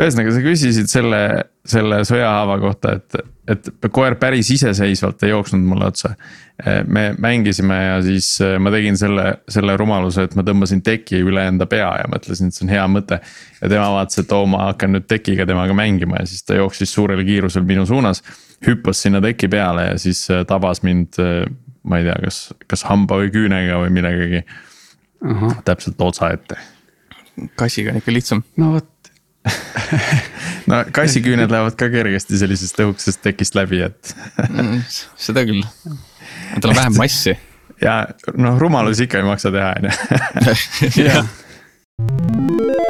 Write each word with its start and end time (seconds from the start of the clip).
ühesõnaga, 0.00 0.32
sa 0.34 0.42
küsisid 0.44 0.90
selle, 0.90 1.20
selle 1.68 2.00
sõjahaava 2.08 2.56
kohta, 2.62 2.92
et, 2.98 3.18
et 3.52 3.68
koer 3.92 4.16
päris 4.20 4.50
iseseisvalt 4.54 5.22
ei 5.26 5.32
jooksnud 5.32 5.62
mulle 5.66 5.88
otsa. 5.90 6.14
me 6.86 7.14
mängisime 7.18 7.76
ja 7.76 8.02
siis 8.04 8.34
ma 8.60 8.70
tegin 8.70 8.98
selle, 9.00 9.24
selle 9.48 9.76
rumaluse, 9.80 10.26
et 10.28 10.34
ma 10.36 10.44
tõmbasin 10.44 10.82
teki 10.84 11.22
üle 11.24 11.46
enda 11.48 11.66
pea 11.66 11.88
ja 12.02 12.10
mõtlesin, 12.12 12.50
et 12.50 12.56
see 12.56 12.66
on 12.66 12.72
hea 12.74 12.84
mõte. 12.92 13.20
ja 13.60 13.68
tema 13.68 13.88
vaatas, 13.94 14.20
et 14.22 14.32
oo, 14.36 14.46
ma 14.46 14.66
hakkan 14.68 14.94
nüüd 14.96 15.08
tekiga 15.08 15.46
temaga 15.48 15.76
mängima 15.76 16.20
ja 16.20 16.28
siis 16.28 16.44
ta 16.44 16.58
jooksis 16.58 16.92
suurel 16.92 17.24
kiirusel 17.24 17.64
minu 17.64 17.86
suunas. 17.86 18.22
hüppas 18.66 19.02
sinna 19.02 19.20
teki 19.20 19.48
peale 19.48 19.90
ja 19.92 19.98
siis 19.98 20.26
tabas 20.46 20.82
mind, 20.82 21.16
ma 21.82 21.98
ei 21.98 22.04
tea, 22.04 22.18
kas, 22.24 22.42
kas 22.68 22.84
hamba 22.90 23.22
või 23.22 23.32
küünega 23.32 23.80
või 23.84 23.90
millegagi. 23.96 24.44
täpselt 25.64 26.00
otsa 26.00 26.30
ette. 26.32 26.56
kassiga 27.56 27.90
on 27.90 28.00
ikka 28.00 28.12
lihtsam. 28.12 28.42
no 28.56 28.72
vot 28.76 28.99
no 30.70 30.82
kassiküüned 30.92 31.50
lähevad 31.50 31.76
ka 31.80 31.88
kergesti 31.92 32.38
sellisest 32.40 32.80
õhukesest 32.84 33.22
tekist 33.24 33.56
läbi, 33.58 33.82
et 33.88 34.14
mm, 34.48 34.82
seda 35.20 35.44
küll, 35.48 35.64
tal 36.60 36.72
on 36.74 36.80
vähem 36.82 36.98
massi. 37.00 37.36
ja 37.86 38.02
noh, 38.36 38.58
rumalusi 38.60 39.08
ikka 39.08 39.22
ei 39.22 39.28
maksa 39.28 39.52
teha, 39.54 39.74
on 39.80 39.90
ju. 39.90 41.04
jah 41.08 42.88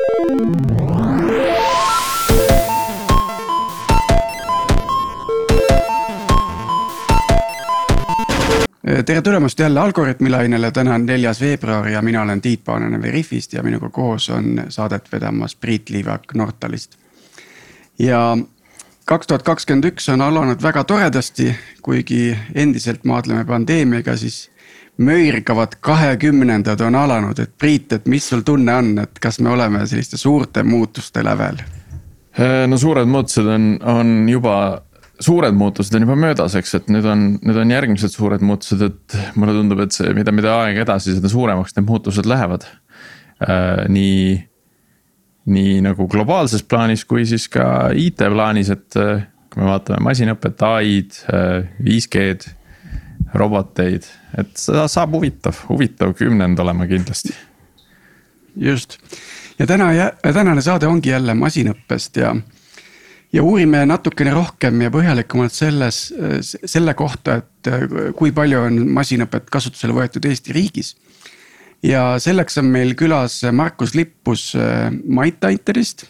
tere 9.07 9.23
tulemast 9.23 9.59
jälle 9.59 9.81
Algorütmilainele, 9.81 10.71
täna 10.71 10.95
on 10.95 11.07
neljas 11.07 11.41
veebruar 11.41 11.89
ja 11.89 12.03
mina 12.03 12.23
olen 12.23 12.41
Tiit 12.41 12.65
Paananen 12.65 13.03
Veriffist 13.03 13.53
ja 13.53 13.63
minuga 13.63 13.89
koos 13.89 14.31
on 14.31 14.65
saadet 14.69 15.13
vedamas 15.13 15.57
Priit 15.57 15.91
Liivak 15.91 16.35
Nortalist. 16.35 16.97
ja 17.99 18.39
kaks 19.05 19.27
tuhat 19.27 19.43
kakskümmend 19.43 19.85
üks 19.85 20.09
on 20.13 20.21
alanud 20.21 20.63
väga 20.63 20.85
toredasti, 20.85 21.55
kuigi 21.83 22.39
endiselt 22.55 23.05
maadleme 23.05 23.45
pandeemiaga, 23.45 24.17
siis 24.17 24.51
möirgavad 24.97 25.77
kahekümnendad 25.81 26.81
on 26.81 26.95
alanud, 26.95 27.39
et 27.39 27.53
Priit, 27.59 27.93
et 27.93 28.07
mis 28.07 28.29
sul 28.29 28.41
tunne 28.41 28.75
on, 28.75 28.99
et 28.99 29.19
kas 29.21 29.41
me 29.41 29.51
oleme 29.51 29.87
selliste 29.87 30.17
suurte 30.17 30.63
muutuste 30.63 31.25
lävel? 31.25 31.61
no 32.67 32.79
suured 32.79 33.05
muutused 33.07 33.47
on, 33.47 33.77
on 33.83 34.29
juba 34.29 34.83
suured 35.21 35.57
muutused 35.57 35.95
on 35.97 36.07
juba 36.07 36.17
möödas, 36.19 36.55
eks, 36.59 36.75
et 36.79 36.93
nüüd 36.93 37.07
on, 37.09 37.25
nüüd 37.45 37.59
on 37.63 37.73
järgmised 37.75 38.13
suured 38.15 38.45
muutused, 38.45 38.83
et 38.87 39.17
mulle 39.39 39.55
tundub, 39.57 39.83
et 39.85 39.97
see, 39.97 40.13
mida, 40.17 40.33
mida 40.35 40.55
aeg 40.63 40.81
edasi, 40.85 41.17
seda 41.17 41.31
suuremaks 41.33 41.77
need 41.77 41.89
muutused 41.89 42.29
lähevad 42.29 42.67
äh,. 42.67 43.85
nii, 43.93 44.39
nii 45.51 45.81
nagu 45.85 46.07
globaalses 46.11 46.65
plaanis 46.67 47.05
kui 47.09 47.27
siis 47.29 47.49
ka 47.53 47.91
IT 47.97 48.25
plaanis, 48.33 48.73
et 48.73 49.01
äh, 49.01 49.27
kui 49.51 49.65
me 49.65 49.71
vaatame 49.73 50.03
masinõpet, 50.09 50.65
ai-d 50.71 51.21
äh,, 51.33 51.69
5G-d, 51.85 52.57
roboteid, 53.41 54.09
et 54.41 54.57
seda 54.59 54.89
saab 54.91 55.13
huvitav, 55.15 55.59
huvitav 55.69 56.17
kümnend 56.19 56.59
olema 56.59 56.89
kindlasti. 56.91 57.37
just 58.57 58.99
ja 59.61 59.67
täna, 59.67 59.91
tänane 60.23 60.63
saade 60.63 60.89
ongi 60.89 61.13
jälle 61.13 61.35
masinõppest 61.39 62.17
ja 62.17 62.33
ja 63.33 63.43
uurime 63.43 63.83
natukene 63.87 64.33
rohkem 64.35 64.81
ja 64.85 64.91
põhjalikumalt 64.93 65.55
selles, 65.55 66.03
selle 66.43 66.95
kohta, 66.99 67.41
et 67.41 67.71
äh, 67.71 67.87
kui 68.17 68.35
palju 68.35 68.65
on 68.67 68.81
masinõpet 68.99 69.51
kasutusele 69.53 69.95
võetud 69.97 70.27
Eesti 70.27 70.55
riigis. 70.57 70.97
ja 71.83 72.19
selleks 72.19 72.59
on 72.59 72.67
meil 72.69 72.95
külas 72.95 73.41
Markus 73.53 73.95
Lippus 73.95 74.55
äh, 74.55 74.91
MindTitanist. 74.91 76.07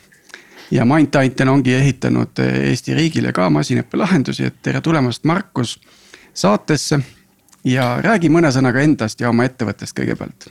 ja 0.71 0.85
MindTitan 0.85 1.49
ongi 1.49 1.75
ehitanud 1.75 2.39
äh, 2.39 2.71
Eesti 2.71 2.95
riigile 2.95 3.33
ka 3.33 3.51
masinõppelahendusi, 3.51 4.47
et 4.47 4.63
tere 4.63 4.81
tulemast, 4.81 5.25
Markus, 5.25 5.79
saatesse. 6.35 7.01
ja 7.65 7.99
räägi 8.01 8.29
mõne 8.29 8.49
sõnaga 8.53 8.81
endast 8.81 9.21
ja 9.21 9.29
oma 9.29 9.45
ettevõttest 9.45 9.97
kõigepealt. 9.97 10.49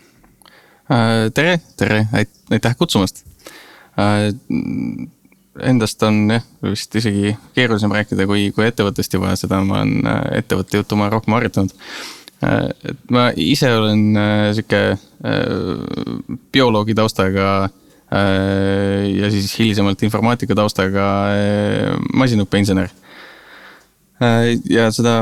tere, 1.33 1.59
tere, 1.77 2.05
aitäh 2.49 2.75
kutsumast 2.77 3.25
endast 5.65 6.03
on 6.07 6.21
jah, 6.35 6.45
vist 6.65 6.95
isegi 6.99 7.33
keerulisem 7.55 7.91
rääkida 7.93 8.27
kui, 8.29 8.49
kui 8.55 8.67
ettevõttest 8.67 9.13
juba, 9.15 9.33
seda 9.39 9.61
ma 9.65 9.81
olen 9.81 10.07
äh, 10.07 10.21
ettevõtte 10.41 10.81
juttu 10.81 10.99
ma 10.99 11.09
rohkem 11.11 11.35
harjutanud. 11.37 11.73
Äh, 12.45 12.69
et 12.91 13.03
ma 13.13 13.29
ise 13.35 13.71
olen 13.75 14.05
äh, 14.17 14.47
sihuke 14.57 14.83
bioloogi 16.53 16.95
taustaga 16.95 17.67
ja 18.09 19.27
siis 19.29 19.51
hilisemalt 19.59 19.99
informaatika 20.07 20.55
taustaga 20.55 21.03
masinõppeinsener 22.15 22.87
ja 24.71 24.87
seda, 24.95 25.17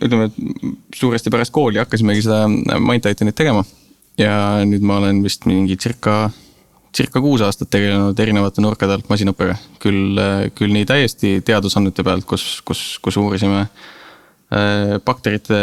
ütleme, 0.00 0.30
et 0.30 0.96
suuresti 0.96 1.30
pärast 1.30 1.52
kooli 1.54 1.78
hakkasimegi 1.82 2.24
seda 2.24 2.48
MindTitanit 2.48 3.36
tegema. 3.36 3.62
ja 4.18 4.64
nüüd 4.64 4.82
ma 4.86 4.96
olen 5.02 5.20
vist 5.22 5.44
mingi 5.44 5.76
circa 5.76 6.30
circa 6.94 7.22
kuus 7.22 7.42
aastat 7.44 7.70
tegelenud 7.74 8.18
erinevate 8.20 8.62
nurkade 8.62 8.96
alt 8.96 9.10
masinõppega. 9.10 9.56
küll, 9.82 10.20
küll 10.54 10.74
nii 10.74 10.86
täiesti 10.88 11.34
teadusandmete 11.46 12.04
pealt, 12.06 12.26
kus, 12.28 12.60
kus, 12.66 12.84
kus 13.02 13.18
uurisime 13.20 13.64
äh, 13.64 14.96
bakterite 15.04 15.60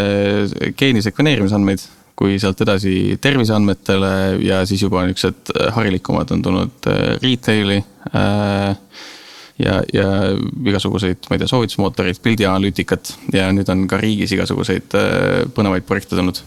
geeni 0.77 1.03
sekveneerimise 1.05 1.57
andmeid. 1.57 1.87
kui 2.21 2.35
sealt 2.37 2.59
edasi 2.61 3.17
terviseandmetele 3.21 4.11
ja 4.45 4.59
siis 4.69 4.83
juba 4.83 5.07
niuksed 5.07 5.55
harilikumad 5.73 6.29
on 6.35 6.43
tulnud 6.45 6.91
äh, 6.91 7.15
retail'i 7.23 7.79
äh, 8.13 8.75
ja, 9.57 9.79
ja 9.93 10.07
igasuguseid, 10.65 11.25
ma 11.29 11.37
ei 11.37 11.41
tea, 11.41 11.49
soovitusmootoreid, 11.49 12.21
pildianalüütikat 12.21 13.15
ja 13.33 13.49
nüüd 13.55 13.69
on 13.73 13.87
ka 13.89 13.97
riigis 14.01 14.35
igasuguseid 14.37 14.93
põnevaid 15.55 15.87
projekte 15.87 16.17
tulnud 16.17 16.43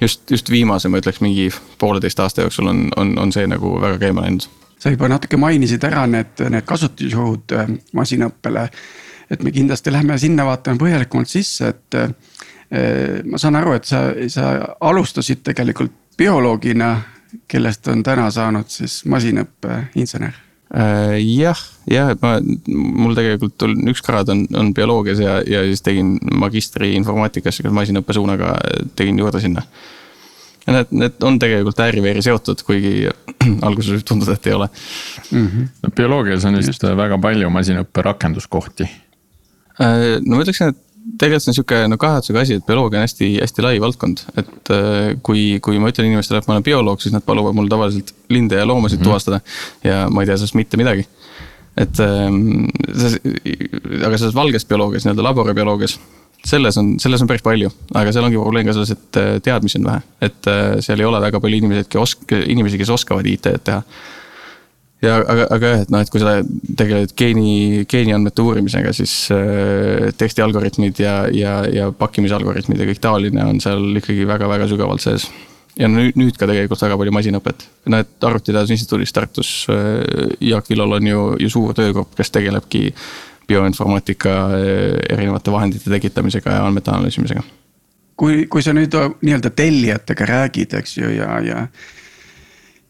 just, 0.00 0.30
just 0.30 0.50
viimase, 0.50 0.88
ma 0.88 1.00
ütleks 1.00 1.20
mingi 1.24 1.48
pooleteist 1.78 2.20
aasta 2.20 2.46
jooksul 2.46 2.70
on, 2.72 2.86
on, 2.96 3.16
on 3.18 3.32
see 3.32 3.46
nagu 3.50 3.74
väga 3.80 3.98
käima 4.06 4.26
läinud. 4.26 4.48
sa 4.78 4.92
juba 4.92 5.08
natuke 5.08 5.36
mainisid 5.40 5.84
ära 5.88 6.06
need, 6.06 6.44
need 6.52 6.66
kasutusjuhud 6.68 7.56
äh, 7.56 7.74
masinõppele. 7.96 8.68
et 9.30 9.42
me 9.42 9.50
kindlasti 9.52 9.92
lähme 9.92 10.18
sinna 10.18 10.44
vaatame 10.46 10.78
põhjalikumalt 10.78 11.28
sisse, 11.28 11.68
et 11.74 12.00
äh, 12.00 13.22
ma 13.24 13.38
saan 13.38 13.56
aru, 13.56 13.76
et 13.78 13.84
sa, 13.84 14.08
sa 14.28 14.56
alustasid 14.80 15.42
tegelikult 15.42 15.92
bioloogina, 16.16 16.96
kellest 17.48 17.88
on 17.88 18.02
täna 18.02 18.30
saanud 18.30 18.70
siis 18.72 19.04
masinõppeinsener 19.04 20.32
Äh, 20.32 20.45
jah, 20.74 21.60
jah, 21.86 22.10
et 22.10 22.22
ma, 22.24 22.36
mul 22.66 23.14
tegelikult 23.14 23.66
on 23.68 23.76
üks 23.92 24.02
kraad 24.04 24.32
on, 24.32 24.42
on 24.58 24.72
bioloogias 24.74 25.20
ja, 25.22 25.36
ja 25.46 25.62
siis 25.68 25.84
tegin 25.86 26.16
magistri 26.42 26.94
informaatikas, 26.98 27.60
masinõppe 27.70 28.16
suunaga 28.16 28.56
tegin 28.98 29.20
juurde 29.22 29.40
sinna. 29.44 29.62
ja 30.66 30.74
need, 30.74 30.90
need 30.90 31.26
on 31.28 31.38
tegelikult 31.38 31.82
ääri-veeri 31.84 32.24
seotud, 32.26 32.64
kuigi 32.66 33.06
alguses 33.66 33.94
võib 33.94 34.08
tunduda, 34.08 34.34
et 34.34 34.50
ei 34.50 34.56
ole 34.56 34.68
mm. 34.68 35.46
-hmm. 35.46 35.68
no 35.84 35.94
bioloogias 36.00 36.48
on 36.50 36.58
vist 36.58 36.82
väga 36.82 37.18
palju 37.18 37.50
masinõppe 37.50 38.02
rakenduskohti. 38.02 38.90
Äh, 39.76 40.18
no 40.24 40.36
ma 40.36 40.42
ütleksin, 40.42 40.74
et 40.74 40.85
tegelikult 41.18 41.44
see 41.44 41.52
on 41.52 41.56
sihuke 41.58 41.78
no 41.90 41.98
kahetsusega 42.00 42.42
asi, 42.42 42.58
et 42.58 42.66
bioloogia 42.66 43.00
on 43.00 43.06
hästi, 43.06 43.28
hästi 43.38 43.64
lai 43.64 43.76
valdkond, 43.82 44.24
et 44.42 44.72
äh, 44.74 45.12
kui, 45.26 45.44
kui 45.64 45.78
ma 45.82 45.92
ütlen 45.92 46.10
inimestele, 46.10 46.40
et 46.42 46.48
ma 46.50 46.56
olen 46.56 46.66
bioloog, 46.66 47.02
siis 47.02 47.14
nad 47.14 47.24
paluvad 47.26 47.56
mul 47.56 47.70
tavaliselt 47.70 48.12
linde 48.32 48.58
ja 48.58 48.66
loomasid 48.66 48.98
mm 48.98 49.02
-hmm. 49.02 49.08
tuvastada. 49.10 49.40
ja 49.84 50.06
ma 50.10 50.22
ei 50.22 50.26
tea 50.26 50.36
sellest 50.36 50.58
mitte 50.58 50.76
midagi. 50.76 51.06
et 51.76 52.00
ähm, 52.00 52.64
aga 54.06 54.18
selles 54.18 54.34
valges 54.34 54.64
bioloogias, 54.64 55.04
nii-öelda 55.04 55.22
laboribioloogias, 55.22 56.00
selles 56.44 56.78
on, 56.78 57.00
selles 57.00 57.22
on 57.22 57.28
päris 57.28 57.42
palju, 57.42 57.70
aga 57.94 58.12
seal 58.12 58.24
ongi 58.24 58.38
probleem 58.38 58.66
ka 58.66 58.72
selles, 58.72 58.90
et 58.90 59.16
äh, 59.16 59.40
teadmisi 59.42 59.78
on 59.78 59.84
vähe, 59.84 60.02
et 60.20 60.46
äh, 60.46 60.80
seal 60.80 61.00
ei 61.00 61.06
ole 61.06 61.20
väga 61.20 61.40
palju 61.40 61.56
inimesi, 61.56 61.88
kes 61.88 62.00
osk-, 62.00 62.36
inimesi, 62.46 62.78
kes 62.78 62.90
oskavad 62.90 63.26
IT-d 63.26 63.58
teha 63.64 63.82
ja 65.06 65.16
aga, 65.22 65.46
aga 65.54 65.72
jah, 65.72 65.82
et 65.84 65.90
noh, 65.92 66.02
et 66.04 66.12
kui 66.12 66.22
sa 66.22 66.36
tegeled 66.78 67.12
geeni, 67.18 67.84
geeniandmete 67.90 68.44
uurimisega, 68.44 68.92
siis 68.96 69.14
äh, 69.34 70.08
tekstialgoritmid 70.18 71.02
ja, 71.02 71.16
ja, 71.32 71.58
ja 71.72 71.90
pakkimisalgoritmid 71.96 72.82
ja 72.82 72.88
kõik 72.90 73.02
taoline 73.02 73.44
on 73.46 73.60
seal 73.62 74.00
ikkagi 74.00 74.26
väga-väga 74.28 74.68
sügavalt 74.70 75.04
sees. 75.04 75.28
ja 75.76 75.90
nüüd, 75.92 76.16
nüüd 76.16 76.38
ka 76.40 76.48
tegelikult 76.48 76.82
väga 76.86 76.96
palju 77.00 77.12
masinõpet, 77.12 77.66
noh 77.92 78.04
et 78.04 78.28
Arvutiteaduse 78.28 78.76
Instituudis 78.76 79.12
Tartus 79.16 79.52
äh, 79.72 80.36
Jaak 80.40 80.70
Villol 80.70 80.98
on 80.98 81.10
ju, 81.12 81.26
ju 81.44 81.52
suur 81.52 81.76
töögrupp, 81.76 82.14
kes 82.16 82.32
tegelebki 82.34 82.88
bioinformaatika 83.46 84.38
äh, 84.56 84.96
erinevate 85.12 85.54
vahendite 85.54 85.92
tekitamisega 85.92 86.58
ja 86.58 86.64
andmete 86.66 86.94
analüüsimisega. 86.94 87.44
kui, 88.16 88.46
kui 88.48 88.64
sa 88.64 88.72
nüüd 88.72 88.94
nii-öelda 88.96 89.52
tellijatega 89.52 90.26
räägid, 90.32 90.74
eks 90.80 90.98
ju, 90.98 91.12
ja, 91.12 91.36
ja 91.44 91.66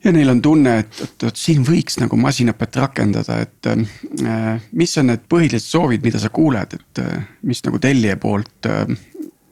ja 0.06 0.12
neil 0.14 0.31
on 0.31 0.41
tunne, 0.43 0.79
et, 0.85 1.00
et, 1.03 1.26
et 1.29 1.41
siin 1.41 1.64
võiks 1.67 1.99
nagu 2.00 2.19
masinõpet 2.20 2.79
rakendada, 2.81 3.41
et 3.43 3.70
äh, 3.73 4.62
mis 4.73 4.97
on 5.00 5.11
need 5.11 5.26
põhilised 5.31 5.67
soovid, 5.67 6.05
mida 6.06 6.23
sa 6.23 6.31
kuuled, 6.35 6.79
et 6.79 7.03
äh, 7.03 7.26
mis 7.47 7.62
nagu 7.67 7.81
tellija 7.82 8.17
poolt 8.23 8.70
äh, 8.70 8.85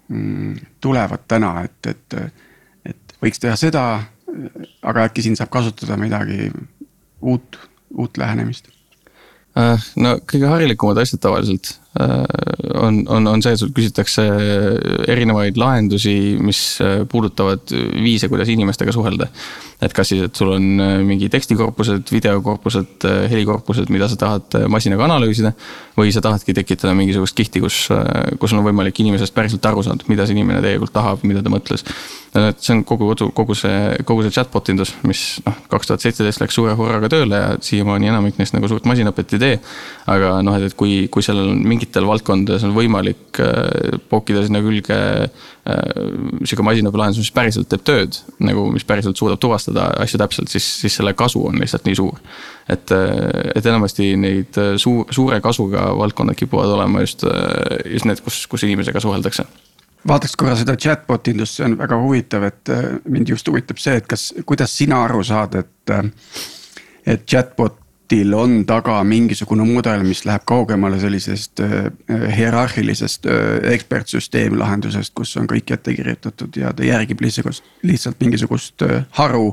mm, 0.08 0.54
tulevad 0.84 1.26
täna, 1.30 1.56
et, 1.66 1.90
et, 1.90 2.38
et 2.94 3.18
võiks 3.22 3.42
teha 3.42 3.56
seda. 3.60 3.84
aga 4.82 5.04
äkki 5.06 5.22
siin 5.22 5.36
saab 5.38 5.50
kasutada 5.54 5.96
midagi 5.96 6.48
uut, 7.22 7.58
uut 7.94 8.16
lähenemist 8.18 8.72
Äh, 9.54 9.78
no 10.02 10.16
kõige 10.26 10.48
harilikumad 10.50 10.98
asjad 10.98 11.22
tavaliselt 11.22 11.76
on, 11.94 13.04
on, 13.08 13.26
on 13.30 13.42
see, 13.44 13.54
et 13.54 13.60
sult 13.60 13.74
küsitakse 13.76 14.24
erinevaid 15.10 15.58
lahendusi, 15.60 16.14
mis 16.42 16.62
äh, 16.82 17.04
puudutavad 17.10 17.70
viise, 18.02 18.28
kuidas 18.32 18.50
inimestega 18.50 18.94
suhelda. 18.94 19.28
et 19.84 19.92
kas 19.92 20.08
siis, 20.08 20.22
et 20.24 20.34
sul 20.34 20.54
on 20.54 20.64
mingi 21.04 21.28
tekstikorpused, 21.28 22.08
videokorpused, 22.14 23.04
helikorpused, 23.30 23.90
mida 23.92 24.08
sa 24.08 24.16
tahad 24.16 24.58
masinaga 24.72 25.06
analüüsida. 25.06 25.52
või 25.98 26.10
sa 26.10 26.20
tahadki 26.24 26.54
tekitada 26.54 26.94
mingisugust 26.98 27.36
kihti, 27.38 27.60
kus, 27.62 27.86
kus 28.40 28.52
on 28.52 28.64
võimalik 28.66 28.98
inimesest 28.98 29.34
päriselt 29.34 29.66
aru 29.66 29.84
saada, 29.86 30.02
mida 30.08 30.26
see 30.26 30.34
inimene 30.34 30.62
tegelikult 30.64 30.94
tahab, 30.96 31.22
mida 31.22 31.42
ta 31.42 31.52
mõtles. 31.52 31.86
Et 32.34 32.58
see 32.58 32.74
on 32.74 32.82
kogu, 32.86 33.12
kogu 33.36 33.54
see, 33.54 33.74
kogu 34.06 34.24
see 34.24 34.34
chatbot 34.34 34.66
indus, 34.72 34.90
mis 35.06 35.22
noh, 35.44 35.54
kaks 35.70 35.86
tuhat 35.86 36.02
seitseteist 36.02 36.42
läks 36.42 36.56
suure 36.58 36.74
hurraaga 36.74 37.10
tööle 37.12 37.38
ja 37.38 37.50
siiamaani 37.62 38.10
enamik 38.10 38.40
neist 38.40 38.56
nagu 38.56 38.66
suurt 38.70 38.88
masinõpet 38.90 39.36
ei 39.36 39.42
tee. 39.42 39.58
aga 40.10 40.32
noh, 40.42 40.56
et, 40.58 40.66
et 40.72 40.76
kui, 40.78 41.04
kui 41.14 41.22
seal 41.22 41.38
on 41.44 41.60
mingitel 41.62 42.08
valdkondades 42.08 42.66
on 42.66 42.74
võimalik 42.74 43.38
äh, 43.42 43.98
pookida 44.10 44.42
sinna 44.42 44.62
külge 44.64 44.96
äh, 44.98 45.28
sihuke 46.42 46.66
masinaõppelahendus, 46.66 47.22
mis 47.22 47.34
päriselt 47.34 47.70
teeb 47.70 47.84
tööd 47.86 48.18
nagu, 48.42 48.66
mis 48.74 48.86
päriselt 48.88 49.20
suudab 49.20 49.38
tuvastada 49.42 49.92
asju 50.02 50.18
täpselt, 50.24 50.50
siis, 50.50 50.66
siis 50.82 50.98
selle 50.98 51.14
kasu 51.18 51.44
on 51.46 51.62
lihtsalt 51.62 51.86
nii 51.86 52.00
suur. 52.00 52.18
et, 52.66 52.90
äh, 52.90 53.52
et 53.54 53.66
enamasti 53.66 54.10
neid 54.18 54.58
suur, 54.82 55.06
suure 55.14 55.38
kasuga 55.44 55.92
valdkonnad 56.00 56.34
kipuvad 56.40 56.74
olema 56.74 57.06
just, 57.06 57.22
just 57.86 58.10
need, 58.10 58.24
kus, 58.26 58.42
kus 58.50 58.66
inimesega 58.66 59.04
suheldakse 59.04 59.46
vaataks 60.08 60.36
korra 60.38 60.56
seda 60.58 60.76
chatbot 60.80 61.28
indust, 61.32 61.58
see 61.58 61.68
on 61.68 61.78
väga 61.78 62.00
huvitav, 62.00 62.48
et 62.48 62.72
äh, 62.72 62.90
mind 63.08 63.32
just 63.32 63.48
huvitab 63.48 63.80
see, 63.82 63.96
et 64.00 64.10
kas, 64.10 64.32
kuidas 64.46 64.76
sina 64.76 65.04
aru 65.08 65.24
saad, 65.24 65.62
et. 65.64 65.94
Äh, 65.94 66.04
et 67.04 67.26
chatbot'il 67.28 68.30
on 68.32 68.62
taga 68.64 68.94
mingisugune 69.04 69.60
mudel, 69.68 70.06
mis 70.08 70.22
läheb 70.24 70.46
kaugemale 70.48 70.96
sellisest 70.96 71.60
äh, 71.60 71.90
hierarhilisest 72.32 73.28
ekspertsüsteemi 73.74 74.56
lahendusest, 74.56 75.12
kus 75.12 75.34
on 75.36 75.44
kõik 75.50 75.74
ette 75.76 75.92
kirjutatud 75.92 76.56
ja 76.56 76.72
ta 76.72 76.86
järgib 76.88 77.20
lihtsalt, 77.20 77.60
lihtsalt 77.84 78.24
mingisugust 78.24 78.86
haru. 79.18 79.50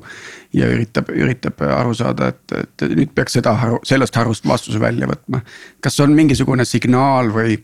ja 0.56 0.72
üritab, 0.72 1.12
üritab 1.12 1.60
aru 1.76 1.92
saada, 1.96 2.32
et, 2.32 2.56
et 2.56 2.88
nüüd 2.96 3.12
peaks 3.16 3.36
seda 3.36 3.52
haru, 3.60 3.82
sellest 3.84 4.16
harust 4.16 4.48
vastuse 4.48 4.80
välja 4.80 5.12
võtma. 5.12 5.44
kas 5.84 6.00
on 6.00 6.16
mingisugune 6.16 6.64
signaal 6.66 7.36
või 7.36 7.60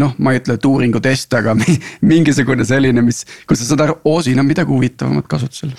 noh, 0.00 0.14
ma 0.18 0.34
ei 0.34 0.40
ütle, 0.42 0.58
et 0.58 0.70
uuringutest, 0.70 1.34
aga 1.40 1.56
mingisugune 2.12 2.66
selline, 2.68 3.04
mis, 3.06 3.24
kus 3.48 3.62
sa 3.62 3.72
saad 3.72 3.86
aru, 3.88 4.00
oo, 4.04 4.22
siin 4.24 4.40
on 4.42 4.48
midagi 4.48 4.74
huvitavamat 4.74 5.30
kasutusel 5.30 5.74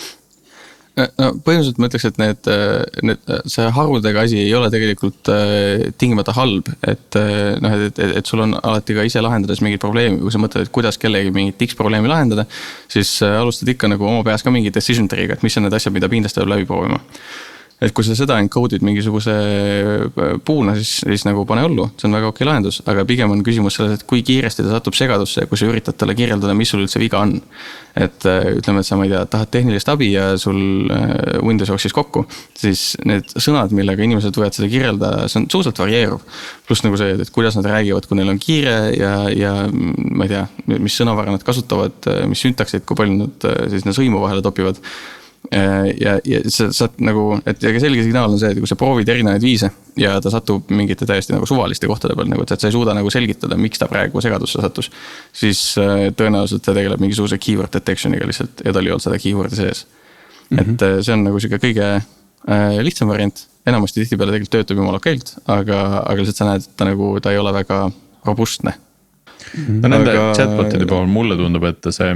no 0.95 1.31
põhimõtteliselt 1.43 1.79
ma 1.81 1.89
ütleks, 1.89 2.05
et 2.07 2.19
need, 2.21 2.49
need, 3.09 3.31
see 3.51 3.65
harudega 3.75 4.23
asi 4.25 4.39
ei 4.45 4.53
ole 4.55 4.69
tegelikult 4.73 5.31
äh, 5.33 5.87
tingimata 5.99 6.35
halb, 6.37 6.69
et 6.87 7.17
äh, 7.19 7.55
noh, 7.63 7.75
et, 7.87 7.99
et, 7.99 8.13
et 8.21 8.29
sul 8.29 8.43
on 8.45 8.55
alati 8.61 8.95
ka 8.95 9.05
ise 9.07 9.23
lahendades 9.23 9.61
mingit 9.65 9.83
probleemi, 9.83 10.21
kui 10.23 10.33
sa 10.33 10.41
mõtled, 10.41 10.67
et 10.67 10.75
kuidas 10.75 10.99
kellegi 11.01 11.33
mingit 11.35 11.65
X 11.67 11.75
probleemi 11.79 12.11
lahendada. 12.11 12.47
siis 12.91 13.17
äh, 13.25 13.35
alustad 13.41 13.73
ikka 13.73 13.91
nagu 13.91 14.07
oma 14.07 14.23
peas 14.27 14.45
ka 14.45 14.53
mingi 14.55 14.71
decision 14.73 15.09
tree'ga, 15.11 15.35
et 15.35 15.43
mis 15.43 15.57
on 15.59 15.67
need 15.67 15.75
asjad, 15.75 15.95
mida 15.95 16.09
kindlasti 16.11 16.41
peab 16.41 16.53
läbi 16.55 16.69
proovima 16.69 17.01
et 17.83 17.91
kui 17.91 18.05
sa 18.07 18.15
seda 18.15 18.37
encode'id 18.39 18.83
mingisuguse 18.87 19.33
äh, 19.35 20.35
puuna, 20.47 20.77
siis, 20.79 21.01
siis 21.03 21.25
nagu 21.27 21.43
pane 21.47 21.65
hullu, 21.65 21.89
see 21.99 22.07
on 22.07 22.15
väga 22.15 22.29
okei 22.31 22.47
lahendus, 22.47 22.79
aga 22.87 23.03
pigem 23.07 23.33
on 23.33 23.41
küsimus 23.43 23.75
selles, 23.75 23.97
et 23.97 24.05
kui 24.07 24.23
kiiresti 24.25 24.63
ta 24.63 24.77
satub 24.77 24.95
segadusse, 24.95 25.43
kui 25.51 25.59
sa 25.59 25.67
üritad 25.67 25.97
talle 25.99 26.15
kirjeldada, 26.15 26.55
mis 26.55 26.71
sul 26.71 26.85
üldse 26.85 27.01
viga 27.03 27.19
on. 27.25 27.35
et 27.95 28.25
äh, 28.27 28.57
ütleme, 28.59 28.81
et 28.83 28.87
sa, 28.87 28.97
ma 28.99 29.05
ei 29.07 29.11
tea, 29.11 29.21
tahad 29.31 29.51
tehnilist 29.51 29.87
abi 29.91 30.09
ja 30.11 30.33
sul 30.39 30.89
äh, 30.91 31.37
Windows 31.43 31.71
jooksis 31.71 31.95
kokku, 31.95 32.25
siis 32.59 32.97
need 33.07 33.29
sõnad, 33.31 33.71
millega 33.75 34.03
inimesed 34.03 34.35
võivad 34.35 34.55
seda 34.55 34.67
kirjeldada, 34.71 35.29
see 35.31 35.39
on 35.39 35.47
suhteliselt 35.47 35.79
varieeruv. 35.79 36.23
pluss 36.67 36.83
nagu 36.83 36.99
see, 36.99 37.15
et 37.23 37.31
kuidas 37.35 37.55
nad 37.59 37.69
räägivad, 37.71 38.07
kui 38.07 38.19
neil 38.19 38.31
on 38.31 38.39
kiire 38.41 38.75
ja, 38.95 39.13
ja 39.31 39.53
ma 39.71 40.27
ei 40.27 40.33
tea, 40.33 40.47
mis 40.75 40.95
sõnavara 40.99 41.35
nad 41.35 41.43
kasutavad, 41.47 42.11
mis 42.27 42.43
süntaksid, 42.43 42.83
kui 42.83 42.99
palju 42.99 43.19
nad 43.21 43.47
siis 43.71 43.85
sinna 43.85 43.95
sõimu 43.95 44.23
vahele 44.23 44.43
topivad 44.43 44.83
ja, 45.51 46.15
ja 46.25 46.39
sa 46.49 46.69
saad 46.73 46.99
nagu, 47.03 47.39
et 47.45 47.63
ja 47.63 47.73
selge 47.81 48.05
signaal 48.05 48.31
on 48.33 48.39
see, 48.41 48.51
et 48.53 48.61
kui 48.61 48.69
sa 48.69 48.77
proovid 48.79 49.09
erinevaid 49.13 49.43
viise 49.43 49.69
ja 49.99 50.15
ta 50.23 50.31
satub 50.33 50.71
mingite 50.73 51.07
täiesti 51.07 51.35
nagu 51.35 51.47
suvaliste 51.49 51.87
kohtade 51.87 52.15
peal 52.17 52.29
nagu, 52.31 52.43
et 52.43 52.53
sa 52.55 52.69
ei 52.69 52.75
suuda 52.75 52.95
nagu 52.97 53.11
selgitada, 53.13 53.57
miks 53.59 53.81
ta 53.81 53.87
praegu 53.91 54.23
segadusse 54.23 54.61
sattus. 54.63 54.91
siis 55.33 55.61
äh, 55.81 56.07
tõenäoliselt 56.17 56.65
ta 56.65 56.75
tegeleb 56.75 57.03
mingisuguse 57.03 57.39
keyword 57.41 57.73
detection'iga 57.75 58.27
lihtsalt 58.29 58.65
ja 58.65 58.73
tal 58.75 58.87
ei 58.87 58.95
olnud 58.95 59.05
seda 59.05 59.19
keyword'i 59.21 59.59
sees 59.59 59.85
mm. 60.49 60.57
-hmm. 60.57 60.73
et 60.73 60.87
äh, 60.87 60.97
see 61.01 61.13
on 61.13 61.27
nagu 61.27 61.39
sihuke 61.39 61.61
kõige 61.67 61.89
äh, 61.95 62.79
lihtsam 62.83 63.11
variant, 63.11 63.45
enamasti 63.65 64.03
tihtipeale 64.03 64.35
tegelikult 64.35 64.57
töötab 64.57 64.81
jumala 64.81 65.01
okeilt, 65.01 65.35
aga, 65.47 65.81
aga 66.03 66.17
lihtsalt 66.21 66.41
sa 66.41 66.49
näed, 66.49 66.67
et 66.67 66.77
ta 66.77 66.89
nagu, 66.89 67.15
ta 67.19 67.31
ei 67.31 67.41
ole 67.41 67.53
väga 67.53 67.89
robustne. 68.25 68.73
no 69.67 69.87
nende 69.87 70.11
aga... 70.11 70.31
chatbot'ide 70.37 70.87
puhul 70.89 71.07
mulle 71.11 71.37
tundub, 71.39 71.63
et 71.69 71.93
see 71.93 72.15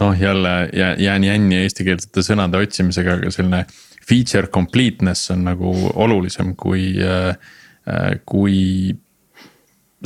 noh, 0.00 0.20
jälle 0.20 0.54
jään 0.98 1.24
jänni 1.24 1.62
eestikeelsete 1.64 2.24
sõnade 2.24 2.60
otsimisega, 2.60 3.18
aga 3.20 3.32
selline 3.34 3.64
feature 4.06 4.46
completeness 4.52 5.30
on 5.34 5.44
nagu 5.46 5.72
olulisem 5.94 6.54
kui, 6.58 6.94
äh, 7.02 7.36
kui 8.26 8.94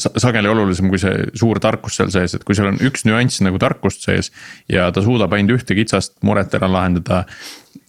sageli 0.00 0.48
olulisem 0.48 0.88
kui 0.88 1.00
see 1.02 1.26
suur 1.36 1.60
tarkus 1.60 1.98
seal 1.98 2.12
sees, 2.14 2.34
et 2.36 2.44
kui 2.46 2.56
seal 2.56 2.70
on 2.70 2.78
üks 2.86 3.04
nüanss 3.08 3.42
nagu 3.44 3.58
tarkust 3.60 4.06
sees. 4.06 4.30
ja 4.68 4.88
ta 4.92 5.02
suudab 5.04 5.32
ainult 5.36 5.60
ühte 5.60 5.76
kitsast 5.76 6.16
muret 6.22 6.54
ära 6.56 6.70
lahendada. 6.70 7.24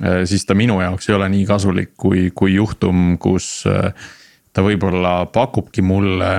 Äh, 0.01 0.24
siis 0.25 0.45
ta 0.45 0.57
minu 0.57 0.81
jaoks 0.81 1.09
ei 1.09 1.15
ole 1.15 1.30
nii 1.30 1.45
kasulik 1.45 1.94
kui, 1.97 2.30
kui 2.36 2.56
juhtum, 2.56 3.18
kus 3.21 3.63
äh, 3.69 3.94
ta 4.51 4.65
võib-olla 4.65 5.25
pakubki 5.31 5.86
mulle 5.86 6.33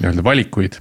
nii-öelda 0.00 0.24
valikuid 0.26 0.80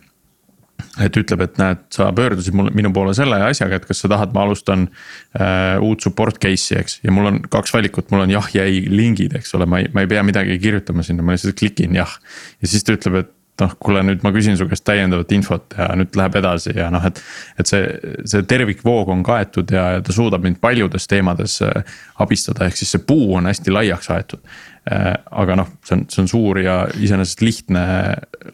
et 1.03 1.19
ütleb, 1.19 1.43
et 1.45 1.59
näed, 1.61 1.83
sa 1.93 2.09
pöördusid 2.15 2.55
mulle, 2.57 2.73
minu 2.75 2.91
poole 2.95 3.13
selle 3.17 3.39
asjaga, 3.47 3.79
et 3.79 3.87
kas 3.89 4.03
sa 4.03 4.11
tahad, 4.11 4.33
ma 4.35 4.45
alustan 4.47 4.87
äh, 4.87 5.77
uut 5.83 6.03
support 6.05 6.39
case'i, 6.43 6.79
eks. 6.81 6.99
ja 7.05 7.13
mul 7.15 7.31
on 7.31 7.39
kaks 7.53 7.75
valikut, 7.75 8.09
mul 8.13 8.25
on 8.25 8.33
jah 8.33 8.49
ja 8.55 8.65
ei 8.69 8.83
lingid, 8.91 9.37
eks 9.39 9.55
ole, 9.57 9.69
ma 9.69 9.83
ei, 9.83 9.91
ma 9.93 10.05
ei 10.05 10.11
pea 10.11 10.25
midagi 10.25 10.59
kirjutama 10.61 11.05
sinna, 11.05 11.25
ma 11.25 11.37
lihtsalt 11.37 11.57
klikin 11.59 11.95
jah. 11.97 12.19
ja 12.61 12.69
siis 12.69 12.85
ta 12.85 12.97
ütleb, 12.97 13.23
et 13.23 13.33
noh, 13.61 13.73
kuule 13.81 14.01
nüüd 14.05 14.23
ma 14.25 14.31
küsin 14.33 14.57
su 14.57 14.65
käest 14.69 14.85
täiendavat 14.87 15.31
infot 15.35 15.75
ja 15.77 15.87
nüüd 15.97 16.15
läheb 16.17 16.37
edasi 16.39 16.73
ja 16.77 16.89
noh, 16.93 17.03
et. 17.05 17.21
et 17.61 17.69
see, 17.69 17.85
see 18.29 18.45
tervikvoog 18.49 19.11
on 19.13 19.23
kaetud 19.25 19.71
ja, 19.73 19.85
ta 20.03 20.15
suudab 20.15 20.45
mind 20.45 20.59
paljudes 20.63 21.07
teemades 21.09 21.59
äh, 21.65 21.97
abistada, 22.23 22.67
ehk 22.67 22.79
siis 22.79 22.95
see 22.95 23.03
puu 23.05 23.35
on 23.37 23.49
hästi 23.49 23.73
laiaks 23.73 24.09
aetud 24.13 24.41
äh,. 24.89 25.13
aga 25.31 25.59
noh, 25.61 25.73
see 25.85 25.99
on, 25.99 26.07
see 26.09 26.23
on 26.25 26.31
suur 26.31 26.61
ja 26.63 26.79
iseenesest 26.97 27.45
lihtne 27.45 27.83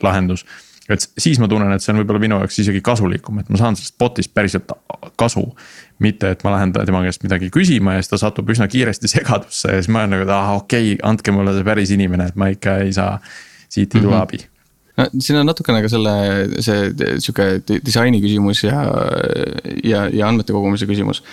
lahendus 0.04 0.46
et 0.90 1.06
siis 1.22 1.40
ma 1.42 1.48
tunnen, 1.50 1.72
et 1.76 1.84
see 1.84 1.94
on 1.94 2.02
võib-olla 2.02 2.22
minu 2.24 2.40
jaoks 2.42 2.60
isegi 2.64 2.82
kasulikum, 2.86 3.42
et 3.42 3.50
ma 3.54 3.60
saan 3.62 3.78
sellest 3.78 3.98
bot'ist 4.02 4.34
päriselt 4.34 4.72
kasu. 5.20 5.46
mitte, 6.00 6.30
et 6.32 6.44
ma 6.48 6.54
lähen 6.54 6.72
tema 6.72 7.02
käest 7.04 7.26
midagi 7.26 7.50
küsima 7.52 7.98
ja 7.98 8.04
siis 8.04 8.14
ta 8.14 8.18
satub 8.22 8.50
üsna 8.50 8.70
kiiresti 8.72 9.10
segadusse 9.16 9.74
ja 9.74 9.82
siis 9.82 9.92
ma 9.92 10.06
olen 10.06 10.16
nagu, 10.16 10.24
et 10.24 10.32
aa 10.34 10.56
okei 10.56 10.94
okay,, 10.94 11.02
andke 11.10 11.36
mulle 11.36 11.54
see 11.58 11.68
päris 11.68 11.92
inimene, 11.92 12.30
et 12.32 12.40
ma 12.40 12.48
ikka 12.54 12.80
ei 12.86 12.96
saa 12.96 13.18
siit 13.70 13.96
ei 13.96 14.02
tule 14.02 14.16
mm 14.16 14.18
-hmm. 14.18 14.24
abi 14.24 14.40
no 14.98 15.08
siin 15.20 15.40
on 15.40 15.48
natukene 15.50 15.84
ka 15.84 15.92
selle, 15.92 16.16
see 16.64 16.90
sihuke 17.20 17.48
disaini 17.86 18.22
küsimus 18.24 18.64
ja, 18.64 18.82
ja, 19.84 20.08
ja 20.08 20.28
andmete 20.28 20.56
kogumise 20.56 20.88
küsimus. 20.90 21.24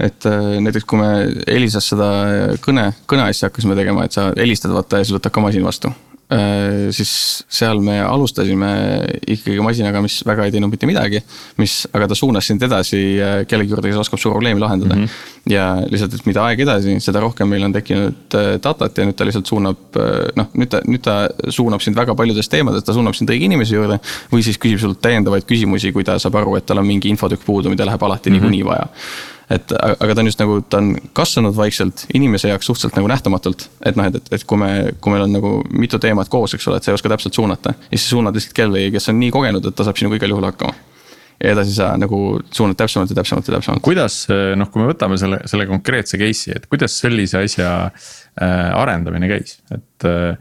et 0.00 0.26
äh, 0.26 0.60
näiteks, 0.64 0.84
kui 0.88 0.98
me 0.98 1.10
Elisas 1.46 1.88
seda 1.92 2.10
kõne, 2.64 2.90
kõneasja 3.06 3.50
hakkasime 3.50 3.76
tegema, 3.76 4.04
et 4.04 4.16
sa 4.16 4.30
helistad 4.36 4.72
vaata 4.72 5.00
ja 5.00 5.04
siis 5.04 5.18
võtab 5.18 5.36
ka 5.36 5.44
masin 5.44 5.64
vastu 5.64 5.92
siis 6.94 7.10
seal 7.50 7.80
me 7.82 7.96
alustasime 8.04 8.68
ikkagi 9.34 9.58
masinaga, 9.64 10.02
mis 10.04 10.20
väga 10.26 10.46
ei 10.46 10.52
teinud 10.54 10.70
mitte 10.70 10.86
midagi. 10.86 11.22
mis, 11.58 11.88
aga 11.92 12.06
ta 12.10 12.14
suunas 12.14 12.46
sind 12.46 12.62
edasi 12.62 13.00
äh, 13.18 13.40
kellegi 13.50 13.74
juurde, 13.74 13.90
kes 13.90 13.98
oskab 14.04 14.20
su 14.22 14.30
probleemi 14.30 14.62
lahendada 14.62 14.94
mm. 14.94 15.04
-hmm. 15.04 15.50
ja 15.50 15.64
lihtsalt, 15.90 16.14
et 16.14 16.26
mida 16.26 16.44
aeg 16.46 16.62
edasi, 16.66 16.94
seda 17.00 17.20
rohkem 17.24 17.50
meil 17.50 17.64
on 17.66 17.74
tekkinud 17.74 18.38
äh, 18.38 18.52
datat 18.62 18.98
ja 18.98 19.08
nüüd 19.08 19.18
ta 19.18 19.26
lihtsalt 19.26 19.50
suunab. 19.50 19.98
noh, 20.36 20.46
nüüd 20.54 20.70
ta, 20.70 20.80
nüüd 20.86 21.02
ta 21.02 21.16
suunab 21.48 21.82
sind 21.82 21.96
väga 21.96 22.14
paljudest 22.14 22.50
teemadest, 22.50 22.86
ta 22.86 22.94
suunab 22.94 23.14
sind 23.18 23.30
õige 23.30 23.50
inimese 23.50 23.74
juurde. 23.74 23.98
või 24.32 24.42
siis 24.46 24.58
küsib 24.58 24.78
sult 24.78 25.02
täiendavaid 25.02 25.44
küsimusi, 25.44 25.92
kui 25.92 26.04
ta 26.04 26.18
saab 26.18 26.38
aru, 26.38 26.56
et 26.56 26.66
tal 26.66 26.78
on 26.78 26.86
mingi 26.86 27.10
infotükk 27.10 27.44
puudu, 27.44 27.70
mida 27.70 27.86
läheb 27.86 28.02
alati 28.02 28.30
mm 28.30 28.36
-hmm. 28.36 28.40
niikuinii 28.40 28.64
vaja 28.64 28.88
et 29.50 29.72
aga 29.74 30.14
ta 30.14 30.22
on 30.22 30.28
just 30.30 30.42
nagu, 30.42 30.60
ta 30.70 30.78
on 30.78 30.92
kasvanud 31.16 31.56
vaikselt 31.56 32.04
inimese 32.14 32.52
jaoks 32.52 32.68
suhteliselt 32.70 32.98
nagu 33.00 33.08
nähtamatult. 33.10 33.66
et 33.84 33.96
noh, 33.98 34.06
et, 34.06 34.20
et, 34.20 34.32
et 34.36 34.44
kui 34.46 34.60
me, 34.60 34.70
kui 35.00 35.14
meil 35.14 35.26
on 35.26 35.34
nagu 35.38 35.56
mitu 35.70 35.98
teemat 35.98 36.30
koos, 36.30 36.54
eks 36.54 36.68
ole, 36.70 36.78
et 36.78 36.86
sa 36.86 36.92
ei 36.92 36.98
oska 36.98 37.10
täpselt 37.12 37.34
suunata. 37.34 37.74
ja 37.90 37.96
siis 37.96 38.10
suunad 38.12 38.36
lihtsalt 38.36 38.56
kellegi, 38.56 38.92
kes 38.94 39.10
on 39.10 39.18
nii 39.20 39.34
kogenud, 39.34 39.66
et 39.66 39.76
ta 39.76 39.86
saab 39.86 39.98
sinuga 39.98 40.20
igal 40.20 40.36
juhul 40.36 40.48
hakkama 40.50 40.90
ja 41.40 41.54
edasi 41.54 41.74
sa 41.74 41.92
nagu 41.98 42.40
suunad 42.52 42.76
täpsemalt 42.76 43.10
ja 43.10 43.16
täpsemalt 43.20 43.48
ja 43.48 43.56
täpsemalt. 43.56 43.82
kuidas 43.82 44.26
noh, 44.60 44.68
kui 44.70 44.82
me 44.82 44.90
võtame 44.90 45.16
selle, 45.20 45.40
selle 45.50 45.66
konkreetse 45.70 46.20
case'i, 46.20 46.56
et 46.56 46.66
kuidas 46.70 46.98
sellise 47.00 47.40
asja 47.46 47.70
äh, 47.86 48.66
arendamine 48.76 49.30
käis, 49.30 49.58
et, 49.72 50.08
äh, 50.08 50.36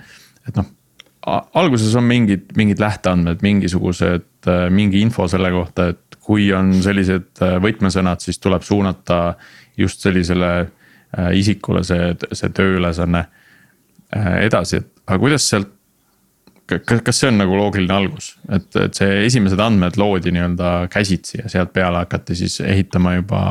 et 0.48 0.60
noh. 0.60 0.68
alguses 1.30 1.96
on 2.00 2.08
mingid, 2.10 2.50
mingid 2.58 2.82
lähteandmed, 2.84 3.44
mingisugused, 3.46 4.28
äh, 4.48 4.68
mingi 4.74 5.04
info 5.06 5.28
selle 5.32 5.52
kohta, 5.56 5.90
et 5.94 6.09
kui 6.30 6.52
on 6.54 6.76
sellised 6.86 7.42
äh, 7.42 7.58
võtmesõnad, 7.64 8.22
siis 8.22 8.38
tuleb 8.42 8.62
suunata 8.66 9.34
just 9.80 10.06
sellisele 10.06 10.52
äh, 10.62 11.32
isikule 11.40 11.82
see, 11.88 12.12
see 12.38 12.52
tööülesanne 12.54 13.24
äh, 13.26 14.36
edasi, 14.46 14.84
et 14.84 14.92
aga 15.08 15.18
kuidas 15.24 15.48
sealt 15.50 15.72
kas, 16.70 17.02
kas 17.02 17.22
see 17.24 17.32
on 17.32 17.42
nagu 17.42 17.58
loogiline 17.58 17.96
algus, 17.96 18.36
et, 18.46 18.70
et 18.78 19.00
see 19.00 19.24
esimesed 19.26 19.62
andmed 19.64 19.98
loodi 19.98 20.36
nii-öelda 20.36 20.74
käsitsi 20.94 21.40
ja 21.42 21.50
sealt 21.50 21.74
peale 21.74 22.04
hakati 22.04 22.38
siis 22.38 22.60
ehitama 22.62 23.16
juba 23.16 23.42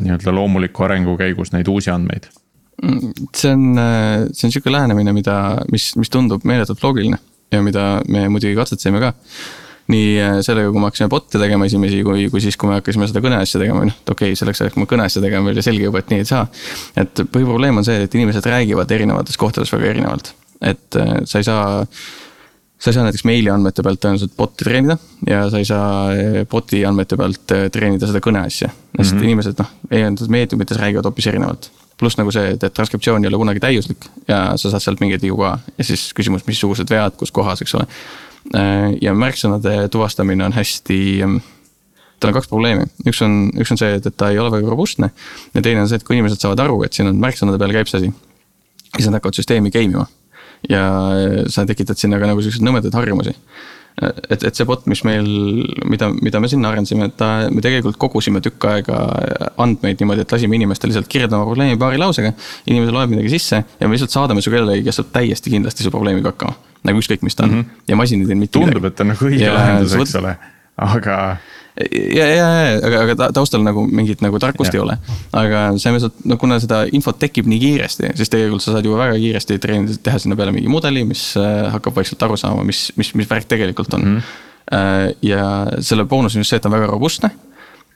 nii-öelda 0.00 0.32
loomuliku 0.32 0.84
arengu 0.86 1.16
käigus 1.20 1.52
neid 1.52 1.68
uusi 1.68 1.90
andmeid? 1.92 2.30
Mm, 2.80 3.12
see 3.36 3.52
on, 3.52 3.68
see 4.32 4.48
on 4.48 4.52
sihuke 4.52 4.72
lähenemine, 4.72 5.12
mida, 5.16 5.36
mis, 5.72 5.90
mis 6.00 6.12
tundub 6.12 6.44
meeletult 6.48 6.80
loogiline 6.84 7.20
ja 7.52 7.60
mida 7.64 7.86
me 8.08 8.26
muidugi 8.32 8.56
katsetasime 8.56 9.00
ka 9.02 9.12
nii 9.92 10.18
äh, 10.18 10.36
sellega, 10.44 10.72
kui 10.74 10.82
me 10.82 10.90
hakkasime 10.90 11.10
bot'e 11.12 11.40
tegema 11.40 11.68
esimesi, 11.68 12.02
kui, 12.06 12.26
kui 12.32 12.42
siis, 12.42 12.58
kui 12.58 12.70
me 12.70 12.80
hakkasime 12.80 13.06
seda 13.10 13.22
kõneasja 13.24 13.62
tegema, 13.62 13.84
noh, 13.86 13.94
et 13.94 14.12
okei 14.12 14.32
okay,, 14.32 14.38
selleks 14.38 14.62
ajaks, 14.62 14.74
kui 14.74 14.82
me 14.82 14.90
kõneasja 14.90 15.22
tegema, 15.22 15.52
oli 15.52 15.64
selge 15.64 15.86
juba, 15.86 16.02
et 16.02 16.12
nii 16.12 16.22
ei 16.24 16.28
saa. 16.28 16.44
et 16.98 17.22
põhiprobleem 17.22 17.78
on 17.78 17.86
see, 17.86 18.02
et 18.06 18.18
inimesed 18.18 18.50
räägivad 18.50 18.94
erinevates 18.96 19.38
kohtades 19.38 19.72
väga 19.74 19.92
erinevalt, 19.92 20.32
et 20.60 20.98
äh, 20.98 21.18
sa 21.24 21.42
ei 21.42 21.46
saa 21.46 21.84
sa 22.76 22.90
ei 22.90 22.98
saa 22.98 23.06
näiteks 23.06 23.24
meili 23.24 23.48
andmete 23.48 23.80
pealt 23.86 24.02
tõenäoliselt 24.02 24.34
bot'i 24.36 24.66
treenida 24.66 24.98
ja 25.26 25.46
sa 25.52 25.62
ei 25.62 25.68
saa 25.68 26.10
äh, 26.12 26.42
bot'i 26.50 26.82
andmete 26.88 27.16
pealt 27.16 27.56
treenida 27.72 28.10
seda 28.10 28.20
kõneasja. 28.24 28.68
sest 28.68 29.14
mm 29.14 29.18
-hmm. 29.18 29.24
inimesed 29.30 29.62
noh, 29.62 29.72
erinevates 29.90 30.28
meediumites 30.28 30.82
räägivad 30.82 31.04
hoopis 31.04 31.30
erinevalt. 31.30 31.70
pluss 31.96 32.18
nagu 32.18 32.30
see, 32.32 32.50
et, 32.50 32.72
transkriptsioon 32.74 33.24
ei 33.24 33.28
ole 33.28 33.38
kunagi 33.38 33.60
täiuslik 33.60 34.10
ja 34.28 34.52
sa 34.56 34.70
saad 34.70 34.82
sealt 34.82 35.00
mingeid 35.00 35.22
vigu 35.22 35.36
ka 35.36 35.58
ja 35.78 35.84
siis 35.84 36.12
küsimus, 36.12 36.42
missugused 36.46 36.90
vead, 36.90 37.16
kus 37.16 37.30
kohas, 37.32 37.62
eks 37.62 37.74
ole 37.74 37.86
ja 39.02 39.14
märksõnade 39.16 39.88
tuvastamine 39.92 40.44
on 40.46 40.54
hästi, 40.56 40.98
ähm, 41.26 41.38
tal 42.20 42.30
on 42.30 42.36
kaks 42.38 42.50
probleemi, 42.50 42.86
üks 43.08 43.22
on, 43.26 43.38
üks 43.58 43.72
on 43.74 43.80
see, 43.80 43.96
et, 43.98 44.06
et 44.06 44.16
ta 44.16 44.30
ei 44.32 44.38
ole 44.38 44.52
väga 44.54 44.70
robustne. 44.70 45.10
ja 45.54 45.62
teine 45.62 45.82
on 45.82 45.90
see, 45.90 46.00
et 46.00 46.06
kui 46.06 46.16
inimesed 46.16 46.42
saavad 46.42 46.62
aru, 46.66 46.82
et 46.86 46.96
siin 46.96 47.10
on 47.10 47.18
märksõnade 47.22 47.58
peale 47.60 47.76
käib 47.76 47.90
see 47.90 48.02
asi, 48.02 48.12
siis 48.96 49.08
nad 49.08 49.18
hakkavad 49.18 49.40
süsteemi 49.40 49.74
game 49.74 49.98
ima. 49.98 50.06
ja 50.70 50.84
äh, 51.14 51.40
sa 51.52 51.66
tekitad 51.66 51.98
sinna 51.98 52.20
ka 52.22 52.30
nagu 52.30 52.44
siukseid 52.44 52.64
nõmedaid 52.64 52.94
harjumusi 52.96 53.34
et, 54.02 54.44
et 54.44 54.56
see 54.56 54.66
bot, 54.68 54.84
mis 54.90 55.00
meil, 55.08 55.26
mida, 55.88 56.10
mida 56.12 56.40
me 56.42 56.50
sinna 56.52 56.70
arendasime, 56.72 57.08
et 57.08 57.16
ta, 57.18 57.30
me 57.52 57.62
tegelikult 57.64 57.98
kogusime 58.00 58.42
tükk 58.44 58.68
aega 58.68 58.98
andmeid 59.62 60.02
niimoodi, 60.02 60.26
et 60.26 60.34
lasime 60.36 60.58
inimestel 60.58 60.92
lihtsalt 60.92 61.08
kirjeldama 61.12 61.48
probleemi 61.48 61.80
paari 61.80 62.00
lausega. 62.00 62.34
inimene 62.68 62.92
loeb 62.92 63.14
midagi 63.14 63.32
sisse 63.32 63.62
ja 63.64 63.88
me 63.88 63.96
lihtsalt 63.96 64.12
saadame 64.12 64.44
su 64.44 64.52
kellelegi, 64.52 64.84
kes 64.86 65.00
saab 65.00 65.12
täiesti 65.16 65.54
kindlasti 65.54 65.86
su 65.86 65.92
probleemiga 65.94 66.34
hakkama. 66.34 66.56
Nagu 66.86 67.02
ükskõik, 67.02 67.24
mis 67.26 67.36
ta 67.36 67.44
on 67.44 67.50
mm 67.50 67.60
-hmm. 67.60 67.84
ja 67.88 67.96
masin 67.96 68.22
ei 68.22 68.30
tee 68.30 68.38
mitte 68.38 68.58
midagi. 68.58 68.72
tundub, 68.72 68.88
et 68.90 69.04
on 69.04 69.12
nagu 69.12 69.28
õige 69.30 69.52
lahendus, 69.52 69.94
eks 70.00 70.16
ole, 70.22 70.36
aga 70.76 71.18
ja, 71.76 72.24
ja, 72.24 72.34
ja, 72.36 72.76
aga, 72.86 73.00
aga 73.04 73.28
taustal 73.36 73.64
nagu 73.64 73.84
mingit 73.84 74.22
nagu 74.24 74.38
tarkust 74.40 74.72
ja. 74.72 74.78
ei 74.78 74.82
ole. 74.82 74.96
aga 75.36 75.62
selles 75.76 76.06
mõttes, 76.06 76.22
et 76.22 76.30
no 76.32 76.38
kuna 76.40 76.58
seda 76.62 76.82
infot 76.96 77.18
tekib 77.20 77.48
nii 77.50 77.60
kiiresti, 77.62 78.12
siis 78.16 78.32
tegelikult 78.32 78.64
sa 78.64 78.76
saad 78.76 78.88
juba 78.88 79.02
väga 79.02 79.18
kiiresti 79.20 79.58
treenida, 79.62 79.98
teha 80.08 80.20
sinna 80.22 80.38
peale 80.38 80.54
mingi 80.56 80.72
mudeli, 80.72 81.04
mis 81.08 81.28
äh, 81.40 81.66
hakkab 81.74 81.98
vaikselt 81.98 82.22
aru 82.26 82.38
saama, 82.40 82.64
mis, 82.66 82.88
mis, 82.96 83.12
mis 83.18 83.28
värk 83.30 83.48
tegelikult 83.50 83.92
on 83.98 84.06
mm. 84.06 84.16
-hmm. 84.16 85.18
ja 85.28 85.42
selle 85.80 86.04
boonus 86.04 86.36
on 86.36 86.44
just 86.44 86.50
see, 86.50 86.56
et 86.56 86.64
ta 86.64 86.72
on 86.72 86.78
väga 86.78 86.88
robustne. 86.90 87.30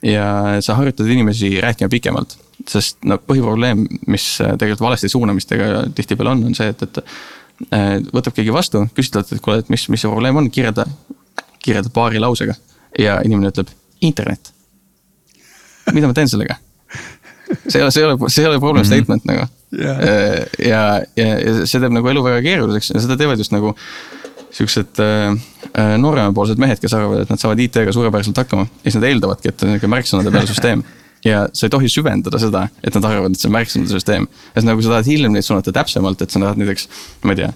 ja 0.02 0.56
sa 0.61 0.75
harjutad 0.75 1.06
inimesi 1.06 1.61
rääkima 1.61 1.88
pikemalt, 1.88 2.38
sest 2.68 3.04
no 3.04 3.18
põhiprobleem, 3.20 3.85
mis 4.06 4.40
äh, 4.40 4.56
tegelikult 4.56 4.80
valesti 4.80 5.09
suunamistega 5.09 5.85
tihtipeale 5.94 6.30
on, 6.30 6.44
on 6.44 6.54
see, 6.54 6.68
et, 6.68 6.82
et 6.82 7.04
võtab 8.14 8.35
keegi 8.37 8.52
vastu, 8.55 8.87
küsitled, 8.97 9.35
et 9.35 9.43
kuule, 9.45 9.59
et 9.61 9.69
mis, 9.73 9.88
mis 9.93 10.00
see 10.00 10.11
probleem 10.11 10.37
on, 10.40 10.49
kirjelda, 10.50 10.87
kirjelda 11.61 11.93
paari 11.93 12.23
lausega 12.23 12.55
ja 12.99 13.21
inimene 13.25 13.52
ütleb 13.52 13.69
internet. 14.00 14.52
mida 15.93 16.09
ma 16.09 16.17
teen 16.17 16.29
sellega? 16.31 16.57
see 17.67 17.81
ei 17.81 17.83
ole, 17.83 17.90
see 17.90 18.02
ei 18.02 18.07
ole, 18.09 18.31
see 18.31 18.45
ei 18.45 18.49
ole 18.49 18.61
problem 18.62 18.85
mhm. 18.85 18.90
statement 18.93 19.25
mm 19.25 19.35
-hmm. 19.35 19.37
nagu 19.37 19.61
yeah.. 19.85 20.47
ja, 20.69 21.02
ja, 21.17 21.26
ja 21.40 21.67
see 21.67 21.81
teeb 21.81 21.93
nagu 21.93 22.09
elu 22.09 22.25
väga 22.25 22.43
keeruliseks 22.43 22.93
ja 22.95 23.00
seda 23.00 23.17
teevad 23.17 23.38
just 23.38 23.52
nagu 23.52 23.75
siuksed 24.50 24.99
äh, 24.99 25.33
äh, 25.79 25.99
nooremapoolsed 25.99 26.59
mehed, 26.59 26.81
kes 26.83 26.95
arvavad, 26.95 27.23
et 27.23 27.31
nad 27.31 27.38
saavad 27.38 27.61
IT-ga 27.62 27.93
suurepäraselt 27.93 28.37
hakkama. 28.37 28.62
ja 28.62 28.90
siis 28.90 28.99
nad 28.99 29.07
eeldavadki, 29.11 29.49
et 29.49 29.62
on 29.62 29.71
nihuke 29.71 29.90
märksõnade 29.90 30.33
peale 30.35 30.50
süsteem. 30.50 30.83
Ja 31.25 31.43
sa 31.53 31.67
ei 31.67 31.73
tohi 31.73 31.91
süvendada 31.93 32.41
seda, 32.41 32.67
et 32.85 32.95
nad 32.97 33.05
arvavad, 33.05 33.35
et 33.35 33.43
see 33.43 33.50
on 33.50 33.57
märksõnade 33.59 33.93
süsteem. 33.93 34.29
siis 34.55 34.69
nagu 34.69 34.83
sa 34.83 34.97
tahad 34.97 35.11
hiljem 35.11 35.37
neid 35.37 35.47
suunata 35.47 35.75
täpsemalt, 35.77 36.23
et 36.23 36.31
sa 36.31 36.41
tahad 36.41 36.61
näiteks, 36.61 36.89
ma 37.25 37.37
ei 37.37 37.45
tea 37.45 37.53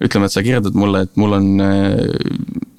ütleme, 0.00 0.28
et 0.28 0.32
sa 0.32 0.42
kirjeldad 0.44 0.76
mulle, 0.78 1.02
et 1.04 1.18
mul 1.20 1.34
on, 1.36 1.46
äh, 1.60 1.98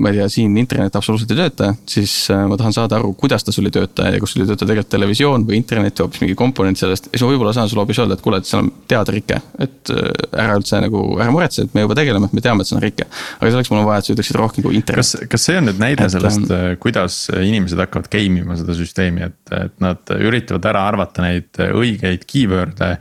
ma 0.02 0.10
ei 0.10 0.18
tea, 0.18 0.28
siin 0.34 0.56
internet 0.58 0.96
absoluutselt 0.98 1.34
ei 1.36 1.38
tööta, 1.38 1.70
siis 1.90 2.14
äh, 2.34 2.42
ma 2.50 2.58
tahan 2.58 2.74
saada 2.74 2.98
aru, 2.98 3.12
kuidas 3.20 3.46
ta 3.46 3.54
sul 3.54 3.70
ei 3.70 3.76
tööta 3.76 4.08
ja 4.10 4.22
kas 4.22 4.34
sul 4.34 4.42
ei 4.42 4.50
tööta 4.50 4.66
tegelikult 4.66 4.90
televisioon 4.96 5.46
või 5.46 5.60
internet 5.60 6.02
või 6.02 6.08
hoopis 6.08 6.24
mingi 6.24 6.38
komponent 6.40 6.82
sellest. 6.82 7.12
ja 7.12 7.14
siis 7.14 7.26
ma 7.26 7.30
võib-olla 7.30 7.54
saan 7.54 7.70
sulle 7.70 7.86
hoopis 7.86 8.02
öelda, 8.02 8.18
et 8.18 8.26
kuule, 8.26 8.42
et 8.42 8.50
seal 8.50 8.66
on 8.66 8.74
teada 8.90 9.14
rike, 9.14 9.38
et 9.62 9.94
äh, 9.94 10.10
ära 10.46 10.58
üldse 10.58 10.82
nagu, 10.82 11.04
ära 11.22 11.30
muretse, 11.36 11.68
et 11.68 11.78
me 11.78 11.86
juba 11.86 12.00
tegeleme, 12.02 12.32
et 12.32 12.38
me 12.40 12.46
teame, 12.48 12.66
et 12.66 12.72
see 12.72 12.80
on 12.80 12.86
rike. 12.88 13.10
aga 13.38 13.54
selleks 13.54 13.74
mul 13.74 13.84
on 13.84 13.90
vaja, 13.92 14.02
et 14.02 14.10
sa 14.10 14.16
ütleksid 14.18 14.42
rohkem 14.42 14.66
kui 14.66 14.80
internet. 14.82 15.06
kas, 15.06 15.30
kas 15.36 15.50
see 15.50 15.62
on 15.62 15.70
nüüd 15.70 15.82
näide 15.82 16.10
et, 16.10 16.16
sellest, 16.18 16.56
kuidas 16.82 17.24
inimesed 17.38 17.86
hakkavad 17.86 18.10
game 18.10 18.42
ima 18.42 18.58
seda 18.58 18.74
süsteemi, 18.78 19.30
et, 19.30 19.58
et 19.62 19.78
nad 19.84 20.16
üritavad 20.18 20.72
ära 20.74 20.88
arvata 20.90 21.30
neid 21.30 21.66
õigeid 21.70 22.26
keyword'e 22.26 22.96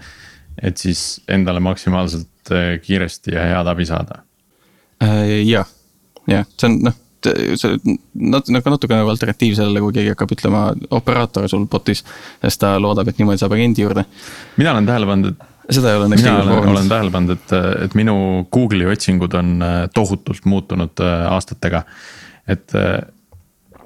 et 0.62 0.78
siis 0.78 1.20
endale 1.28 1.60
maksimaalselt 1.60 2.28
Äh, 2.50 2.80
kiiresti 2.82 3.34
ja 3.34 3.44
head 3.46 3.66
abi 3.66 3.86
saada. 3.86 4.22
Äh, 5.02 5.46
jah, 5.46 5.68
jah, 6.26 6.46
see 6.58 6.66
on 6.66 6.78
noh, 6.82 6.96
see 7.22 7.76
nat-, 8.32 8.48
nagu 8.50 8.72
natuke 8.74 8.96
nagu 8.96 9.12
alternatiiv 9.12 9.54
sellele, 9.58 9.82
kui 9.84 9.94
keegi 9.94 10.14
hakkab 10.14 10.34
ütlema 10.34 10.62
operaator 10.98 11.46
sul 11.52 11.68
bot'is. 11.70 12.02
sest 12.42 12.62
ta 12.64 12.72
loodab, 12.82 13.12
et 13.12 13.20
niimoodi 13.20 13.42
saab 13.42 13.54
agendi 13.54 13.84
juurde. 13.84 14.04
mina 14.56 14.72
olen 14.72 14.88
tähele 14.88 15.06
pannud, 15.12 15.46
et 15.68 15.78
seda 15.78 15.92
ei 15.92 16.00
ole. 16.00 16.10
mina 16.16 16.34
olen, 16.40 16.68
olen 16.72 16.90
tähele 16.90 17.14
pannud, 17.14 17.38
et, 17.38 17.54
et 17.86 17.94
minu 18.00 18.16
Google'i 18.50 18.90
otsingud 18.96 19.38
on 19.38 19.54
äh, 19.62 19.78
tohutult 19.94 20.48
muutunud 20.50 21.06
aastatega. 21.30 21.84
et, 22.48 22.74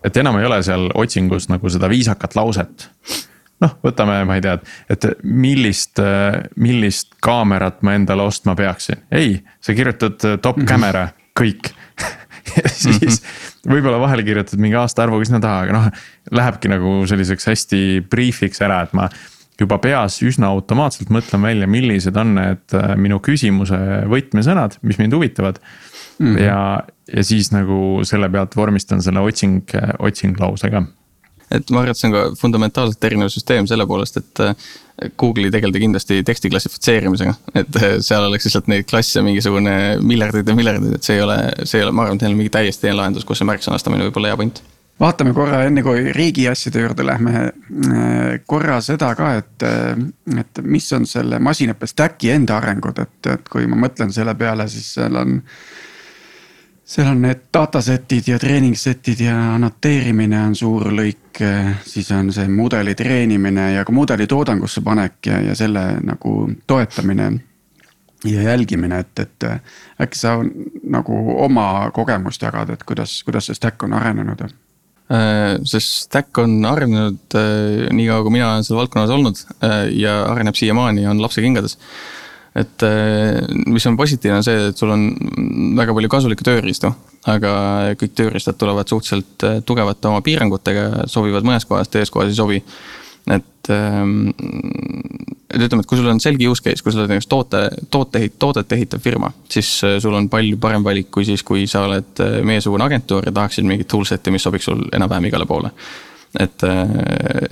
et 0.05 0.23
enam 0.25 0.41
ei 0.41 0.49
ole 0.49 0.63
seal 0.65 0.89
otsingus 0.95 1.51
nagu 1.53 1.75
seda 1.75 1.93
viisakat 1.93 2.39
lauset 2.39 2.89
noh, 3.65 3.77
võtame, 3.85 4.21
ma 4.29 4.39
ei 4.39 4.45
tea, 4.45 4.59
et 4.93 5.07
millist, 5.25 6.01
millist 6.61 7.15
kaamerat 7.25 7.83
ma 7.87 7.97
endale 7.99 8.27
ostma 8.27 8.57
peaksin. 8.59 9.05
ei, 9.15 9.39
sa 9.61 9.75
kirjutad 9.77 10.25
äh, 10.25 10.39
top 10.39 10.59
-hmm. 10.59 10.69
camera, 10.69 11.09
kõik 11.39 11.73
ja 12.57 12.69
siis 12.69 13.23
-hmm. 13.23 13.75
võib-olla 13.75 14.01
vahele 14.01 14.23
kirjutad 14.23 14.61
mingi 14.61 14.77
aastaarvuga 14.77 15.25
sinna 15.25 15.41
taha, 15.41 15.61
aga 15.67 15.79
noh, 15.79 15.87
lähebki 16.31 16.69
nagu 16.69 16.97
selliseks 17.07 17.47
hästi 17.53 17.81
brief'iks 18.11 18.63
ära, 18.63 18.83
et 18.83 18.93
ma 18.93 19.09
juba 19.61 19.79
peas 19.79 20.19
üsna 20.23 20.51
automaatselt 20.51 21.11
mõtlen 21.15 21.43
välja, 21.43 21.67
millised 21.71 22.17
on 22.17 22.35
need 22.35 22.75
äh, 22.75 22.97
minu 22.97 23.21
küsimuse 23.21 23.79
võtmesõnad, 24.11 24.79
mis 24.83 24.99
mind 24.99 25.15
huvitavad 25.15 25.61
mm. 26.19 26.27
-hmm. 26.27 26.43
ja, 26.43 26.85
ja 27.17 27.25
siis 27.25 27.53
nagu 27.53 28.03
selle 28.05 28.29
pealt 28.29 28.57
vormistan 28.57 29.03
selle 29.03 29.21
otsing, 29.21 29.63
otsinglause 29.99 30.71
ka 30.71 30.85
et 31.51 31.71
ma 31.71 31.83
arvan, 31.83 31.93
et 31.93 32.01
see 32.01 32.09
on 32.09 32.15
ka 32.15 32.25
fundamentaalselt 32.41 33.07
erinev 33.09 33.33
süsteem 33.33 33.69
selle 33.71 33.87
poolest, 33.89 34.21
et 34.21 34.45
äh, 34.45 34.69
Google'i 35.21 35.51
tegeleda 35.51 35.83
kindlasti 35.83 36.21
teksti 36.27 36.51
klassifitseerimisega. 36.53 37.35
et 37.55 37.81
äh, 37.81 37.97
seal 38.05 38.29
oleks 38.29 38.49
lihtsalt 38.49 38.71
neid 38.71 38.87
klasse 38.91 39.23
mingisugune 39.27 39.75
miljardeid 40.03 40.49
ja 40.49 40.57
miljardeid, 40.57 40.99
et 40.99 41.07
see 41.09 41.19
ei 41.19 41.25
ole, 41.25 41.41
see 41.65 41.81
ei 41.81 41.87
ole, 41.87 41.93
ma 41.97 42.07
arvan, 42.07 42.21
et 42.21 42.27
neil 42.27 42.37
on 42.37 42.41
mingi 42.43 42.55
täiesti 42.55 42.87
teine 42.87 43.01
lahendus, 43.01 43.27
kus 43.29 43.43
see 43.43 43.51
märksõnastamine 43.51 44.09
võib 44.09 44.23
olla 44.23 44.33
hea 44.33 44.41
point 44.41 44.65
vaatame 45.01 45.33
korra, 45.35 45.65
enne 45.67 45.83
kui 45.83 46.13
riigi 46.15 46.45
asjade 46.47 46.85
juurde 46.85 47.07
lähme, 47.07 47.47
äh, 47.91 48.37
korra 48.47 48.79
seda 48.85 49.11
ka, 49.19 49.33
et, 49.41 49.65
et 50.39 50.63
mis 50.63 50.87
on 50.95 51.07
selle 51.11 51.41
masinõppe 51.43 51.89
stack'i 51.91 52.31
enda 52.35 52.61
arengud, 52.61 53.01
et, 53.03 53.33
et 53.33 53.49
kui 53.51 53.67
ma 53.71 53.79
mõtlen 53.87 54.15
selle 54.15 54.37
peale, 54.39 54.69
siis 54.71 54.95
seal 54.99 55.19
on 55.19 55.41
seal 56.85 57.09
on 57.09 57.23
need 57.25 57.47
dataset'id 57.55 58.29
ja 58.29 58.39
treening 58.39 58.77
set'id 58.77 59.25
ja 59.25 59.37
annoteerimine 59.55 60.41
on 60.51 60.55
suur 60.57 60.91
lõik, 60.93 61.41
siis 61.87 62.11
on 62.13 62.31
see 62.33 62.49
mudeli 62.53 62.95
treenimine 62.95 63.71
ja 63.75 63.85
ka 63.85 63.93
mudeli 63.93 64.27
toodangusse 64.29 64.85
panek 64.85 65.27
ja, 65.27 65.41
ja 65.49 65.57
selle 65.57 65.87
nagu 66.05 66.51
toetamine. 66.67 67.33
ja 68.25 68.43
jälgimine, 68.43 68.99
et, 68.99 69.19
et 69.19 69.45
äkki 70.01 70.19
sa 70.19 70.39
nagu 70.83 71.17
oma 71.45 71.91
kogemust 71.93 72.43
jagad, 72.43 72.71
et 72.71 72.83
kuidas, 72.83 73.23
kuidas 73.25 73.47
see 73.47 73.55
stack 73.55 73.83
on 73.85 73.93
arenenud? 73.93 74.41
Äh, 74.45 75.59
see 75.65 75.81
stack 75.81 76.39
on 76.39 76.65
arenenud 76.65 77.37
äh, 77.37 77.89
nii 77.93 78.07
kaua, 78.09 78.23
kui 78.25 78.33
mina 78.33 78.53
olen 78.53 78.65
seal 78.65 78.81
valdkonnas 78.81 79.13
olnud 79.13 79.41
ja 79.93 80.23
areneb 80.33 80.57
siiamaani, 80.57 81.07
on 81.07 81.21
lapse 81.23 81.45
kingades 81.45 81.77
et 82.55 82.83
eh, 82.87 83.41
mis 83.67 83.87
on 83.91 83.97
positiivne, 83.99 84.39
on 84.39 84.47
see, 84.47 84.69
et 84.71 84.79
sul 84.79 84.93
on 84.95 85.09
väga 85.79 85.95
palju 85.97 86.11
kasulikke 86.13 86.47
tööriistu. 86.47 86.93
aga 87.25 87.51
kõik 87.97 88.13
tööriistad 88.15 88.59
tulevad 88.61 88.91
suhteliselt 88.91 89.47
eh, 89.49 89.57
tugevate 89.67 90.11
oma 90.11 90.21
piirangutega, 90.23 91.09
sobivad 91.11 91.47
mõnes 91.47 91.67
kohas, 91.67 91.91
teises 91.91 92.13
kohas 92.15 92.31
ei 92.31 92.39
sobi. 92.39 92.63
et, 93.25 93.71
ehm, 93.73 94.29
et 95.49 95.63
ütleme, 95.67 95.81
et 95.81 95.89
kui 95.89 95.99
sul 95.99 96.11
on 96.13 96.21
selge 96.21 96.47
use 96.47 96.63
case, 96.63 96.83
kui 96.85 96.93
sa 96.93 97.01
oled 97.01 97.11
näiteks 97.11 97.27
toote, 97.27 97.63
toote, 97.91 98.21
toodet 98.39 98.73
ehitav 98.77 99.01
firma, 99.01 99.33
siis 99.49 99.71
eh, 99.83 99.99
sul 99.99 100.15
on 100.15 100.29
palju 100.29 100.61
parem 100.61 100.85
valik 100.85 101.11
kui 101.11 101.25
siis, 101.25 101.43
kui 101.43 101.67
sa 101.67 101.89
oled 101.89 102.23
meiesugune 102.45 102.85
agentuur 102.85 103.27
ja 103.27 103.33
tahaksid 103.33 103.67
mingit 103.67 103.89
toolset'i, 103.91 104.31
mis 104.31 104.45
sobiks 104.47 104.71
sul 104.71 104.85
enam-vähem 104.93 105.33
igale 105.33 105.49
poole 105.49 105.75
et, 106.41 106.65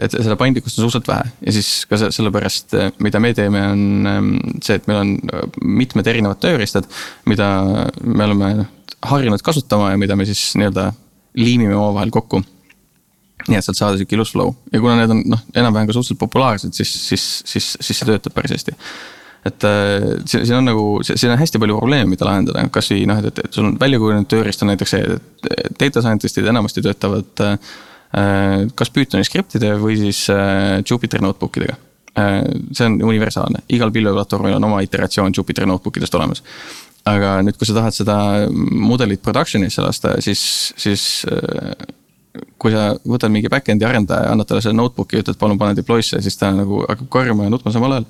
et 0.03 0.15
seda 0.15 0.37
paindlikkust 0.39 0.79
on 0.79 0.89
suhteliselt 0.89 1.11
vähe. 1.11 1.33
Ja 1.47 1.55
siis 1.55 1.71
ka 1.91 1.99
sellepärast, 2.03 2.77
mida 3.05 3.21
me 3.23 3.33
teeme, 3.37 3.63
on 3.75 4.09
ähm, 4.11 4.33
see, 4.65 4.79
et 4.81 4.89
meil 4.91 5.03
on 5.03 5.13
mitmed 5.83 6.11
erinevad 6.11 6.41
tööriistad, 6.43 6.89
mida 7.31 7.49
me 8.03 8.27
oleme 8.27 8.53
harjunud 9.07 9.43
kasutama 9.45 9.93
ja 9.93 10.01
mida 10.01 10.17
me 10.19 10.27
siis 10.29 10.53
nii-öelda 10.59 10.91
liimime 11.39 11.77
omavahel 11.77 12.13
kokku. 12.15 12.43
Nii 13.49 13.59
et 13.59 13.67
sealt 13.67 13.79
saada 13.79 13.99
sihuke 13.99 14.15
ilus 14.15 14.35
flow. 14.35 14.53
Ja 14.71 14.79
kuna 14.83 15.01
need 15.01 15.11
on 15.11 15.23
noh, 15.35 15.41
enam-vähem 15.55 15.89
ka 15.89 15.97
suhteliselt 15.97 16.21
populaarsed, 16.21 16.75
siis, 16.79 16.93
siis, 17.09 17.27
siis, 17.49 17.73
siis 17.81 17.99
see 17.99 18.07
töötab 18.07 18.35
päris 18.37 18.55
hästi. 18.55 18.77
et 19.47 19.65
äh, 19.67 20.05
siin, 20.25 20.45
siin 20.47 20.57
on 20.61 20.69
nagu, 20.71 20.85
siin 21.03 21.33
on 21.33 21.39
hästi 21.41 21.59
palju 21.59 21.79
probleeme, 21.79 22.13
mida 22.13 22.27
lahendada, 22.29 22.63
kasvõi 22.71 23.07
noh, 23.11 23.19
et, 23.19 23.41
et 23.43 23.55
sul 23.55 23.67
on 23.67 23.79
välja 23.81 23.99
kujunenud 23.99 24.29
tööriist 24.31 24.63
on 24.63 24.71
näiteks 24.71 24.95
see, 24.95 25.17
et 25.17 25.81
data 25.81 26.03
scientist'id 26.05 26.47
enamasti 26.47 26.85
töötavad 26.87 27.43
äh, 27.43 27.73
kas 28.77 28.91
Pythoni 28.93 29.25
skriptide 29.25 29.73
või 29.81 29.97
siis 29.97 30.27
äh, 30.33 30.83
Jupyter 30.85 31.23
notebook 31.25 31.57
idega 31.61 31.79
äh,. 32.19 32.43
see 32.73 32.87
on 32.89 32.99
universaalne, 33.09 33.65
igal 33.73 33.93
pilveplatvormil 33.95 34.59
on 34.59 34.69
oma 34.69 34.83
iteratsioon 34.85 35.33
Jupyter 35.37 35.67
notebook 35.67 35.97
idest 35.97 36.15
olemas 36.19 36.45
aga 37.09 37.41
nüüd, 37.43 37.57
kui 37.59 37.69
sa 37.69 37.77
tahad 37.79 37.97
seda 37.97 38.17
mudelit 38.53 39.23
production'isse 39.25 39.83
lasta, 39.83 40.15
siis, 40.23 40.43
siis 40.79 41.05
äh, 41.31 41.75
kui 42.61 42.73
sa 42.75 42.93
võtad 43.09 43.33
mingi 43.35 43.51
back-end'i 43.53 43.87
arendaja 43.87 44.29
ja 44.29 44.33
annad 44.35 44.49
talle 44.49 44.63
selle 44.65 44.79
notebook'i 44.79 45.21
ütled, 45.21 45.39
palun 45.41 45.61
pane 45.61 45.77
deploy'sse, 45.79 46.23
siis 46.25 46.39
ta 46.41 46.53
nagu 46.57 46.83
hakkab 46.87 47.11
karjuma 47.13 47.49
ja 47.49 47.53
nutma 47.53 47.75
samal 47.75 47.99
ajal. 47.99 48.09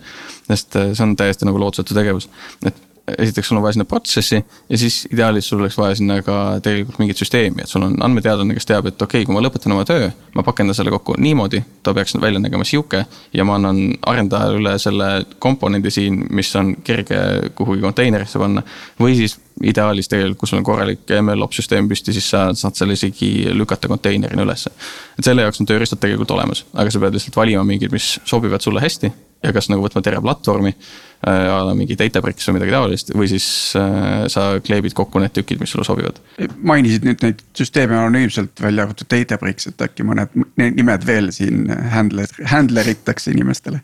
sest 0.50 0.78
äh, 0.78 0.92
see 0.92 1.06
on 1.06 1.16
täiesti 1.18 1.48
nagu 1.48 1.60
lootusetu 1.62 1.96
tegevus, 1.96 2.28
et 2.66 2.88
esiteks 3.18 3.48
sul 3.48 3.56
on 3.56 3.62
vaja 3.62 3.76
sinna 3.76 3.84
protsessi 3.84 4.44
ja 4.68 4.78
siis 4.78 5.08
ideaalis 5.12 5.48
sul 5.48 5.60
oleks 5.60 5.78
vaja 5.78 5.94
sinna 5.98 6.20
ka 6.22 6.60
tegelikult 6.62 7.00
mingit 7.02 7.18
süsteemi, 7.18 7.64
et 7.64 7.70
sul 7.70 7.82
on 7.82 7.96
andmeteadlane, 8.04 8.54
kes 8.54 8.68
teab, 8.68 8.86
et 8.86 9.02
okei 9.02 9.22
okay,, 9.22 9.26
kui 9.26 9.34
ma 9.34 9.42
lõpetan 9.42 9.74
oma 9.74 9.84
töö, 9.88 10.10
ma 10.36 10.44
pakendan 10.46 10.76
selle 10.78 10.94
kokku 10.94 11.16
niimoodi, 11.18 11.62
ta 11.82 11.94
peaks 11.94 12.14
välja 12.20 12.40
nägema 12.42 12.64
sihuke. 12.64 13.04
ja 13.34 13.44
ma 13.44 13.58
annan 13.58 13.96
arendajale 14.06 14.60
üle 14.60 14.76
selle 14.78 15.10
komponendi 15.38 15.90
siin, 15.90 16.26
mis 16.30 16.54
on 16.56 16.76
kerge 16.84 17.18
kuhugi 17.58 17.82
konteinerisse 17.82 18.38
panna. 18.38 18.62
või 19.00 19.16
siis 19.18 19.38
ideaalis 19.62 20.08
tegelikult, 20.10 20.38
kui 20.42 20.50
sul 20.50 20.60
on 20.60 20.66
korralik 20.66 21.10
ML-ops 21.18 21.60
süsteem 21.60 21.88
püsti, 21.90 22.14
siis 22.16 22.30
sa 22.32 22.44
saad 22.58 22.78
selle 22.78 22.96
isegi 22.98 23.50
lükata 23.54 23.90
konteinerina 23.90 24.46
ülesse. 24.46 24.72
et 25.18 25.24
selle 25.24 25.44
jaoks 25.46 25.60
on 25.60 25.68
tööriistad 25.68 26.00
tegelikult 26.02 26.32
olemas, 26.34 26.64
aga 26.72 26.90
sa 26.90 27.02
pead 27.02 27.18
lihtsalt 27.18 27.36
valima 27.36 27.64
mingid, 27.66 27.92
mis 27.92 28.14
sobivad 28.24 28.64
sulle 28.64 28.82
hästi 28.82 29.12
ja 29.42 29.52
kas 29.54 29.68
nagu 29.72 29.82
võtma 29.84 30.02
terve 30.04 30.22
platvormi 30.22 30.72
äh,. 30.72 31.72
mingi 31.76 31.96
Databricks 31.98 32.48
või 32.48 32.58
midagi 32.58 32.74
taolist 32.74 33.12
või 33.16 33.28
siis 33.30 33.46
äh, 33.78 34.24
sa 34.32 34.46
kleebid 34.64 34.94
kokku 34.98 35.22
need 35.22 35.34
tükid, 35.36 35.60
mis 35.62 35.74
sulle 35.74 35.86
sobivad. 35.86 36.20
mainisid 36.62 37.06
nüüd 37.08 37.26
neid 37.26 37.44
süsteeme 37.58 37.98
anonüümselt 37.98 38.62
välja 38.62 38.86
arvatud 38.86 39.10
Databricks, 39.10 39.68
et 39.70 39.86
äkki 39.88 40.06
mõned 40.06 40.34
nimed 40.62 41.06
veel 41.06 41.30
siin 41.34 41.68
handler, 41.92 42.30
handler 42.54 42.94
itakse 42.94 43.34
inimestele. 43.34 43.82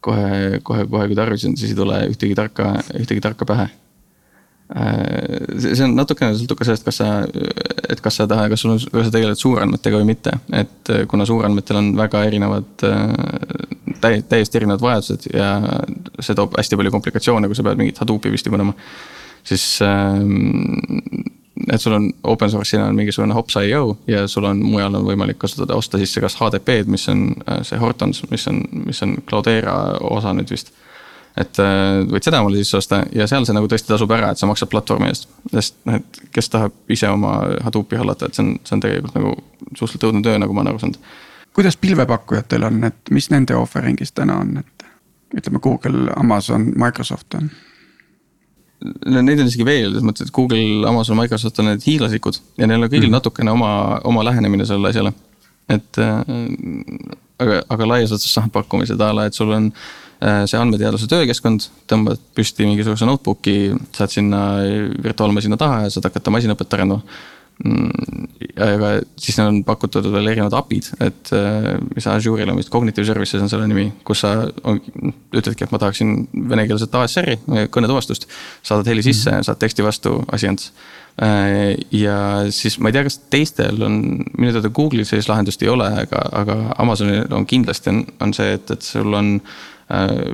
kohe, 0.00 0.60
kohe, 0.62 0.86
kohe 0.88 1.06
kui 1.10 1.16
tarvisin, 1.16 1.56
siis 1.60 1.74
ei 1.74 1.78
tule 1.78 2.02
ühtegi 2.08 2.36
tarka, 2.36 2.74
ühtegi 2.96 3.20
tarka 3.24 3.48
pähe 3.48 3.68
Äh, 3.68 3.89
see 4.70 5.82
on 5.82 5.96
natukene 5.98 6.36
sõltub 6.38 6.60
ka 6.60 6.66
sellest, 6.68 6.84
kas 6.86 7.00
sa, 7.00 7.08
et 7.90 8.00
kas 8.02 8.20
sa 8.20 8.26
tahad, 8.30 8.52
kas 8.52 8.62
sul 8.62 8.74
on, 8.76 8.78
kas 8.78 9.08
sa 9.08 9.14
tegeled 9.14 9.38
suurandmetega 9.38 9.98
või 9.98 10.10
mitte. 10.12 10.36
et 10.54 10.92
äh, 10.94 11.06
kuna 11.10 11.26
suurandmetel 11.26 11.80
on 11.80 11.88
väga 11.98 12.22
erinevad, 12.28 12.68
äh, 12.86 13.96
täi-, 14.00 14.22
täiesti 14.22 14.60
erinevad 14.60 14.84
vajadused 14.84 15.26
ja 15.34 15.56
see 16.20 16.38
toob 16.38 16.54
hästi 16.58 16.78
palju 16.78 16.94
komplikatsioone, 16.94 17.50
kui 17.50 17.58
sa 17.58 17.66
pead 17.66 17.80
mingit 17.82 17.98
Hadoopi 17.98 18.30
püsti 18.30 18.52
panema. 18.54 18.76
siis 19.42 19.80
ähm, 19.82 20.38
et 21.72 21.80
sul 21.80 21.96
on 21.96 22.06
open 22.22 22.50
source'ina 22.50 22.86
on 22.86 22.96
mingisugune 22.96 23.34
hops.io 23.34 23.96
ja 24.06 24.28
sul 24.28 24.44
on 24.44 24.62
mujal 24.62 24.94
on 24.94 25.04
võimalik 25.04 25.40
kasutada, 25.40 25.74
osta 25.74 25.98
sisse 25.98 26.22
kas 26.22 26.38
HDP-d, 26.38 26.86
mis 26.86 27.08
on 27.10 27.26
see 27.66 27.78
Hortons, 27.80 28.22
mis 28.30 28.46
on, 28.48 28.62
mis 28.86 29.02
on 29.02 29.16
Cloudera 29.26 29.74
osa 30.14 30.32
nüüd 30.36 30.54
vist 30.54 30.70
et 31.38 31.60
äh, 31.62 32.00
võid 32.10 32.26
seda 32.26 32.40
omale 32.42 32.60
sisse 32.60 32.78
osta 32.80 33.00
ja 33.14 33.26
seal 33.30 33.46
see 33.46 33.54
nagu 33.54 33.68
tõesti 33.70 33.90
tasub 33.90 34.10
ära, 34.14 34.32
et 34.32 34.40
sa 34.40 34.48
maksad 34.50 34.70
platvormi 34.72 35.10
eest. 35.10 35.28
sest 35.52 35.78
noh, 35.86 36.00
et 36.00 36.20
kes 36.34 36.50
tahab 36.52 36.92
ise 36.92 37.08
oma 37.10 37.36
Hadoopi 37.64 37.98
hallata, 38.00 38.26
et 38.26 38.38
see 38.38 38.44
on, 38.44 38.52
see 38.66 38.76
on 38.76 38.84
tegelikult 38.84 39.18
nagu 39.18 39.34
suhteliselt 39.70 40.08
õudne 40.08 40.24
töö, 40.26 40.40
nagu 40.42 40.56
ma 40.56 40.64
olen 40.64 40.74
aru 40.74 40.82
saanud. 40.82 40.98
kuidas 41.56 41.78
pilvepakkujatel 41.80 42.66
on, 42.66 42.82
et 42.90 43.14
mis 43.14 43.30
nende 43.30 43.56
offering'is 43.58 44.14
täna 44.16 44.40
on, 44.42 44.60
et 44.64 44.86
ütleme 45.38 45.62
Google, 45.62 46.10
Amazon, 46.16 46.72
Microsoft 46.74 47.38
on? 47.38 47.50
no 49.06 49.22
neid 49.22 49.40
on 49.42 49.50
isegi 49.52 49.66
veel, 49.68 49.90
selles 49.92 50.06
mõttes, 50.06 50.26
et 50.26 50.34
Google, 50.34 50.82
Amazon, 50.88 51.18
Microsoft 51.20 51.58
on 51.62 51.70
need 51.70 51.86
hiiglasikud 51.86 52.42
ja 52.58 52.66
neil 52.66 52.82
on 52.82 52.90
kõigil 52.90 53.10
mm. 53.10 53.18
natukene 53.20 53.54
oma, 53.54 53.72
oma 54.08 54.26
lähenemine 54.26 54.66
sellele 54.66 54.90
asjale. 54.90 55.14
et 55.70 56.02
äh, 56.02 56.22
aga, 57.38 57.64
aga 57.68 57.90
laias 57.94 58.10
laastus 58.10 58.34
samad 58.34 58.50
pakkumised 58.56 59.00
a 59.00 59.12
la, 59.14 59.30
et 59.30 59.36
sul 59.36 59.52
on 59.54 59.70
Äh, 59.70 60.08
see 60.20 60.58
andmeteadlase 60.60 61.08
töökeskkond, 61.08 61.66
tõmbad 61.88 62.20
püsti 62.36 62.66
mingisuguse 62.68 63.08
notebook'i, 63.08 63.72
saad 63.96 64.12
sinna 64.12 64.40
virtuaalmasina 65.02 65.56
taha 65.60 65.86
ja 65.86 65.92
saad 65.94 66.10
hakata 66.10 66.34
masinõpet 66.34 66.76
arendama. 66.76 67.04
Mm, 67.60 68.28
aga 68.56 68.90
siis 69.20 69.36
on 69.42 69.58
pakutud 69.68 70.06
veel 70.08 70.30
erinevad 70.30 70.54
API-d, 70.56 70.94
et 71.04 71.32
äh, 71.36 71.74
mis 71.92 72.06
Azure'il 72.08 72.48
on 72.48 72.56
vist 72.56 72.70
Cognitive 72.72 73.04
Services 73.04 73.42
on 73.44 73.50
selle 73.52 73.66
nimi, 73.68 73.90
kus 74.06 74.22
sa 74.24 74.30
on, 74.64 74.78
ütledki, 75.36 75.66
et 75.66 75.74
ma 75.74 75.80
tahaksin 75.82 76.14
venekeelset 76.48 76.96
ASR-i, 76.96 77.36
kõnetuvastust. 77.74 78.24
saadad 78.64 78.88
heli 78.88 79.04
sisse 79.04 79.28
mm, 79.28 79.36
-hmm. 79.36 79.48
saad 79.50 79.60
teksti 79.60 79.84
vastu, 79.84 80.14
asi 80.32 80.48
on 80.48 80.56
äh, 80.56 81.76
ja 81.92 82.46
siis 82.48 82.78
ma 82.78 82.88
ei 82.88 82.96
tea, 82.96 83.04
kas 83.04 83.18
teistel 83.28 83.82
on, 83.82 84.24
minu 84.38 84.54
teada 84.56 84.72
Google'il 84.72 85.04
sellist 85.04 85.28
lahendust 85.28 85.62
ei 85.62 85.68
ole, 85.68 85.90
aga, 86.06 86.24
aga 86.32 86.56
Amazonil 86.78 87.28
on 87.30 87.44
kindlasti 87.46 87.92
on, 87.92 88.06
on 88.20 88.32
see, 88.34 88.54
et, 88.56 88.70
et 88.70 88.82
sul 88.82 89.12
on 89.12 89.36
Äh, 89.40 89.79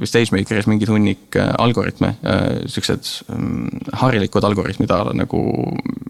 StageMakeris 0.04 0.68
mingid 0.70 0.90
hunnik 0.92 1.36
äh, 1.36 1.52
algoritme, 1.58 2.14
äh, 2.22 2.46
siuksed 2.70 3.12
mm, 3.32 3.84
harilikud 4.02 4.44
algoritmid 4.44 4.92
nagu 5.16 5.42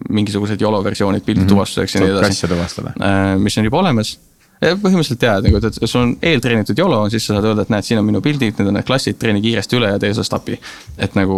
mingisugused 0.09 0.61
YOLO 0.61 0.83
versioonid 0.83 1.23
pildi 1.25 1.41
mm 1.41 1.45
-hmm. 1.45 1.49
tuvastuseks 1.49 1.95
ja 1.95 2.01
nii 2.01 2.11
edasi. 2.11 2.31
asja 2.31 2.49
tuvastada. 2.49 2.93
mis 3.37 3.57
on 3.57 3.63
juba 3.63 3.79
olemas 3.79 4.17
põhimõtteliselt 4.57 5.21
jaa, 5.21 5.37
nagu, 5.41 5.59
et 5.61 5.75
sul 5.85 6.01
on 6.01 6.13
eeltreenitud 6.25 6.79
YOLO, 6.79 7.03
siis 7.13 7.27
sa 7.27 7.35
saad 7.35 7.45
öelda, 7.45 7.61
et 7.61 7.69
näed, 7.69 7.85
siin 7.85 7.99
on 8.01 8.05
minu 8.07 8.21
pildid, 8.25 8.57
need 8.57 8.71
on 8.71 8.73
need 8.73 8.87
klassid, 8.87 9.17
treeni 9.21 9.41
kiiresti 9.43 9.77
üle 9.77 9.91
ja 9.91 9.99
tee 10.01 10.09
sellest 10.13 10.33
API. 10.33 10.57
et 10.97 11.15
nagu 11.15 11.37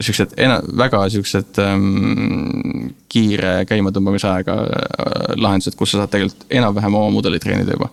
siuksed 0.00 0.32
ena-, 0.40 0.62
väga 0.82 1.02
siuksed 1.12 1.60
ähm, 1.60 2.94
kiire 3.12 3.66
käimatõmbamise 3.68 4.30
ajaga 4.30 4.56
äh, 4.62 5.34
lahendused, 5.36 5.76
kus 5.76 5.92
sa 5.92 6.02
saad 6.02 6.14
tegelikult 6.14 6.46
enam-vähem 6.48 6.94
oma 6.94 7.10
mudelit 7.10 7.44
treenida 7.44 7.76
juba 7.76 7.90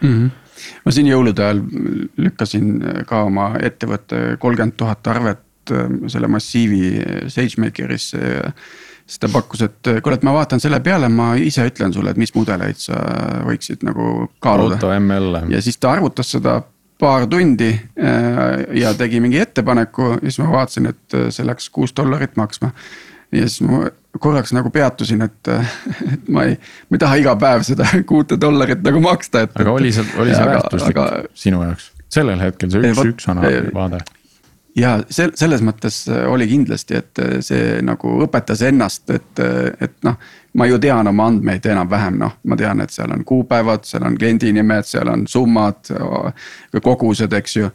mm. 0.00 0.08
-hmm 0.08 0.43
ma 0.84 0.92
siin 0.94 1.08
jõulude 1.08 1.44
ajal 1.44 1.62
lükkasin 2.26 2.70
ka 3.08 3.24
oma 3.28 3.52
ettevõtte 3.62 4.36
kolmkümmend 4.42 4.76
tuhat 4.80 5.06
arvet 5.14 5.72
äh, 5.72 5.86
selle 6.12 6.30
massiivi 6.32 6.90
SageMakerisse 7.32 8.20
ja 8.20 8.50
siis 9.04 9.20
ta 9.20 9.28
pakkus, 9.32 9.64
et 9.66 9.90
kuule, 10.02 10.16
et 10.16 10.22
ma 10.24 10.32
vaatan 10.36 10.62
selle 10.62 10.80
peale, 10.84 11.10
ma 11.12 11.34
ise 11.36 11.66
ütlen 11.68 11.92
sulle, 11.92 12.14
et 12.14 12.20
mis 12.20 12.32
mudeleid 12.36 12.78
sa 12.80 13.00
võiksid 13.44 13.84
nagu 13.84 14.30
kaaluda. 14.44 14.78
Ja 15.52 15.60
siis 15.64 15.76
ta 15.76 15.92
arvutas 15.92 16.30
seda 16.32 16.62
paar 17.00 17.26
tundi 17.28 17.68
äh, 17.74 18.78
ja 18.80 18.94
tegi 18.96 19.20
mingi 19.20 19.40
ettepaneku 19.42 20.14
ja 20.14 20.22
siis 20.28 20.38
ma 20.40 20.52
vaatasin, 20.54 20.92
et 20.92 21.18
see 21.34 21.46
läks 21.46 21.68
kuus 21.74 21.92
dollarit 21.96 22.36
maksma. 22.40 22.70
Ja 23.32 23.46
siis 23.48 23.60
ma 23.66 23.84
korraks 24.20 24.52
nagu 24.54 24.70
peatusin, 24.70 25.22
et, 25.26 25.52
et 26.12 26.28
ma 26.32 26.46
ei, 26.48 26.58
ma 26.88 26.98
ei 26.98 27.02
taha 27.02 27.20
iga 27.22 27.36
päev 27.40 27.64
seda 27.66 27.88
kuute 28.10 28.38
dollarit 28.40 28.82
nagu 28.86 29.02
maksta, 29.04 29.46
et. 29.46 29.56
aga 29.60 29.78
oli 29.78 29.92
see, 29.94 30.06
oli 30.20 30.34
see 30.34 30.50
väärtuslik 30.50 30.98
aga, 30.98 31.24
sinu 31.38 31.62
jaoks, 31.64 31.90
sellel 32.12 32.44
hetkel 32.44 32.70
see 32.74 32.92
üks, 32.92 33.08
üks 33.14 33.28
vaade? 33.74 34.04
ja 34.78 34.94
sel-, 35.10 35.34
selles 35.38 35.62
mõttes 35.66 36.04
oli 36.30 36.46
kindlasti, 36.50 37.00
et 37.02 37.24
see 37.46 37.82
nagu 37.86 38.14
õpetas 38.26 38.62
ennast, 38.66 39.10
et, 39.14 39.42
et 39.82 39.98
noh. 40.06 40.18
ma 40.54 40.66
ju 40.70 40.78
tean 40.82 41.10
oma 41.10 41.28
andmeid 41.30 41.66
enam-vähem, 41.66 42.18
noh, 42.20 42.38
ma 42.46 42.58
tean, 42.58 42.82
et 42.84 42.94
seal 42.94 43.10
on 43.14 43.24
kuupäevad, 43.26 43.86
seal 43.88 44.06
on 44.06 44.18
kliendi 44.18 44.52
nimed, 44.54 44.86
seal 44.86 45.10
on 45.10 45.26
summad, 45.30 45.90
kogused, 46.82 47.34
eks 47.34 47.56
ju, 47.58 47.70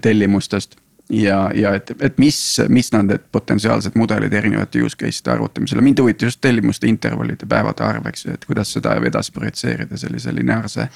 tellimustest 0.00 0.81
ja, 1.12 1.50
ja 1.54 1.74
et, 1.76 1.92
et 2.00 2.18
mis, 2.18 2.36
mis 2.72 2.88
on 2.96 3.06
need 3.10 3.24
potentsiaalsed 3.32 3.96
mudelid 4.00 4.32
erinevate 4.34 4.82
use 4.82 4.96
case'ide 4.98 5.34
arvutamisel, 5.34 5.82
mind 5.84 6.00
huvitas 6.00 6.32
just 6.32 6.40
tellimuste 6.44 6.88
intervallide 6.88 7.48
päevade 7.48 7.84
arv, 7.86 8.08
eks 8.10 8.26
ju, 8.26 8.36
et 8.36 8.46
kuidas 8.48 8.72
seda 8.76 8.96
edasi 9.10 9.34
projitseerida 9.36 10.00
sellise 10.00 10.34
lineaarse. 10.34 10.88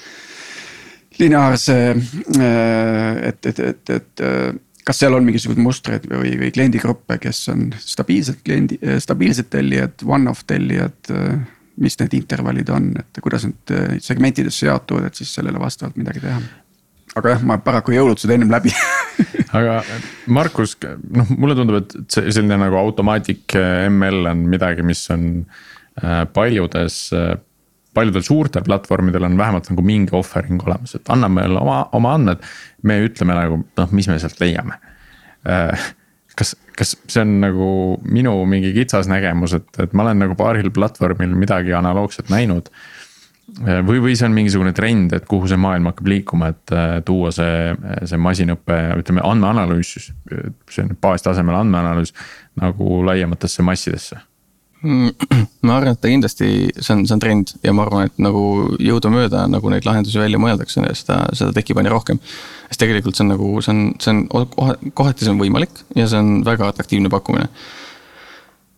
lineaarse, 1.19 1.77
äh, 2.39 3.27
et, 3.29 3.45
et, 3.45 3.59
et, 3.59 3.89
et 3.89 4.25
äh, 4.25 4.53
kas 4.85 4.99
seal 5.03 5.17
on 5.17 5.25
mingisuguseid 5.25 5.63
mustreid 5.63 6.09
või, 6.09 6.35
või 6.39 6.51
kliendigruppe, 6.53 7.17
kes 7.21 7.47
on 7.53 7.67
stabiilsed 7.79 8.41
kliendi, 8.45 8.79
äh, 8.83 9.01
stabiilsed 9.03 9.51
tellijad, 9.53 10.05
one-off 10.05 10.45
tellijad 10.47 11.13
mis 11.77 11.93
need 11.99 12.13
intervallid 12.17 12.69
on, 12.73 12.89
et 12.97 13.19
kuidas 13.21 13.45
need 13.45 14.01
segmentidesse 14.01 14.65
jaotuvad, 14.65 15.11
et 15.11 15.19
siis 15.19 15.35
sellele 15.37 15.59
vastavalt 15.61 15.99
midagi 15.99 16.23
teha 16.23 16.39
aga 17.17 17.35
jah, 17.35 17.43
ma 17.45 17.57
paraku 17.63 17.93
ei 17.93 17.99
jõudnud 17.99 18.21
seda 18.21 18.35
ennem 18.37 18.51
läbi 18.51 18.73
aga 19.55 19.79
Markus, 20.33 20.75
noh, 21.13 21.29
mulle 21.37 21.55
tundub, 21.57 21.81
et 21.81 22.17
selline 22.17 22.57
nagu 22.59 22.79
automaatik 22.79 23.55
ML 23.87 24.31
on 24.33 24.47
midagi, 24.51 24.85
mis 24.85 25.05
on 25.13 25.27
äh, 26.03 26.23
paljudes 26.33 27.05
äh, 27.15 27.35
paljudel 27.97 28.25
suurtel 28.25 28.65
platvormidel 28.65 29.25
on 29.25 29.37
vähemalt 29.37 29.69
nagu 29.71 29.85
mingi 29.85 30.13
offering 30.17 30.61
olemas, 30.65 30.95
et 30.97 31.09
anna 31.13 31.29
meile 31.31 31.61
oma, 31.61 31.79
oma 31.97 32.13
andmed. 32.17 32.43
me 32.83 32.99
ütleme 33.07 33.33
nagu 33.33 33.61
noh, 33.65 33.95
mis 33.97 34.07
me 34.07 34.19
sealt 34.21 34.37
leiame. 34.43 34.77
Kas, 36.37 36.53
kas 36.77 36.93
see 37.09 37.23
on 37.23 37.39
nagu 37.41 37.69
minu 38.05 38.35
mingi 38.45 38.69
kitsas 38.75 39.09
nägemus, 39.09 39.55
et, 39.57 39.69
et 39.81 39.95
ma 39.97 40.05
olen 40.05 40.21
nagu 40.21 40.37
paaril 40.37 40.69
platvormil 40.73 41.33
midagi 41.39 41.73
analoogset 41.73 42.29
näinud 42.29 42.69
või, 43.87 43.99
või 44.03 44.15
see 44.19 44.27
on 44.27 44.35
mingisugune 44.35 44.73
trend, 44.75 45.13
et 45.17 45.27
kuhu 45.29 45.49
see 45.49 45.59
maailm 45.61 45.91
hakkab 45.91 46.09
liikuma, 46.11 46.51
et 46.53 46.75
tuua 47.07 47.33
see, 47.35 47.75
see 48.09 48.21
masinõpe, 48.21 48.79
ütleme 49.01 49.23
andmeanalüüs, 49.25 49.93
see 50.69 50.83
on 50.85 50.95
baastasemel 51.01 51.61
andmeanalüüs 51.63 52.13
nagu 52.61 53.03
laiematesse 53.07 53.65
massidesse 53.65 54.19
ma 54.85 55.77
arvan, 55.77 55.95
et 55.95 56.01
ta 56.01 56.09
kindlasti, 56.09 56.47
see 56.75 56.93
on, 56.93 57.01
see 57.07 57.15
on 57.15 57.21
trend 57.21 57.53
ja 57.65 57.73
ma 57.73 57.85
arvan, 57.87 58.11
et 58.11 58.19
nagu 58.21 58.41
jõudumööda 58.83 59.47
nagu 59.49 59.71
neid 59.73 59.87
lahendusi 59.87 60.21
välja 60.21 60.39
mõeldakse, 60.41 60.83
seda, 60.99 61.23
seda 61.37 61.55
tekib 61.55 61.81
aina 61.81 61.91
rohkem. 61.93 62.19
sest 62.69 62.83
tegelikult 62.83 63.17
see 63.17 63.25
on 63.25 63.33
nagu, 63.33 63.49
see 63.65 63.73
on, 63.73 63.81
see 64.03 64.13
on 64.13 64.91
kohati 64.93 65.25
see 65.25 65.33
on 65.33 65.41
võimalik 65.41 65.81
ja 65.97 66.07
see 66.07 66.21
on 66.21 66.43
väga 66.45 66.69
atraktiivne 66.73 67.09
pakkumine. 67.13 67.49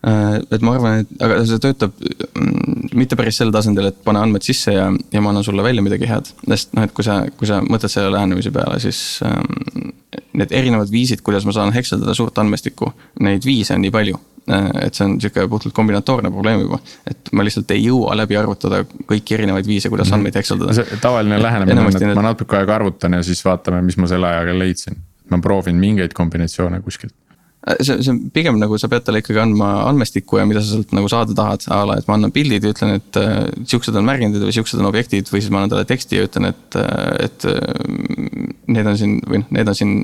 Äh, 0.07 0.37
et 0.55 0.63
ma 0.63 0.77
arvan, 0.77 1.03
et 1.03 1.23
aga 1.25 1.41
see 1.47 1.59
töötab 1.63 1.95
mm, 1.99 2.91
mitte 2.95 3.17
päris 3.19 3.41
sel 3.41 3.51
tasandil, 3.51 3.89
et 3.91 3.99
pane 4.05 4.21
andmed 4.21 4.45
sisse 4.45 4.71
ja, 4.71 4.87
ja 5.11 5.23
ma 5.23 5.33
annan 5.33 5.43
sulle 5.43 5.65
välja 5.65 5.83
midagi 5.83 6.07
head. 6.07 6.31
sest 6.47 6.71
noh, 6.77 6.87
et 6.87 6.95
kui 6.95 7.03
sa, 7.07 7.21
kui 7.35 7.49
sa 7.49 7.59
mõtled 7.65 7.91
selle 7.91 8.13
lähenemise 8.15 8.53
peale, 8.55 8.79
siis 8.83 9.19
ähm, 9.27 9.91
need 10.39 10.55
erinevad 10.55 10.91
viisid, 10.93 11.23
kuidas 11.25 11.47
ma 11.47 11.55
saan 11.55 11.75
hekseldada 11.75 12.15
suurt 12.15 12.39
andmestikku, 12.39 12.93
neid 13.25 13.43
viise 13.47 13.75
on 13.75 13.83
nii 13.83 13.95
palju 13.95 14.21
Äh, 14.49 14.87
et 14.87 14.97
see 14.97 15.05
on 15.05 15.17
sihuke 15.21 15.43
puhtalt 15.49 15.75
kombinatoorne 15.77 16.31
probleem 16.33 16.63
juba, 16.63 16.79
et 17.09 17.29
ma 17.37 17.43
lihtsalt 17.45 17.69
ei 17.75 17.83
jõua 17.83 18.15
läbi 18.17 18.37
arvutada 18.39 18.81
kõiki 19.09 19.35
erinevaid 19.37 19.67
viise, 19.67 19.91
kuidas 19.93 20.09
mhm. 20.09 20.17
andmeid 20.17 20.39
hekseldada. 20.39 20.85
tavaline 21.03 21.37
lähenemine 21.41 21.83
on, 21.83 21.89
et 21.91 22.01
need... 22.01 22.17
ma 22.17 22.25
natuke 22.31 22.57
aega 22.57 22.79
arvutan 22.79 23.19
ja 23.19 23.21
siis 23.25 23.43
vaatame, 23.45 23.83
mis 23.85 23.99
ma 24.01 24.09
selle 24.09 24.29
ajaga 24.29 24.55
leidsin. 24.57 24.97
ma 25.29 25.37
proovin 25.43 25.77
mingeid 25.77 26.15
kombinatsioone 26.17 26.81
kuskilt 26.81 27.13
see, 27.81 27.97
see 28.01 28.13
on 28.13 28.21
pigem 28.33 28.59
nagu 28.61 28.77
sa 28.79 28.89
pead 28.91 29.05
talle 29.07 29.21
ikkagi 29.23 29.41
andma 29.41 29.71
andmestikku 29.89 30.39
ja 30.39 30.45
mida 30.49 30.63
sa 30.63 30.75
sealt 30.75 30.93
nagu 30.95 31.09
saada 31.11 31.35
tahad, 31.37 31.65
a 31.73 31.81
la, 31.89 31.97
et 31.99 32.07
ma 32.09 32.17
annan 32.19 32.33
pildid 32.35 32.65
ja 32.65 32.73
ütlen, 32.75 32.95
et 32.99 33.19
äh, 33.19 33.49
siuksed 33.69 33.95
on 33.99 34.07
märgindid 34.07 34.45
või 34.45 34.55
siuksed 34.55 34.79
on 34.79 34.91
objektid 34.91 35.31
või 35.31 35.43
siis 35.43 35.51
ma 35.53 35.63
annan 35.63 35.75
talle 35.75 35.89
teksti 35.89 36.19
ja 36.19 36.29
ütlen, 36.29 36.51
et, 36.53 36.79
et 37.25 37.49
need 38.69 38.87
on 38.87 38.97
siin 38.99 39.19
või 39.25 39.43
noh, 39.43 39.51
need 39.57 39.73
on 39.73 39.77
siin 39.77 39.95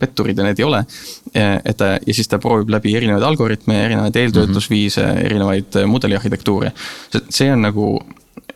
petturid 0.00 0.38
ja 0.38 0.46
need 0.46 0.60
ei 0.60 0.66
ole. 0.66 0.80
et 1.34 1.76
ta 1.78 1.92
ja 1.94 2.14
siis 2.16 2.28
ta 2.28 2.40
proovib 2.42 2.72
läbi 2.72 2.94
erinevaid 2.98 3.24
algoritme, 3.26 3.76
erinevaid 3.84 4.16
eeltöötlusviise 4.16 5.04
mm, 5.04 5.10
-hmm. 5.10 5.26
erinevaid 5.26 5.76
äh, 5.76 5.86
mudeliarhitektuure. 5.86 6.72
see 7.28 7.52
on 7.52 7.62
nagu, 7.62 8.00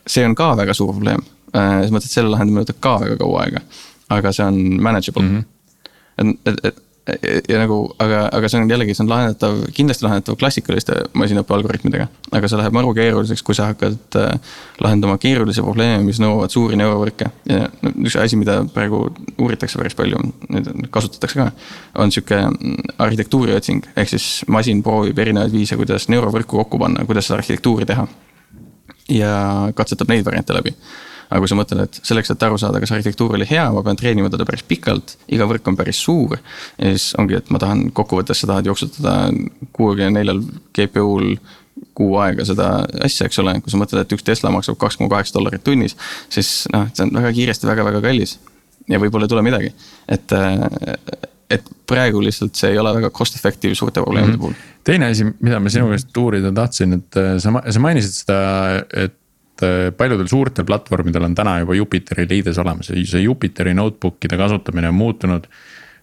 see 0.07 0.27
on 0.27 0.35
ka 0.35 0.57
väga 0.57 0.75
suur 0.75 0.93
probleem, 0.93 1.21
äh, 1.57 1.71
selles 1.71 1.93
mõttes, 1.93 2.11
et 2.11 2.19
selle 2.19 2.33
lahendamine 2.33 2.65
võtab 2.65 2.81
ka 2.81 3.01
väga 3.01 3.17
kaua 3.17 3.43
aega. 3.43 3.61
aga 4.11 4.33
see 4.33 4.47
on 4.47 4.83
manageable 4.83 5.23
mm. 5.23 5.39
-hmm. 5.39 5.45
et, 6.19 6.49
et, 6.53 6.65
et 6.65 6.84
ja 7.49 7.59
nagu, 7.61 7.79
aga, 8.01 8.25
aga 8.33 8.49
see 8.49 8.63
on 8.63 8.71
jällegi, 8.71 8.95
see 8.97 9.05
on 9.05 9.11
lahendatav, 9.11 9.59
kindlasti 9.77 10.07
lahendatav 10.07 10.39
klassikaliste 10.41 10.97
masinõppe 11.21 11.53
algoritmidega. 11.57 12.07
aga 12.33 12.49
see 12.49 12.61
läheb 12.61 12.77
maru 12.77 12.95
keeruliseks, 12.97 13.43
kui 13.45 13.57
sa 13.57 13.69
hakkad 13.73 14.19
äh, 14.21 14.57
lahendama 14.81 15.19
keerulisi 15.21 15.63
probleeme, 15.65 16.01
mis 16.07 16.21
nõuavad 16.23 16.55
suuri 16.55 16.79
neurovõrke. 16.81 17.29
ja 17.51 17.69
üks 17.93 18.17
asi, 18.21 18.41
mida 18.41 18.63
praegu 18.73 19.05
uuritakse 19.37 19.81
päris 19.81 19.97
palju, 19.99 20.23
nüüd 20.49 20.89
kasutatakse 20.95 21.43
ka, 21.43 21.51
on 22.01 22.13
sihuke 22.15 22.41
mm, 22.41 22.95
arhitektuuri 23.05 23.57
otsing. 23.59 23.85
ehk 23.97 24.15
siis 24.17 24.29
masin 24.49 24.83
proovib 24.83 25.19
erinevaid 25.19 25.53
viise, 25.53 25.77
kuidas 25.81 26.09
neurovõrku 26.09 26.65
kokku 26.65 26.81
panna, 26.81 27.05
kuidas 27.05 27.29
seda 27.29 27.43
arhitektuuri 27.43 27.91
teha. 27.91 28.09
ja 29.13 29.35
katsetab 29.77 30.09
neid 30.09 30.25
variante 30.25 30.57
läbi 30.57 30.73
aga 31.29 31.41
kui 31.43 31.51
sa 31.51 31.59
mõtled, 31.59 31.83
et 31.87 31.99
selleks, 32.07 32.31
et 32.33 32.47
aru 32.47 32.59
saada, 32.61 32.81
kas 32.83 32.93
arhitektuur 32.95 33.35
oli 33.39 33.49
hea, 33.49 33.65
ma 33.75 33.83
pean 33.87 33.99
treenima 33.99 34.31
teda 34.33 34.47
päris 34.49 34.65
pikalt, 34.69 35.17
iga 35.35 35.49
võrk 35.51 35.67
on 35.71 35.79
päris 35.79 36.01
suur. 36.05 36.39
ja 36.79 36.95
siis 36.95 37.13
ongi, 37.21 37.39
et 37.41 37.51
ma 37.55 37.61
tahan 37.63 37.89
kokkuvõttes 37.97 38.43
sa 38.43 38.51
tahad 38.51 38.71
jooksutada 38.71 39.17
kuuekümne 39.77 40.19
neljal 40.19 40.43
GPU-l 40.77 41.37
kuu 41.95 42.17
aega 42.23 42.47
seda 42.47 42.69
asja, 43.05 43.29
eks 43.29 43.39
ole, 43.43 43.57
kui 43.63 43.73
sa 43.73 43.79
mõtled, 43.81 44.05
et 44.05 44.17
üks 44.17 44.27
Tesla 44.27 44.53
maksab 44.55 44.79
kaks 44.81 44.99
koma 44.99 45.11
kaheksa 45.13 45.37
dollarit 45.37 45.65
tunnis, 45.67 45.97
siis 46.33 46.65
noh, 46.75 46.89
see 46.95 47.07
on 47.07 47.15
väga 47.19 47.33
kiiresti 47.37 47.71
väga-väga 47.71 48.03
kallis. 48.05 48.39
ja 48.91 49.01
võib-olla 49.01 49.25
ei 49.25 49.33
tule 49.33 49.43
midagi, 49.47 49.73
et, 50.13 50.33
et 51.55 51.69
praegu 51.89 52.21
lihtsalt 52.23 52.59
see 52.59 52.75
ei 52.75 52.79
ole 52.79 52.93
väga 52.99 53.11
cost 53.15 53.39
effective 53.39 53.75
suurte 53.75 54.03
probleemide 54.03 54.37
mm 54.37 54.39
-hmm. 54.39 54.55
puhul. 54.55 54.85
teine 54.85 55.11
asi, 55.11 55.27
mida 55.41 55.61
ma 55.61 55.71
sinu 55.71 55.89
käest 55.89 56.17
uurida 56.17 56.53
tahtsin, 56.53 56.93
et 56.93 57.21
sa, 57.39 57.53
sa 57.71 57.81
mainisid 57.81 58.13
seda, 58.23 58.41
et 58.93 59.15
Äh, 59.15 59.24
paljudel 59.97 60.29
suurtel 60.31 60.67
platvormidel 60.67 61.29
on 61.29 61.35
täna 61.39 61.59
juba 61.63 61.77
Jupiteri 61.79 62.27
liides 62.31 62.59
olemas 62.59 62.91
ja 62.91 62.99
see 63.07 63.25
Jupiteri 63.25 63.75
notebook'ide 63.77 64.39
kasutamine 64.41 64.91
on 64.91 64.99
muutunud 64.99 65.49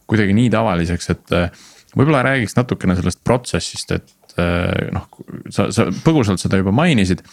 kuidagi 0.08 0.36
nii 0.36 0.50
tavaliseks, 0.52 1.10
et 1.14 1.34
äh, 1.36 1.64
võib-olla 1.96 2.24
räägiks 2.28 2.56
natukene 2.58 2.96
sellest 3.00 3.22
protsessist, 3.24 3.92
et 3.96 4.36
äh, 4.40 4.92
noh, 4.96 5.08
sa, 5.50 5.70
sa 5.72 5.88
põgusalt 6.06 6.42
seda 6.44 6.60
juba 6.62 6.74
mainisid. 6.76 7.24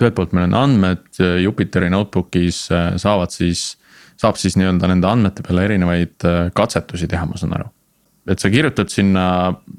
ühelt 0.00 0.16
poolt 0.16 0.32
meil 0.34 0.48
on 0.48 0.58
andmed 0.58 1.22
Jupiteri 1.42 1.90
notebook'is 1.92 2.64
saavad 3.02 3.30
siis, 3.30 3.76
saab 4.18 4.38
siis 4.40 4.56
nii-öelda 4.58 4.90
nende 4.90 5.06
andmete 5.06 5.46
peale 5.46 5.68
erinevaid 5.68 6.26
katsetusi 6.54 7.06
teha, 7.10 7.26
ma 7.26 7.38
saan 7.38 7.54
aru 7.58 7.70
et 8.30 8.38
sa 8.38 8.50
kirjutad 8.52 8.90
sinna, 8.92 9.24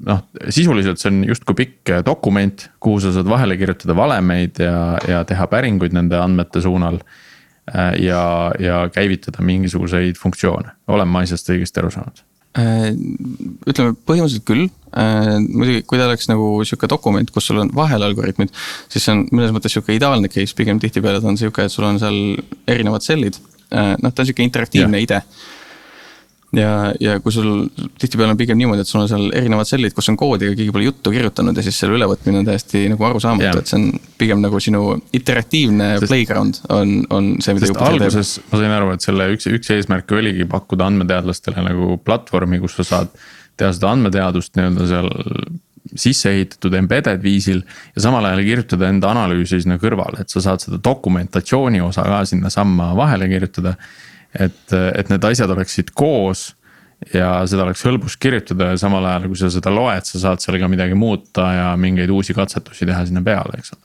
noh, 0.04 0.24
sisuliselt 0.52 1.00
see 1.00 1.10
on 1.12 1.22
justkui 1.30 1.56
pikk 1.62 1.94
dokument, 2.04 2.66
kuhu 2.82 3.00
sa 3.00 3.12
saad 3.14 3.28
vahele 3.30 3.56
kirjutada 3.60 3.96
valemeid 3.96 4.60
ja, 4.60 4.78
ja 5.08 5.22
teha 5.28 5.46
päringuid 5.48 5.96
nende 5.96 6.18
andmete 6.20 6.60
suunal. 6.64 7.00
Äh, 7.64 7.94
ja, 8.04 8.52
ja 8.60 8.82
käivitada 8.92 9.40
mingisuguseid 9.40 10.18
funktsioone, 10.20 10.74
olen 10.92 11.08
ma 11.08 11.22
asjast 11.24 11.48
õigesti 11.48 11.80
aru 11.80 11.88
saanud? 11.94 12.20
Äh, 12.60 12.90
ütleme 13.64 13.94
põhimõtteliselt 14.04 14.44
küll, 14.46 14.66
muidugi 15.48 15.80
kui 15.88 15.98
ta 15.98 16.04
oleks 16.04 16.28
nagu 16.28 16.60
sihuke 16.68 16.86
dokument, 16.92 17.32
kus 17.32 17.48
sul 17.48 17.62
on 17.64 17.72
vahel 17.74 18.04
algoritmid, 18.04 18.52
siis 18.92 19.08
see 19.08 19.14
on 19.16 19.24
mõnes 19.32 19.56
mõttes 19.56 19.72
sihuke 19.74 19.96
ideaalne 19.96 20.28
case, 20.28 20.52
pigem 20.54 20.78
tihtipeale 20.82 21.24
ta 21.24 21.32
on 21.32 21.40
sihuke, 21.40 21.64
et 21.64 21.72
sul 21.72 21.88
on 21.88 21.96
seal 21.98 22.20
erinevad 22.70 23.02
cell'id. 23.02 23.40
noh, 23.72 24.12
ta 24.12 24.22
on 24.22 24.28
sihuke 24.28 24.44
interaktiivne 24.44 25.00
ja. 25.00 25.08
ide 25.08 25.22
ja, 26.58 26.72
ja 27.00 27.16
kui 27.22 27.32
sul 27.34 27.66
tihtipeale 28.00 28.34
on 28.34 28.38
pigem 28.40 28.58
niimoodi, 28.58 28.84
et 28.84 28.90
sul 28.90 29.02
on 29.02 29.08
seal 29.10 29.26
erinevad 29.36 29.68
sellid, 29.68 29.94
kus 29.96 30.08
on 30.12 30.18
koodi, 30.20 30.50
aga 30.50 30.58
keegi 30.58 30.74
pole 30.74 30.88
juttu 30.88 31.12
kirjutanud 31.14 31.56
ja 31.56 31.64
siis 31.66 31.78
selle 31.82 31.98
ülevõtmine 31.98 32.40
on 32.42 32.48
täiesti 32.48 32.86
nagu 32.92 33.08
arusaamatu 33.10 33.46
yeah., 33.46 33.60
et 33.60 33.70
see 33.70 33.80
on 33.80 34.06
pigem 34.20 34.42
nagu 34.44 34.60
sinu 34.62 34.84
iteratiivne 35.16 35.90
Sest, 35.98 36.10
playground 36.10 36.60
on, 36.74 36.96
on 37.14 37.30
see, 37.44 37.56
mida. 37.58 37.72
alguses 37.88 38.36
teeb. 38.38 38.48
ma 38.52 38.62
sain 38.62 38.76
aru, 38.78 38.94
et 38.96 39.08
selle 39.08 39.28
üks, 39.36 39.48
üks 39.50 39.74
eesmärk 39.76 40.16
oligi 40.16 40.48
pakkuda 40.50 40.88
andmeteadlastele 40.92 41.66
nagu 41.68 41.98
platvormi, 42.04 42.62
kus 42.64 42.78
sa 42.80 42.88
saad 42.92 43.14
teha 43.60 43.70
seda 43.74 43.92
andmeteadust 43.94 44.58
nii-öelda 44.58 44.90
seal 44.90 45.12
sisse 45.94 46.32
ehitatud 46.32 46.74
embedded 46.78 47.20
viisil 47.22 47.60
ja 47.94 48.06
samal 48.06 48.24
ajal 48.24 48.42
kirjutada 48.46 48.88
enda 48.90 49.10
analüüsi 49.12 49.60
sinna 49.62 49.76
kõrvale, 49.80 50.24
et 50.24 50.32
sa 50.32 50.42
saad 50.42 50.64
seda 50.64 50.80
dokumentatsiooni 50.82 51.82
osa 51.84 52.06
ka 52.08 52.22
sinnasamma 52.28 52.92
vahele 52.96 53.28
kirjutada 53.30 53.76
et, 54.40 54.74
et 54.74 55.10
need 55.12 55.24
asjad 55.30 55.50
oleksid 55.54 55.92
koos 55.96 56.52
ja 57.14 57.42
seda 57.50 57.66
oleks 57.66 57.84
hõlbus 57.84 58.16
kirjutada 58.20 58.72
ja 58.72 58.78
samal 58.80 59.04
ajal, 59.08 59.28
kui 59.30 59.40
sa 59.40 59.50
seda 59.52 59.72
loed, 59.74 60.06
sa 60.08 60.20
saad 60.22 60.44
seal 60.44 60.58
ka 60.62 60.68
midagi 60.72 60.96
muuta 60.98 61.48
ja 61.52 61.66
mingeid 61.80 62.12
uusi 62.14 62.36
katsetusi 62.36 62.88
teha 62.88 63.04
sinna 63.08 63.22
peale, 63.24 63.58
eks 63.58 63.74
ole. 63.76 63.82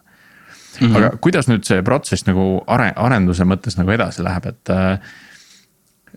Mm 0.80 0.88
-hmm. 0.88 0.98
aga 0.98 1.10
kuidas 1.22 1.50
nüüd 1.50 1.66
see 1.68 1.82
protsess 1.84 2.26
nagu 2.28 2.64
are-, 2.68 2.94
arenduse 2.96 3.44
mõttes 3.44 3.76
nagu 3.78 3.92
edasi 3.92 4.24
läheb, 4.24 4.46
et. 4.46 4.76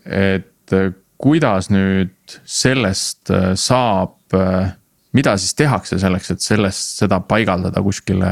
et 0.05 0.75
kuidas 1.17 1.69
nüüd 1.69 2.39
sellest 2.45 3.29
saab 3.55 4.15
mida 5.13 5.35
siis 5.37 5.53
tehakse 5.57 5.99
selleks, 6.01 6.31
et 6.33 6.43
sellest, 6.43 6.97
seda 7.03 7.19
paigaldada 7.27 7.81
kuskile, 7.85 8.31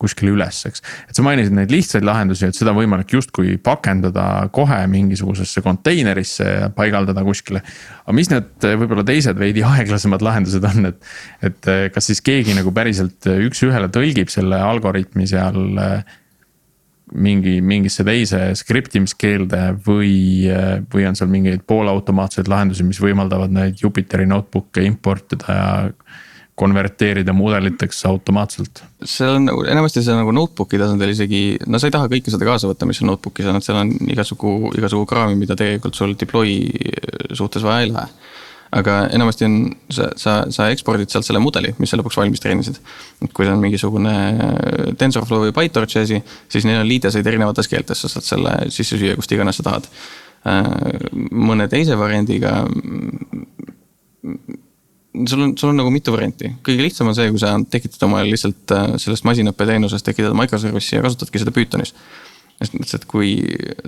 kuskile 0.00 0.32
üles, 0.34 0.62
eks. 0.68 0.84
et 1.10 1.16
sa 1.16 1.24
mainisid 1.24 1.54
neid 1.56 1.72
lihtsaid 1.72 2.06
lahendusi, 2.06 2.48
et 2.48 2.56
seda 2.56 2.72
on 2.72 2.80
võimalik 2.80 3.12
justkui 3.16 3.56
pakendada 3.62 4.46
kohe 4.54 4.78
mingisugusesse 4.90 5.62
konteinerisse 5.64 6.46
ja 6.46 6.70
paigaldada 6.74 7.24
kuskile. 7.26 7.62
aga 8.04 8.16
mis 8.16 8.32
need 8.32 8.68
võib-olla 8.82 9.04
teised 9.06 9.38
veidi 9.40 9.64
aeglasemad 9.72 10.24
lahendused 10.24 10.64
on, 10.72 10.92
et, 10.92 11.12
et 11.50 11.70
kas 11.94 12.10
siis 12.12 12.24
keegi 12.24 12.56
nagu 12.56 12.72
päriselt 12.74 13.28
üks-ühele 13.30 13.92
tõlgib 13.92 14.32
selle 14.32 14.60
algoritmi 14.70 15.28
seal 15.30 15.60
mingi, 17.14 17.58
mingisse 17.60 18.04
teise 18.06 18.40
skriptimiskeelde 18.58 19.62
või, 19.86 20.48
või 20.92 21.06
on 21.08 21.18
seal 21.18 21.30
mingeid 21.32 21.64
poolautomaatseid 21.68 22.50
lahendusi, 22.50 22.86
mis 22.86 23.00
võimaldavad 23.02 23.52
neid 23.54 23.80
Jupiteri 23.82 24.28
notebook'e 24.30 24.84
importida 24.86 25.56
ja 25.56 25.70
konverteerida 26.60 27.34
mudeliteks 27.36 28.04
automaatselt? 28.10 28.84
seal 29.00 29.38
on 29.38 29.48
enamasti 29.64 30.04
see 30.04 30.16
nagu 30.16 30.34
notebook'i 30.36 30.80
tasandil 30.80 31.14
isegi, 31.14 31.42
no 31.66 31.80
sa 31.80 31.88
ei 31.88 31.96
taha 31.96 32.10
kõike 32.12 32.32
seda 32.32 32.48
kaasa 32.48 32.68
võtta, 32.70 32.88
mis 32.88 33.00
on 33.04 33.12
notebook'is 33.14 33.48
on, 33.48 33.60
et 33.60 33.66
seal 33.66 33.80
on 33.80 33.94
igasugu, 34.12 34.74
igasugu 34.78 35.08
kraami, 35.08 35.38
mida 35.40 35.56
tegelikult 35.58 35.96
sul 35.96 36.16
deploy 36.20 36.58
suhtes 37.36 37.64
vaja 37.66 37.86
ei 37.86 37.94
lähe 37.94 38.08
aga 38.70 38.96
enamasti 39.14 39.46
on, 39.46 39.56
sa, 39.90 40.08
sa, 40.18 40.34
sa 40.54 40.68
ekspordid 40.70 41.10
sealt 41.10 41.26
selle 41.26 41.42
mudeli, 41.42 41.72
mis 41.82 41.90
sa 41.90 41.98
lõpuks 41.98 42.18
valmis 42.20 42.42
treenisid. 42.42 42.78
kui 43.34 43.46
see 43.46 43.54
on 43.54 43.62
mingisugune 43.62 44.14
TensorFlow 44.98 45.48
või 45.48 45.54
PyTorchi 45.56 46.02
asi, 46.04 46.20
siis 46.50 46.66
neil 46.68 46.84
on 46.84 46.88
liideseid 46.88 47.26
erinevates 47.26 47.70
keeltes, 47.70 48.04
sa 48.04 48.12
saad 48.12 48.28
selle 48.28 48.54
sisse 48.70 48.98
süüa, 49.00 49.16
kust 49.18 49.34
iganes 49.34 49.58
sa 49.58 49.66
tahad. 49.66 49.90
Äh, 50.46 50.70
mõne 51.34 51.66
teise 51.72 51.98
variandiga 52.00 52.60
sul 55.26 55.44
on, 55.44 55.54
sul 55.58 55.72
on 55.72 55.80
nagu 55.80 55.92
mitu 55.92 56.14
varianti, 56.14 56.52
kõige 56.66 56.86
lihtsam 56.86 57.10
on 57.10 57.16
see, 57.18 57.30
kui 57.32 57.42
sa 57.42 57.56
tekitad 57.70 58.06
omale 58.06 58.30
lihtsalt 58.30 58.74
äh, 58.76 58.88
sellest 59.02 59.26
masinõppeteenusest, 59.28 60.06
tekitad 60.06 60.36
microservice'i 60.38 60.98
ja 60.98 61.06
kasutadki 61.06 61.42
seda 61.42 61.54
Pythonis 61.54 61.94
selles 62.60 62.76
mõttes, 62.76 62.96
et 62.98 63.06
kui 63.08 63.30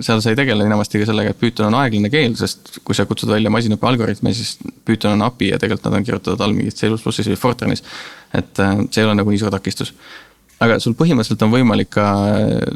seal 0.01 0.21
sa 0.23 0.31
ei 0.33 0.37
tegele 0.37 0.65
enamasti 0.65 0.97
ka 0.97 1.05
sellega, 1.05 1.33
et 1.33 1.39
Python 1.39 1.69
on 1.69 1.77
aeglane 1.77 2.09
keel, 2.09 2.33
sest 2.39 2.79
kui 2.81 2.97
sa 2.97 3.05
kutsud 3.05 3.29
välja 3.29 3.51
masinõppe 3.53 3.85
algoritme, 3.85 4.33
siis 4.33 4.55
Python 4.85 5.13
on 5.13 5.27
API 5.27 5.51
ja 5.51 5.59
tegelikult 5.61 5.85
nad 5.91 5.99
on 5.99 6.07
kirjutatud 6.07 6.41
all 6.41 6.57
mingis 6.57 6.79
C 6.79 6.89
või 6.89 7.37
Fortranis. 7.37 7.83
et 8.33 8.59
äh, 8.59 8.79
see 8.89 9.03
ei 9.03 9.05
ole 9.05 9.19
nagu 9.19 9.29
nii 9.29 9.43
suur 9.43 9.53
takistus. 9.53 9.93
Aga 10.63 10.77
sul 10.83 10.95
põhimõtteliselt 10.97 11.45
on 11.45 11.53
võimalik 11.53 11.89
ka, 11.93 12.05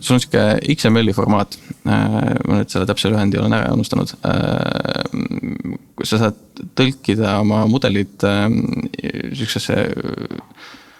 sul 0.02 0.18
on 0.18 0.24
sihuke 0.24 0.46
XML-i 0.74 1.14
formaat. 1.16 1.60
Äh, 1.86 2.18
ma 2.48 2.62
nüüd 2.62 2.74
selle 2.74 2.88
täpse 2.90 3.12
lühendi 3.12 3.40
olen 3.40 3.56
ära 3.58 3.76
unustanud. 3.76 4.16
Äh, 4.28 5.84
kus 5.98 6.14
sa 6.14 6.22
saad 6.26 6.66
tõlkida 6.78 7.38
oma 7.44 7.66
mudelid 7.70 8.18
sihukesesse 8.24 9.78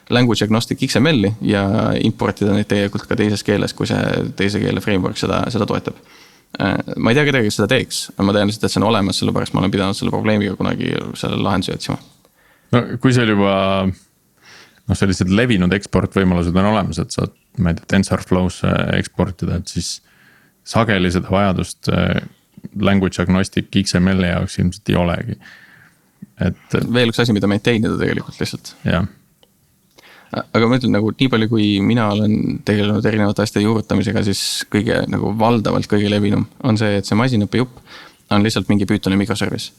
language 0.10 0.46
agnostic 0.46 0.84
XML-i 0.88 1.34
ja 1.42 1.64
importida 2.06 2.54
neid 2.56 2.70
tegelikult 2.70 3.08
ka 3.10 3.18
teises 3.20 3.44
keeles, 3.44 3.74
kui 3.76 3.90
see 3.90 4.24
teise 4.40 4.62
keele 4.62 4.84
framework 4.84 5.20
seda, 5.20 5.44
seda 5.54 5.68
toetab. 5.70 5.98
Äh, 6.62 6.78
ma 6.96 7.12
ei 7.12 7.18
tea 7.18 7.28
kedagi, 7.28 7.50
kes 7.50 7.60
seda 7.60 7.70
teeks, 7.74 8.04
ma 8.24 8.34
tean 8.36 8.50
lihtsalt, 8.50 8.70
et 8.70 8.74
see 8.74 8.82
on 8.82 8.88
olemas, 8.88 9.20
sellepärast 9.20 9.54
ma 9.54 9.62
olen 9.64 9.74
pidanud 9.74 9.98
selle 9.98 10.14
probleemiga 10.14 10.56
kunagi 10.58 10.94
selle 11.20 11.40
lahendusi 11.44 11.76
otsima. 11.76 11.98
no 12.72 12.84
kui 13.04 13.14
seal 13.16 13.30
juba 13.32 13.54
noh, 14.88 14.98
sellised 14.98 15.32
levinud 15.34 15.74
eksportvõimalused 15.78 16.56
on 16.56 16.72
olemas, 16.72 17.02
et 17.04 17.14
saad, 17.16 17.36
ma 17.62 17.74
ei 17.74 17.80
tea, 17.80 17.92
TensorFlow'sse 17.96 18.74
eksportida, 18.98 19.60
et 19.62 19.76
siis 19.76 19.98
sageli 20.68 21.12
seda 21.14 21.32
vajadust 21.32 21.92
äh, 21.94 22.22
language 22.82 23.22
agnostic 23.24 23.72
XML-i 23.84 24.34
jaoks 24.34 24.60
ilmselt 24.62 24.92
ei 24.92 25.00
olegi, 25.00 25.38
et. 26.50 26.82
veel 26.94 27.14
üks 27.14 27.24
asi, 27.24 27.36
mida 27.36 27.50
maintain 27.52 27.84
ida 27.84 27.96
tegelikult 28.00 28.42
lihtsalt. 28.42 28.76
jah 28.88 29.08
aga 30.28 30.68
ma 30.68 30.78
ütlen 30.80 30.94
nagu 30.96 31.12
nii 31.14 31.30
palju, 31.32 31.50
kui 31.52 31.68
mina 31.84 32.10
olen 32.12 32.60
tegelenud 32.68 33.06
erinevate 33.08 33.46
asjade 33.46 33.64
juurutamisega, 33.64 34.24
siis 34.28 34.42
kõige 34.72 35.00
nagu 35.12 35.32
valdavalt 35.40 35.88
kõige 35.90 36.12
levinum 36.12 36.46
on 36.68 36.80
see, 36.80 36.98
et 37.00 37.08
see 37.08 37.18
masinõppe 37.20 37.62
jupp 37.62 37.80
on 38.34 38.44
lihtsalt 38.44 38.68
mingi 38.72 38.88
Pythoni 38.90 39.20
microservice. 39.20 39.72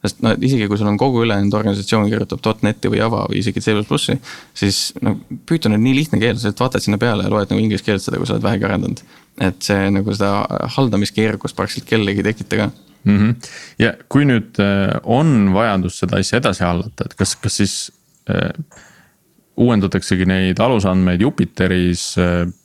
Sest 0.00 0.22
no 0.24 0.32
isegi 0.40 0.68
kui 0.68 0.78
sul 0.80 0.88
on 0.90 0.98
kogu 1.00 1.24
ülejäänud 1.24 1.54
organisatsioon 1.58 2.08
kirjutab 2.10 2.62
.NET-i 2.64 2.92
või 2.92 3.00
Java 3.00 3.24
või 3.28 3.40
isegi 3.42 3.62
C++-i, 3.64 4.18
siis 4.56 4.82
no 5.04 5.16
Python 5.48 5.76
on 5.76 5.82
nii 5.84 5.96
lihtne 5.98 6.20
keel, 6.22 6.36
sa 6.36 6.48
lihtsalt 6.48 6.64
vaatad 6.64 6.86
sinna 6.86 7.00
peale 7.00 7.26
ja 7.26 7.32
loed 7.32 7.52
nagu 7.52 7.62
inglise 7.62 7.86
keelt 7.86 8.04
seda, 8.04 8.20
kui 8.20 8.28
sa 8.28 8.36
oled 8.36 8.46
vähegi 8.46 8.68
arendanud. 8.68 9.02
et 9.40 9.62
see 9.64 9.90
nagu 9.94 10.12
seda 10.12 10.44
haldamiskeerukust 10.76 11.56
praktiliselt 11.56 11.88
kellelegi 11.88 12.20
ei 12.20 12.30
tekita 12.32 12.56
ka 12.56 12.70
mm. 13.04 13.18
-hmm. 13.18 13.50
ja 13.78 13.94
kui 14.08 14.24
nüüd 14.28 14.60
äh, 14.60 15.00
on 15.04 15.52
vajadus 15.54 15.98
seda 16.04 16.20
asja 16.20 16.38
edasi 16.38 16.64
hallata, 16.64 17.04
et 17.04 17.14
kas, 17.14 17.36
kas 17.36 17.56
siis 17.56 17.92
äh, 18.30 18.50
uuendataksegi 19.60 20.24
neid 20.24 20.60
alusandmeid 20.60 21.20
Jupiteris, 21.20 22.14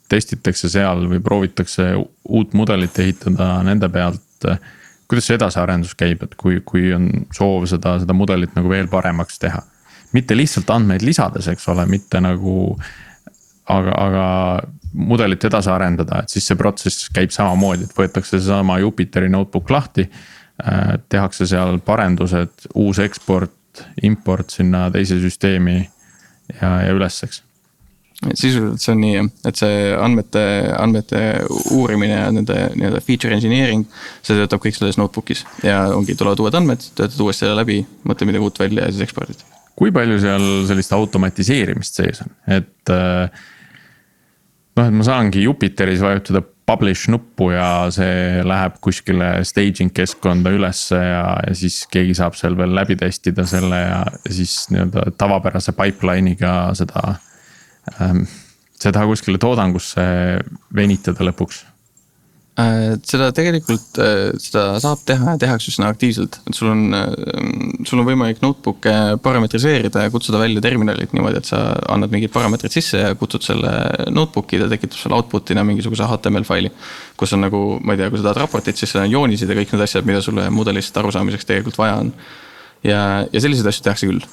testitakse 0.08 0.70
seal 0.72 1.06
või 1.10 1.20
proovitakse 1.22 1.90
uut 2.28 2.54
mudelit 2.56 2.98
ehitada 3.02 3.58
nende 3.66 3.88
pealt. 3.92 4.22
Kuidas 5.08 5.28
see 5.28 5.38
edasiarendus 5.38 5.94
käib, 5.98 6.22
et 6.26 6.34
kui, 6.38 6.60
kui 6.66 6.90
on 6.94 7.08
soov 7.34 7.66
seda, 7.70 7.96
seda 8.02 8.16
mudelit 8.16 8.54
nagu 8.58 8.70
veel 8.70 8.90
paremaks 8.92 9.40
teha? 9.42 9.62
mitte 10.14 10.36
lihtsalt 10.36 10.70
andmeid 10.70 11.02
lisades, 11.04 11.48
eks 11.50 11.66
ole, 11.68 11.84
mitte 11.90 12.20
nagu. 12.24 12.78
aga, 13.68 13.92
aga 13.98 14.26
mudelit 14.96 15.44
edasi 15.44 15.68
arendada, 15.68 16.22
et 16.22 16.32
siis 16.32 16.46
see 16.46 16.56
protsess 16.56 17.10
käib 17.12 17.34
samamoodi, 17.34 17.84
et 17.84 17.98
võetakse 17.98 18.38
seesama 18.38 18.78
Jupiteri 18.80 19.28
notebook 19.28 19.70
lahti. 19.70 20.08
tehakse 21.08 21.46
seal 21.46 21.78
parendused, 21.84 22.70
uus 22.74 22.98
eksport, 22.98 23.82
import 24.02 24.50
sinna 24.50 24.86
teise 24.90 25.18
süsteemi 25.20 25.76
ja, 25.82 26.70
ja 26.86 26.94
üles, 26.96 27.18
eks 27.26 27.42
sisuliselt 28.34 28.80
see 28.80 28.92
on 28.94 29.02
nii 29.02 29.12
jah, 29.14 29.26
et 29.50 29.60
see 29.60 29.80
andmete, 29.92 30.42
andmete 30.78 31.20
uurimine 31.76 32.14
ja 32.14 32.30
nende 32.32 32.56
nii-öelda 32.74 33.02
feature 33.04 33.36
engineering. 33.36 33.84
see 34.24 34.38
töötab 34.38 34.62
kõik 34.64 34.78
selles 34.78 34.98
notebook'is 35.00 35.44
ja 35.66 35.82
ongi, 35.94 36.16
tulevad 36.16 36.40
uued 36.44 36.56
andmed, 36.58 36.88
töötad 36.96 37.20
uuesti 37.22 37.44
selle 37.44 37.58
läbi, 37.60 37.82
mõtled 38.08 38.30
midagi 38.32 38.48
uut 38.48 38.62
välja 38.62 38.88
ja 38.88 38.94
siis 38.94 39.06
ekspordid. 39.08 39.44
kui 39.76 39.92
palju 39.92 40.18
seal 40.22 40.48
sellist 40.70 40.96
automatiseerimist 40.96 42.00
sees 42.00 42.24
on, 42.24 42.32
et 42.58 42.94
äh,. 42.94 43.46
noh, 44.76 44.86
et 44.86 45.00
ma 45.00 45.08
saangi 45.12 45.44
Jupiteris 45.44 46.04
vajutada 46.04 46.44
publish 46.66 47.10
nuppu 47.10 47.50
ja 47.54 47.86
see 47.94 48.42
läheb 48.46 48.80
kuskile 48.82 49.28
staging 49.46 49.92
keskkonda 49.94 50.50
ülesse 50.56 50.98
ja, 50.98 51.22
ja 51.46 51.54
siis 51.54 51.84
keegi 51.92 52.16
saab 52.18 52.34
seal 52.38 52.56
veel 52.58 52.74
läbi 52.74 52.96
testida 52.98 53.46
selle 53.46 53.78
ja, 53.84 54.00
siis 54.26 54.66
nii-öelda 54.74 55.12
tavapärase 55.18 55.76
pipeline'iga 55.78 56.56
seda. 56.78 57.14
Seda 58.76 59.06
kuskile 59.08 59.40
toodangusse 59.40 60.04
venitada 60.74 61.24
lõpuks 61.30 61.64
Äh, 62.56 62.94
seda 63.04 63.26
tegelikult, 63.36 63.98
äh, 64.00 64.30
seda 64.40 64.78
saab 64.80 65.02
teha 65.04 65.34
ja 65.34 65.40
tehakse 65.42 65.68
üsna 65.68 65.90
aktiivselt, 65.92 66.38
et 66.48 66.56
sul 66.56 66.70
on, 66.70 66.86
äh, 66.96 67.10
sul 67.84 68.00
on 68.00 68.06
võimalik 68.08 68.40
notebook'e 68.40 69.18
parametriseerida 69.20 70.06
ja 70.06 70.12
kutsuda 70.14 70.40
välja 70.40 70.62
terminalit 70.64 71.12
niimoodi, 71.12 71.42
et 71.42 71.50
sa 71.50 71.60
annad 71.92 72.14
mingid 72.14 72.32
parameetrid 72.32 72.72
sisse 72.72 73.02
ja 73.02 73.10
kutsud 73.20 73.44
selle 73.44 73.74
notebook'i, 74.08 74.62
ta 74.62 74.70
tekitab 74.72 74.96
sulle 74.96 75.18
output'ina 75.18 75.66
mingisuguse 75.68 76.08
HTML 76.08 76.48
faili. 76.48 76.72
kus 77.20 77.36
on 77.36 77.44
nagu, 77.44 77.60
ma 77.84 77.92
ei 77.92 78.00
tea, 78.00 78.08
kui 78.08 78.22
sa 78.22 78.30
tahad 78.30 78.40
raportit, 78.46 78.80
siis 78.80 78.94
seal 78.94 79.04
on 79.04 79.12
joonised 79.12 79.52
ja 79.52 79.60
kõik 79.60 79.76
need 79.76 79.84
asjad, 79.84 80.08
mida 80.08 80.24
sulle 80.24 80.48
mudelist 80.48 80.96
arusaamiseks 80.96 81.44
tegelikult 81.44 81.76
vaja 81.76 82.00
on. 82.06 82.14
ja, 82.88 83.02
ja 83.28 83.44
selliseid 83.44 83.68
asju 83.68 83.84
tehakse 83.84 84.08
küll. 84.08 84.24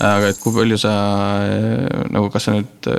Aga 0.00 0.32
et 0.32 0.38
kui 0.42 0.54
palju 0.54 0.78
sa 0.80 0.92
nagu, 2.10 2.30
kas 2.32 2.48
sa 2.48 2.56
nüüd 2.56 2.90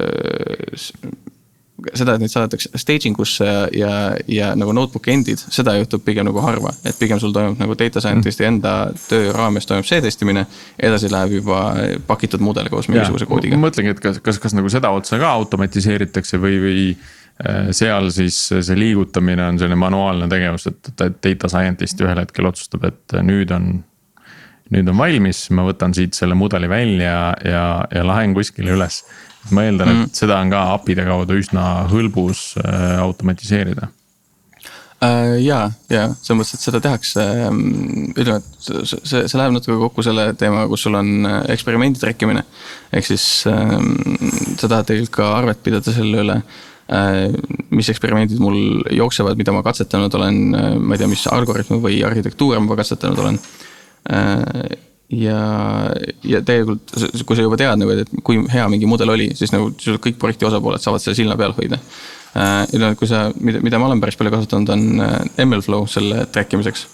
seda, 1.91 2.15
et 2.15 2.23
neid 2.23 2.31
saadetakse 2.31 2.79
staging 2.79 3.17
usse 3.21 3.47
ja, 3.75 3.91
ja, 4.29 4.51
nagu 4.59 4.73
notebook'i 4.75 5.13
endid, 5.13 5.41
seda 5.53 5.75
juhtub 5.79 6.03
pigem 6.05 6.27
nagu 6.27 6.43
harva. 6.43 6.73
et 6.85 6.97
pigem 6.99 7.19
sul 7.21 7.33
toimub 7.35 7.59
nagu 7.59 7.75
data 7.79 8.01
scientist'i 8.03 8.47
enda 8.47 8.75
töö 9.07 9.33
raames 9.35 9.67
toimub 9.69 9.87
see 9.87 10.01
testimine. 10.03 10.45
edasi 10.79 11.11
läheb 11.11 11.39
juba 11.39 11.63
pakitud 12.07 12.43
mudel 12.43 12.69
koos 12.71 12.89
mingisuguse 12.91 13.27
koodiga. 13.29 13.57
ma 13.57 13.67
mõtlengi, 13.67 13.95
et 13.95 14.03
kas, 14.03 14.21
kas, 14.23 14.39
kas 14.43 14.55
nagu 14.57 14.71
seda 14.71 14.93
otsa 14.95 15.19
ka 15.21 15.33
automatiseeritakse 15.41 16.39
või, 16.41 16.59
või 16.63 16.85
äh, 16.93 17.71
seal 17.75 18.11
siis 18.15 18.39
see 18.53 18.79
liigutamine 18.79 19.49
on 19.51 19.59
selline 19.61 19.79
manuaalne 19.79 20.29
tegevus, 20.31 20.69
et 20.71 20.93
data 20.99 21.51
scientist 21.51 22.05
ühel 22.05 22.23
hetkel 22.23 22.51
otsustab, 22.51 22.87
et 22.91 23.19
nüüd 23.25 23.51
on. 23.55 23.73
Nüüd 24.71 24.87
on 24.89 24.97
valmis, 24.97 25.49
ma 25.51 25.65
võtan 25.67 25.93
siit 25.95 26.15
selle 26.17 26.37
mudeli 26.39 26.69
välja 26.71 27.33
ja, 27.43 27.65
ja 27.91 28.05
lahen 28.07 28.33
kuskile 28.37 28.75
üles 28.77 29.03
ma 29.51 29.65
eeldan 29.67 29.89
mm., 29.89 30.07
et 30.07 30.23
seda 30.23 30.39
on 30.39 30.53
ka 30.53 30.61
API-de 30.77 31.05
kaudu 31.07 31.37
üsna 31.41 31.65
hõlbus 31.91 32.53
äh, 32.61 32.95
automatiseerida 33.03 33.89
äh, 35.03 35.35
ja, 35.43 35.65
ja 35.91 36.05
selles 36.15 36.39
mõttes, 36.39 36.55
et 36.57 36.67
seda 36.67 36.81
tehakse, 36.83 37.25
ähm, 37.47 38.11
ütleme, 38.13 38.39
et 38.39 38.69
see, 38.69 39.25
see, 39.25 39.39
läheb 39.39 39.55
natuke 39.57 39.79
kokku 39.81 40.05
selle 40.05 40.29
teemaga, 40.39 40.69
kus 40.71 40.85
sul 40.87 40.99
on 40.99 41.27
äh, 41.27 41.39
eksperimendi 41.55 42.01
trekkimine. 42.01 42.45
ehk 42.93 43.09
siis 43.09 43.25
ähm, 43.51 43.97
sa 44.55 44.69
tahad 44.69 44.87
tegelikult 44.87 45.17
ka 45.19 45.33
arvet 45.41 45.65
pidada 45.65 45.95
selle 45.95 46.23
üle 46.23 46.39
äh,. 46.39 47.27
mis 47.73 47.89
eksperimendid 47.89 48.39
mul 48.43 48.83
jooksevad, 48.93 49.37
mida 49.39 49.53
ma 49.55 49.63
katsetanud 49.65 50.13
olen, 50.19 50.41
ma 50.79 50.95
ei 50.95 51.01
tea, 51.01 51.11
mis 51.11 51.27
algoritme 51.31 51.79
või 51.83 51.99
arhitektuure 52.05 52.59
ma 52.63 52.79
katsetanud 52.79 53.21
olen 53.23 53.39
äh, 53.39 53.61
ja, 55.13 55.37
ja 56.25 56.41
tegelikult, 56.45 56.95
kui 57.27 57.37
sa 57.37 57.45
juba 57.45 57.59
tead 57.59 57.79
nagu, 57.81 57.93
et 58.03 58.11
kui 58.25 58.41
hea 58.53 58.65
mingi 58.71 58.89
mudel 58.89 59.13
oli, 59.13 59.29
siis 59.37 59.53
nagu 59.53 59.71
kõik 59.77 60.19
projekti 60.21 60.47
osapooled 60.49 60.83
saavad 60.83 61.03
selle 61.03 61.17
silma 61.19 61.37
peal 61.39 61.55
hoida. 61.57 61.79
Äh, 62.33 62.63
ja 62.73 62.81
noh, 62.81 62.95
kui 62.97 63.09
sa, 63.09 63.27
mida, 63.37 63.61
mida 63.61 63.79
ma 63.79 63.89
olen 63.91 64.01
päris 64.01 64.17
palju 64.17 64.33
kasutanud, 64.33 64.73
on 64.73 65.05
äh, 65.05 65.45
MLflow 65.45 65.85
selle 65.91 66.25
track 66.33 66.55
imiseks 66.57 66.87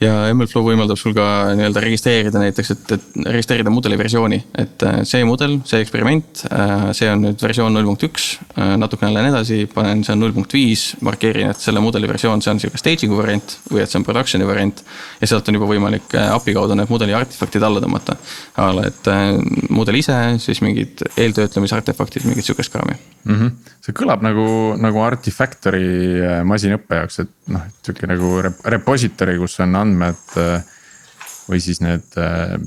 ja 0.00 0.12
MLflow 0.32 0.64
võimaldab 0.64 0.98
sul 0.98 1.12
ka 1.16 1.24
nii-öelda 1.56 1.82
registreerida 1.84 2.40
näiteks, 2.40 2.72
et, 2.72 2.92
et 2.96 3.18
registreerida 3.26 3.72
mudeli 3.72 3.98
versiooni, 4.00 4.38
et 4.62 4.84
äh, 4.86 5.00
see 5.08 5.26
mudel, 5.28 5.58
see 5.68 5.82
eksperiment, 5.84 6.44
äh, 6.48 6.86
see 6.96 7.10
on 7.12 7.26
nüüd 7.26 7.44
versioon 7.44 7.76
null 7.76 7.88
punkt 7.90 8.06
üks. 8.08 8.30
Äh, 8.54 8.74
natukene 8.80 9.12
lähen 9.12 9.30
edasi, 9.34 9.66
panen, 9.74 10.04
see 10.06 10.14
on 10.16 10.24
null 10.24 10.34
punkt 10.36 10.56
viis, 10.56 10.90
markeerin, 11.04 11.52
et 11.52 11.60
selle 11.60 11.82
mudeli 11.84 12.08
versioon, 12.10 12.40
see 12.44 12.54
on 12.54 12.62
sihuke 12.62 12.80
staging'u 12.80 13.20
variant 13.20 13.58
või 13.68 13.84
et 13.84 13.92
see 13.92 14.00
on 14.00 14.08
production'i 14.08 14.48
variant. 14.48 14.84
ja 15.20 15.28
sealt 15.28 15.48
on 15.52 15.60
juba 15.60 15.68
võimalik 15.68 16.16
API 16.16 16.56
kaudu 16.56 16.78
need 16.78 16.92
mudeli 16.92 17.16
artefaktid 17.16 17.64
alla 17.66 17.84
tõmmata. 17.84 18.16
a 18.56 18.70
la, 18.76 18.88
et 18.88 19.12
mudel 19.68 20.00
ise, 20.00 20.16
siis 20.40 20.64
mingid 20.64 21.04
eeltöötlemise 21.16 21.76
artefaktid, 21.76 22.24
mingit 22.28 22.48
sihukest 22.48 22.72
kraami 22.72 22.96
mm. 23.24 23.36
-hmm. 23.36 23.70
see 23.84 23.96
kõlab 23.96 24.24
nagu, 24.24 24.46
nagu 24.80 25.02
Artifactory 25.04 26.42
masinõppe 26.44 27.02
jaoks, 27.02 27.22
et 27.24 27.32
noh, 27.54 27.64
sihuke 27.82 28.10
nagu 28.10 28.34
repository, 28.64 29.38
kus 29.38 29.60
on 29.60 29.76
andmed. 29.76 30.26
või 31.50 31.58
siis 31.58 31.80
need 31.82 32.14
äh, 32.14 32.60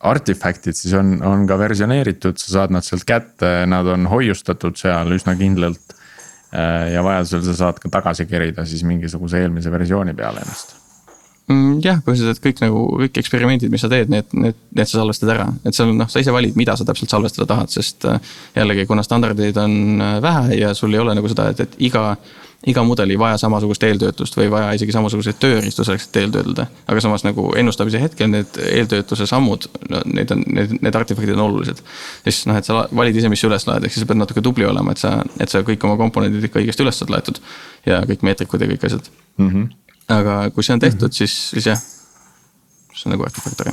artifaktid 0.00 0.76
siis 0.76 0.92
on, 0.92 1.14
on 1.24 1.46
ka 1.48 1.56
versioneeritud, 1.58 2.36
sa 2.36 2.52
saad 2.58 2.74
nad 2.76 2.84
sealt 2.84 3.06
kätte, 3.08 3.64
nad 3.66 3.86
on 3.88 4.04
hoiustatud 4.06 4.76
seal 4.76 5.16
üsna 5.16 5.36
kindlalt. 5.36 5.96
Äh, 6.52 6.92
ja 6.92 7.04
vajadusel 7.06 7.44
sa 7.46 7.54
saad 7.54 7.78
ka 7.78 7.88
tagasi 7.88 8.26
kerida 8.26 8.64
siis 8.66 8.82
mingisuguse 8.82 9.38
eelmise 9.38 9.70
versiooni 9.70 10.16
peale 10.18 10.42
ennast 10.42 10.79
jah, 11.84 12.02
põhiliselt 12.06 12.42
kõik 12.44 12.60
nagu 12.64 12.84
kõik 13.04 13.22
eksperimendid, 13.22 13.72
mis 13.72 13.82
sa 13.84 13.90
teed, 13.92 14.10
need, 14.12 14.28
need, 14.36 14.58
need 14.76 14.90
sa 14.90 15.00
salvestad 15.00 15.32
ära, 15.34 15.48
et 15.66 15.76
seal 15.76 15.94
noh, 15.96 16.10
sa 16.10 16.22
ise 16.22 16.34
valid, 16.34 16.58
mida 16.58 16.76
sa 16.78 16.86
täpselt 16.88 17.12
salvestada 17.12 17.48
tahad, 17.50 17.72
sest 17.72 18.06
äh, 18.08 18.20
jällegi, 18.56 18.86
kuna 18.90 19.04
standardeid 19.06 19.58
on 19.60 19.74
äh, 20.00 20.20
vähe 20.22 20.60
ja 20.60 20.74
sul 20.78 20.94
ei 20.94 21.02
ole 21.02 21.16
nagu 21.18 21.32
seda, 21.32 21.50
et, 21.50 21.64
et 21.66 21.82
iga 21.90 22.14
iga 22.68 22.82
mudel 22.84 23.08
ei 23.10 23.18
vaja 23.18 23.38
samasugust 23.40 23.84
eeltöötlust 23.88 24.36
või 24.36 24.44
ei 24.46 24.50
vaja 24.52 24.72
isegi 24.76 24.92
samasuguseid 24.92 25.38
tööriistu 25.40 25.84
selleks, 25.84 26.10
et 26.10 26.18
eeltöödelda. 26.20 26.66
aga 26.92 27.00
samas 27.00 27.24
nagu 27.24 27.46
ennustamise 27.56 28.02
hetkel 28.02 28.28
need 28.28 28.58
eeltöötluse 28.66 29.26
sammud, 29.26 29.64
no 29.88 30.02
need 30.04 30.32
on, 30.34 30.44
need, 30.46 30.74
need 30.84 30.98
artefaktid 31.00 31.32
on 31.38 31.46
olulised. 31.46 31.80
siis 32.24 32.42
noh, 32.50 32.58
et 32.60 32.68
sa 32.68 32.84
valid 32.96 33.16
ise, 33.16 33.32
mis 33.32 33.40
sa 33.40 33.48
üles 33.48 33.64
laed, 33.68 33.86
ehk 33.88 33.96
siis 33.96 34.04
sa 34.04 34.10
pead 34.10 34.20
natuke 34.20 34.44
tubli 34.44 34.68
olema, 34.68 34.92
et 34.92 35.00
sa, 35.00 35.16
et 35.40 35.52
sa 35.52 35.64
kõik 35.64 35.88
oma 35.88 35.96
komponendid 36.00 36.44
ikka 36.50 36.60
õigesti 36.60 36.84
üles 36.84 37.00
saad 37.00 37.14
laetud. 37.14 37.40
ja 37.88 38.02
kõik 38.04 38.26
meetrikud 38.28 38.60
ja 38.60 38.68
kõik 38.74 38.84
asjad 38.90 39.08
mm. 39.38 39.48
-hmm. 39.48 39.89
Aga 40.10 40.42
kui 40.54 40.66
see 40.66 40.74
on 40.74 40.80
tehtud 40.82 41.08
mm, 41.08 41.12
-hmm. 41.12 41.16
siis, 41.16 41.50
siis 41.50 41.66
jah, 41.66 41.80
see 42.94 43.08
on 43.08 43.16
nagu 43.16 43.24
artefaktor 43.24 43.72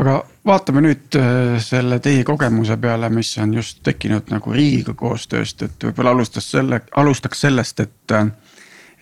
aga 0.00 0.16
vaatame 0.46 0.82
nüüd 0.84 1.18
äh, 1.18 1.56
selle 1.62 2.00
teie 2.02 2.24
kogemuse 2.26 2.76
peale, 2.82 3.10
mis 3.14 3.32
on 3.42 3.54
just 3.54 3.82
tekkinud 3.86 4.30
nagu 4.32 4.54
riigiga 4.54 4.94
koostööst, 4.98 5.62
et 5.66 5.86
võib-olla 5.88 6.14
alustas 6.16 6.50
selle, 6.56 6.82
alustaks 6.96 7.46
sellest, 7.46 7.86
et. 7.86 8.00
Äh, 8.12 8.32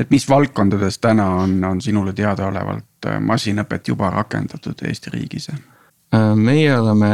et 0.01 0.09
mis 0.11 0.25
valdkondades 0.27 0.97
täna 1.05 1.27
on, 1.43 1.51
on 1.69 1.81
sinule 1.85 2.15
teadaolevalt 2.17 3.07
äh, 3.07 3.19
masinõpet 3.21 3.91
juba 3.93 4.09
rakendatud 4.11 4.81
Eesti 4.89 5.13
riigis? 5.13 5.51
meie 6.37 6.73
oleme 6.77 7.11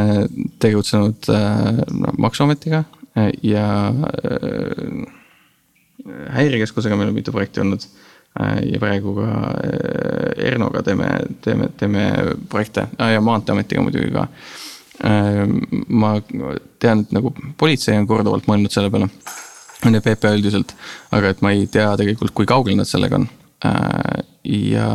tegutsenud 0.59 1.29
no, 1.29 2.12
maksuametiga 2.18 2.81
ja 3.47 3.66
häirekeskusega 6.35 6.97
meil 6.99 7.12
on 7.12 7.18
mitu 7.18 7.35
projekti 7.35 7.62
olnud 7.62 7.85
ja 8.73 8.79
praegu 8.81 9.14
ka 9.17 9.29
äh, 9.64 10.47
Ernoga 10.51 10.83
teeme, 10.87 11.09
teeme, 11.45 11.69
teeme 11.77 12.05
projekte 12.49 12.87
ah, 12.99 13.11
ja 13.12 13.21
Maanteeametiga 13.25 13.83
muidugi 13.83 14.12
ka. 14.14 14.29
Äh, 15.05 15.43
ma 15.88 16.14
tean, 16.79 17.05
et 17.05 17.14
nagu 17.14 17.33
politsei 17.59 17.99
on 17.99 18.07
korduvalt 18.11 18.49
mõelnud 18.51 18.75
selle 18.75 18.93
peale. 18.95 19.11
on 19.87 19.95
ju 19.95 20.01
PPA 20.03 20.35
üldiselt, 20.35 20.75
aga 21.14 21.31
et 21.31 21.43
ma 21.43 21.53
ei 21.55 21.67
tea 21.71 21.93
tegelikult, 21.97 22.35
kui 22.35 22.47
kaugel 22.47 22.77
nad 22.77 22.88
sellega 22.88 23.21
on. 23.21 23.29
ja 24.45 24.88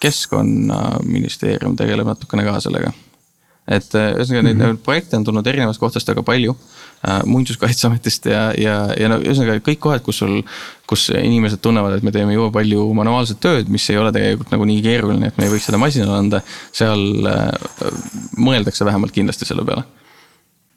keskkonnaministeerium 0.00 1.76
tegeleb 1.76 2.06
natukene 2.06 2.44
ka 2.46 2.58
sellega. 2.62 2.92
Et 3.68 3.94
ühesõnaga 3.94 4.42
neid 4.42 4.56
mm 4.56 4.64
-hmm. 4.64 4.82
projekte 4.84 5.16
on 5.16 5.24
tulnud 5.24 5.46
erinevast 5.46 5.80
kohtast 5.80 6.08
väga 6.08 6.22
palju 6.22 6.56
Äh, 7.06 7.20
muinsuskaitseametist 7.24 8.24
ja, 8.26 8.40
ja, 8.58 8.72
ja 8.98 9.06
no 9.06 9.20
ühesõnaga 9.22 9.60
kõik 9.62 9.78
kohad, 9.84 10.02
kus 10.02 10.18
sul. 10.18 10.40
kus 10.88 11.04
inimesed 11.14 11.60
tunnevad, 11.62 11.92
et 11.94 12.02
me 12.02 12.10
teeme 12.10 12.32
jube 12.32 12.48
palju 12.50 12.88
manuaalset 12.96 13.38
tööd, 13.44 13.68
mis 13.70 13.84
ei 13.92 14.00
ole 14.00 14.10
tegelikult 14.10 14.50
nagu 14.50 14.66
nii 14.66 14.80
keeruline, 14.82 15.28
et 15.28 15.38
me 15.38 15.46
ei 15.46 15.52
võiks 15.52 15.68
seda 15.68 15.78
masinale 15.78 16.16
anda. 16.16 16.40
seal 16.74 17.28
äh, 17.30 17.52
mõeldakse 18.34 18.88
vähemalt 18.88 19.14
kindlasti 19.14 19.46
selle 19.46 19.62
peale. 19.68 19.84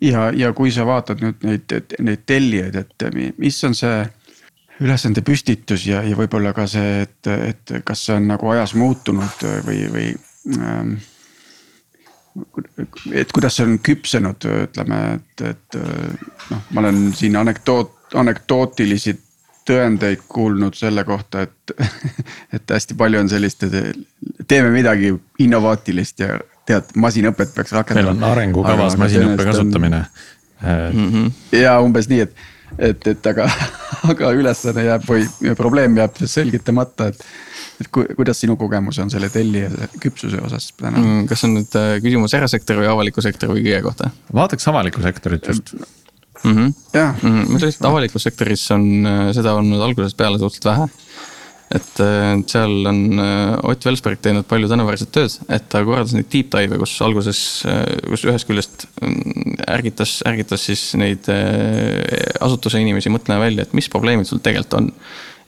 ja, 0.06 0.27
ja 0.38 0.54
kui 0.54 0.69
sa 0.69 0.86
vaatad 0.86 1.25
nüüd 1.25 1.41
neid, 1.47 1.73
neid 1.97 2.21
tellijaid, 2.30 2.77
et 2.77 3.08
mis 3.41 3.58
on 3.65 3.73
see 3.73 4.06
ülesande 4.77 5.25
püstitus 5.25 5.88
ja, 5.89 6.04
ja 6.06 6.19
võib-olla 6.19 6.54
ka 6.54 6.67
see, 6.69 7.01
et, 7.08 7.34
et 7.34 7.80
kas 7.82 8.06
see 8.06 8.19
on 8.19 8.30
nagu 8.36 8.54
ajas 8.54 8.75
muutunud 8.77 9.49
või, 9.65 9.82
või 9.89 10.08
ähm, 10.54 10.99
et 13.12 13.32
kuidas 13.34 13.58
see 13.58 13.67
on 13.67 13.80
küpsenud, 13.84 14.48
ütleme, 14.67 15.02
et, 15.17 15.44
et 15.52 15.80
noh, 16.52 16.62
ma 16.72 16.84
olen 16.84 17.04
siin 17.15 17.36
anekdoot, 17.39 17.98
anekdootilisi 18.22 19.15
tõendeid 19.67 20.24
kuulnud 20.32 20.76
selle 20.78 21.04
kohta, 21.08 21.46
et, 21.46 21.74
et 22.56 22.76
hästi 22.76 22.98
palju 22.98 23.22
on 23.22 23.30
sellist, 23.32 23.65
teeme 24.48 24.72
midagi 24.74 25.13
innovaatilist 25.44 26.24
ja 26.24 26.39
tead, 26.67 26.94
masinõpet 26.96 27.54
peaks 27.56 27.76
rakendama. 27.76 28.13
meil 28.13 28.24
on 28.24 28.30
arengukavas 28.32 28.98
masinõppe 29.02 29.46
kasutamine 29.50 30.02
mm. 30.62 31.12
-hmm. 31.12 31.32
ja 31.58 31.80
umbes 31.82 32.10
nii, 32.10 32.26
et, 32.28 32.36
et, 32.77 33.07
et 33.07 33.31
aga, 33.34 33.47
aga 34.13 34.34
ülesanne 34.38 34.86
jääb 34.86 35.07
või 35.10 35.55
probleem 35.57 35.97
jääb 35.97 36.21
selgitamata, 36.25 37.12
et 37.12 37.25
et 37.81 37.89
ku, 37.93 38.03
kuidas 38.17 38.41
sinu 38.41 38.55
kogemus 38.60 38.99
on 39.01 39.10
selle 39.10 39.29
tellija 39.34 39.69
küpsuse 40.01 40.41
osas 40.45 40.69
täna 40.77 40.99
mm,? 40.99 41.23
kas 41.29 41.45
on 41.47 41.55
nüüd 41.57 41.77
äh, 41.79 41.95
küsimus 42.03 42.36
erasektori 42.38 42.84
või 42.84 42.91
avaliku 42.91 43.23
sektori 43.25 43.55
või 43.55 43.65
kõige 43.65 43.81
kohta? 43.88 44.12
vaataks 44.38 44.67
avalikku 44.69 45.01
sektorit 45.01 45.49
just 45.49 45.73
mm. 45.73 46.51
-hmm. 46.51 46.73
jah 46.93 47.15
mm 47.15 47.29
-hmm., 47.29 47.49
ma 47.49 47.60
ütleks, 47.60 47.79
et 47.79 47.89
avalikus 47.89 48.27
sektoris 48.27 48.65
on 48.75 48.86
äh, 49.05 49.21
seda 49.38 49.55
olnud 49.57 49.81
algusest 49.81 50.17
peale 50.17 50.39
suhteliselt 50.39 50.69
vähe. 50.71 50.89
Et 51.71 52.03
äh, 52.03 52.36
seal 52.51 52.91
on 52.91 53.01
Ott 53.71 53.86
Velsberg 53.88 54.21
teinud 54.21 54.47
palju 54.49 54.69
tänuväärset 54.71 55.12
tööd, 55.15 55.39
et 55.47 55.67
ta 55.71 55.84
korraldas 55.88 56.15
neid 56.17 56.29
deep 56.34 56.51
dive'e, 56.53 56.79
kus 56.81 56.97
alguses, 57.05 57.41
kus 58.07 58.27
ühest 58.27 58.49
küljest 58.49 58.88
mm, 59.01 59.57
ärgitas, 59.71 60.19
ärgitas 60.27 60.67
siis 60.69 60.86
neid 60.99 61.27
asutuse 62.41 62.81
inimesi 62.81 63.12
mõtlema 63.13 63.45
välja, 63.45 63.65
et 63.65 63.75
mis 63.77 63.89
probleemid 63.91 64.29
sul 64.29 64.43
tegelikult 64.43 64.79
on 64.81 64.89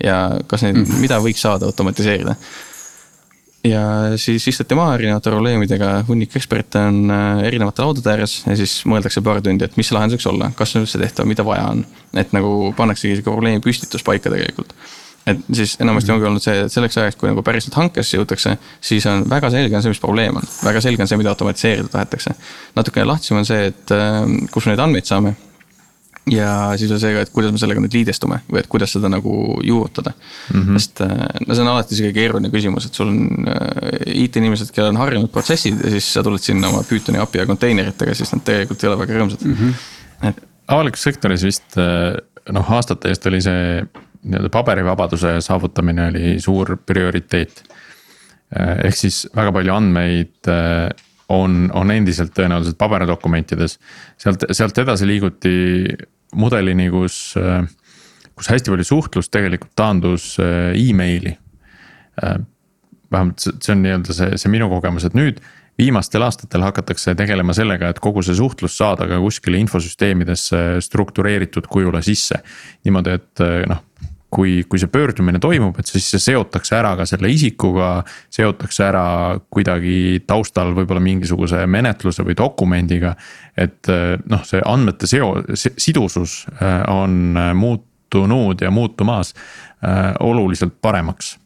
ja 0.03 0.39
kas 0.47 0.63
neid 0.63 0.77
-hmm. 0.77 1.01
mida 1.01 1.19
võiks 1.19 1.41
saada 1.41 1.65
automatiseerida. 1.65 2.35
ja 3.63 3.81
siis 4.19 4.47
istuti 4.47 4.75
maha 4.75 4.95
erinevate 4.95 5.29
probleemidega, 5.29 6.03
hunnik 6.07 6.35
eksperte 6.35 6.79
on 6.79 7.11
äh, 7.11 7.43
erinevate 7.47 7.81
laudade 7.81 8.11
ääres 8.11 8.43
ja 8.47 8.55
siis 8.55 8.81
mõeldakse 8.85 9.21
paar 9.23 9.41
tundi, 9.41 9.65
et 9.65 9.77
mis 9.77 9.87
see 9.87 9.95
lahendus 9.95 10.17
võiks 10.17 10.29
olla, 10.29 10.51
kas 10.55 10.71
see 10.71 10.79
on 10.79 10.87
üldse 10.87 10.99
tehtav, 10.99 11.25
mida 11.25 11.45
vaja 11.45 11.69
on. 11.69 11.85
et 12.13 12.33
nagu 12.33 12.73
pannaksegi 12.77 13.15
sihuke 13.15 13.31
probleemi 13.31 13.63
püstitus 13.63 14.03
paika 14.03 14.29
tegelikult 14.29 14.75
et 15.27 15.45
siis 15.55 15.77
enamasti 15.83 16.11
ongi 16.11 16.27
olnud 16.27 16.43
see, 16.43 16.65
et 16.65 16.73
selleks 16.73 16.97
ajaks, 16.99 17.19
kui 17.19 17.29
nagu 17.29 17.43
päriselt 17.45 17.75
hankesse 17.79 18.17
jõutakse, 18.17 18.57
siis 18.83 19.05
on 19.09 19.23
väga 19.29 19.51
selge 19.53 19.77
on 19.77 19.85
see, 19.85 19.93
mis 19.93 20.03
probleem 20.03 20.39
on, 20.39 20.49
väga 20.65 20.83
selge 20.83 21.05
on 21.05 21.11
see, 21.11 21.19
mida 21.21 21.31
automatiseerida 21.31 21.91
tahetakse. 21.93 22.35
natukene 22.75 23.07
lahtisem 23.07 23.39
on 23.39 23.47
see, 23.47 23.71
et 23.71 23.95
äh, 23.95 24.21
kus 24.51 24.67
me 24.67 24.73
neid 24.73 24.83
andmeid 24.83 25.09
saame 25.09 25.35
ja 26.31 26.73
siis 26.79 26.91
on 26.91 26.99
see 27.01 27.11
ka, 27.15 27.23
et 27.25 27.31
kuidas 27.35 27.51
me 27.51 27.59
sellega 27.59 27.81
nüüd 27.83 27.95
liidestume 27.97 28.39
või 28.47 28.61
et 28.61 28.69
kuidas 28.71 28.93
seda 28.95 29.09
nagu 29.11 29.33
juurutada 29.63 30.13
mm. 30.13 30.61
-hmm. 30.61 30.77
sest 30.79 31.01
äh, 31.03 31.25
no 31.47 31.55
see 31.55 31.65
on 31.65 31.71
alati 31.73 31.97
sihuke 31.97 32.13
keeruline 32.15 32.51
küsimus, 32.53 32.87
et 32.87 32.99
sul 32.99 33.11
on 33.11 33.49
äh, 33.51 34.13
IT-inimesed, 34.23 34.71
kellel 34.75 34.93
on 34.93 35.01
harjunud 35.03 35.31
protsessid 35.31 35.83
ja 35.83 35.91
siis 35.95 36.13
sa 36.13 36.23
tuled 36.23 36.43
sinna 36.43 36.71
oma 36.71 36.83
Pythoni 36.87 37.19
API 37.19 37.43
ja 37.43 37.49
konteineritega, 37.49 38.15
siis 38.15 38.31
nad 38.35 38.43
tegelikult 38.47 38.83
ei 38.83 38.91
ole 38.91 38.99
väga 39.03 39.19
rõõmsad 39.19 39.43
mm. 39.45 39.57
-hmm. 39.59 40.29
Et... 40.29 40.43
avalikus 40.67 41.03
sektoris 41.03 41.43
vist 41.43 41.77
äh, 41.77 42.15
noh, 42.51 42.71
aastate 42.71 43.11
eest 43.11 43.27
oli 43.27 43.41
see 43.43 43.83
nii-öelda 44.23 44.49
paberivabaduse 44.49 45.37
saavutamine 45.41 46.07
oli 46.07 46.35
suur 46.39 46.77
prioriteet. 46.85 47.63
ehk 48.85 48.95
siis 48.95 49.27
väga 49.35 49.51
palju 49.51 49.73
andmeid 49.73 50.51
on, 51.33 51.69
on 51.73 51.91
endiselt 51.91 52.33
tõenäoliselt 52.37 52.77
paberdokumentides. 52.77 53.79
sealt, 54.17 54.45
sealt 54.51 54.77
edasi 54.77 55.07
liiguti 55.07 55.55
mudelini, 56.35 56.89
kus, 56.93 57.35
kus 58.35 58.49
hästi 58.49 58.73
palju 58.73 58.87
suhtlust 58.87 59.31
tegelikult 59.33 59.73
taandus 59.75 60.35
emaili. 60.39 61.37
Äh, 62.23 62.37
vähemalt 63.11 63.41
see, 63.41 63.73
on 63.73 63.83
nii-öelda 63.85 64.15
see, 64.15 64.37
see 64.41 64.53
minu 64.53 64.69
kogemus, 64.69 65.05
et 65.07 65.17
nüüd 65.17 65.41
viimastel 65.77 66.21
aastatel 66.25 66.65
hakatakse 66.65 67.15
tegelema 67.17 67.53
sellega, 67.57 67.89
et 67.89 68.01
kogu 68.01 68.21
see 68.25 68.37
suhtlus 68.37 68.75
saada 68.77 69.07
ka 69.09 69.17
kuskile 69.21 69.57
infosüsteemidesse 69.61 70.81
struktureeritud 70.85 71.69
kujule 71.69 72.01
sisse. 72.05 72.41
niimoodi, 72.85 73.17
et 73.17 73.43
noh 73.69 73.81
kui, 74.33 74.63
kui 74.69 74.81
see 74.81 74.89
pöördumine 74.91 75.39
toimub, 75.41 75.77
et 75.79 75.89
siis 75.89 76.07
see 76.13 76.21
seotakse 76.21 76.75
ära 76.77 76.95
ka 76.99 77.05
selle 77.09 77.29
isikuga. 77.31 77.91
seotakse 78.33 78.85
ära 78.87 79.05
kuidagi 79.53 80.23
taustal 80.27 80.73
võib-olla 80.73 81.03
mingisuguse 81.03 81.65
menetluse 81.67 82.25
või 82.25 82.37
dokumendiga. 82.37 83.15
et 83.57 83.89
noh, 84.29 84.43
see 84.47 84.61
andmete 84.65 85.09
seo-, 85.09 85.43
sidusus 85.55 86.43
äh, 86.57 86.81
on 86.89 87.37
muutunud 87.55 88.61
ja 88.61 88.71
muutumas 88.71 89.33
äh, 89.83 90.13
oluliselt 90.19 90.81
paremaks. 90.81 91.37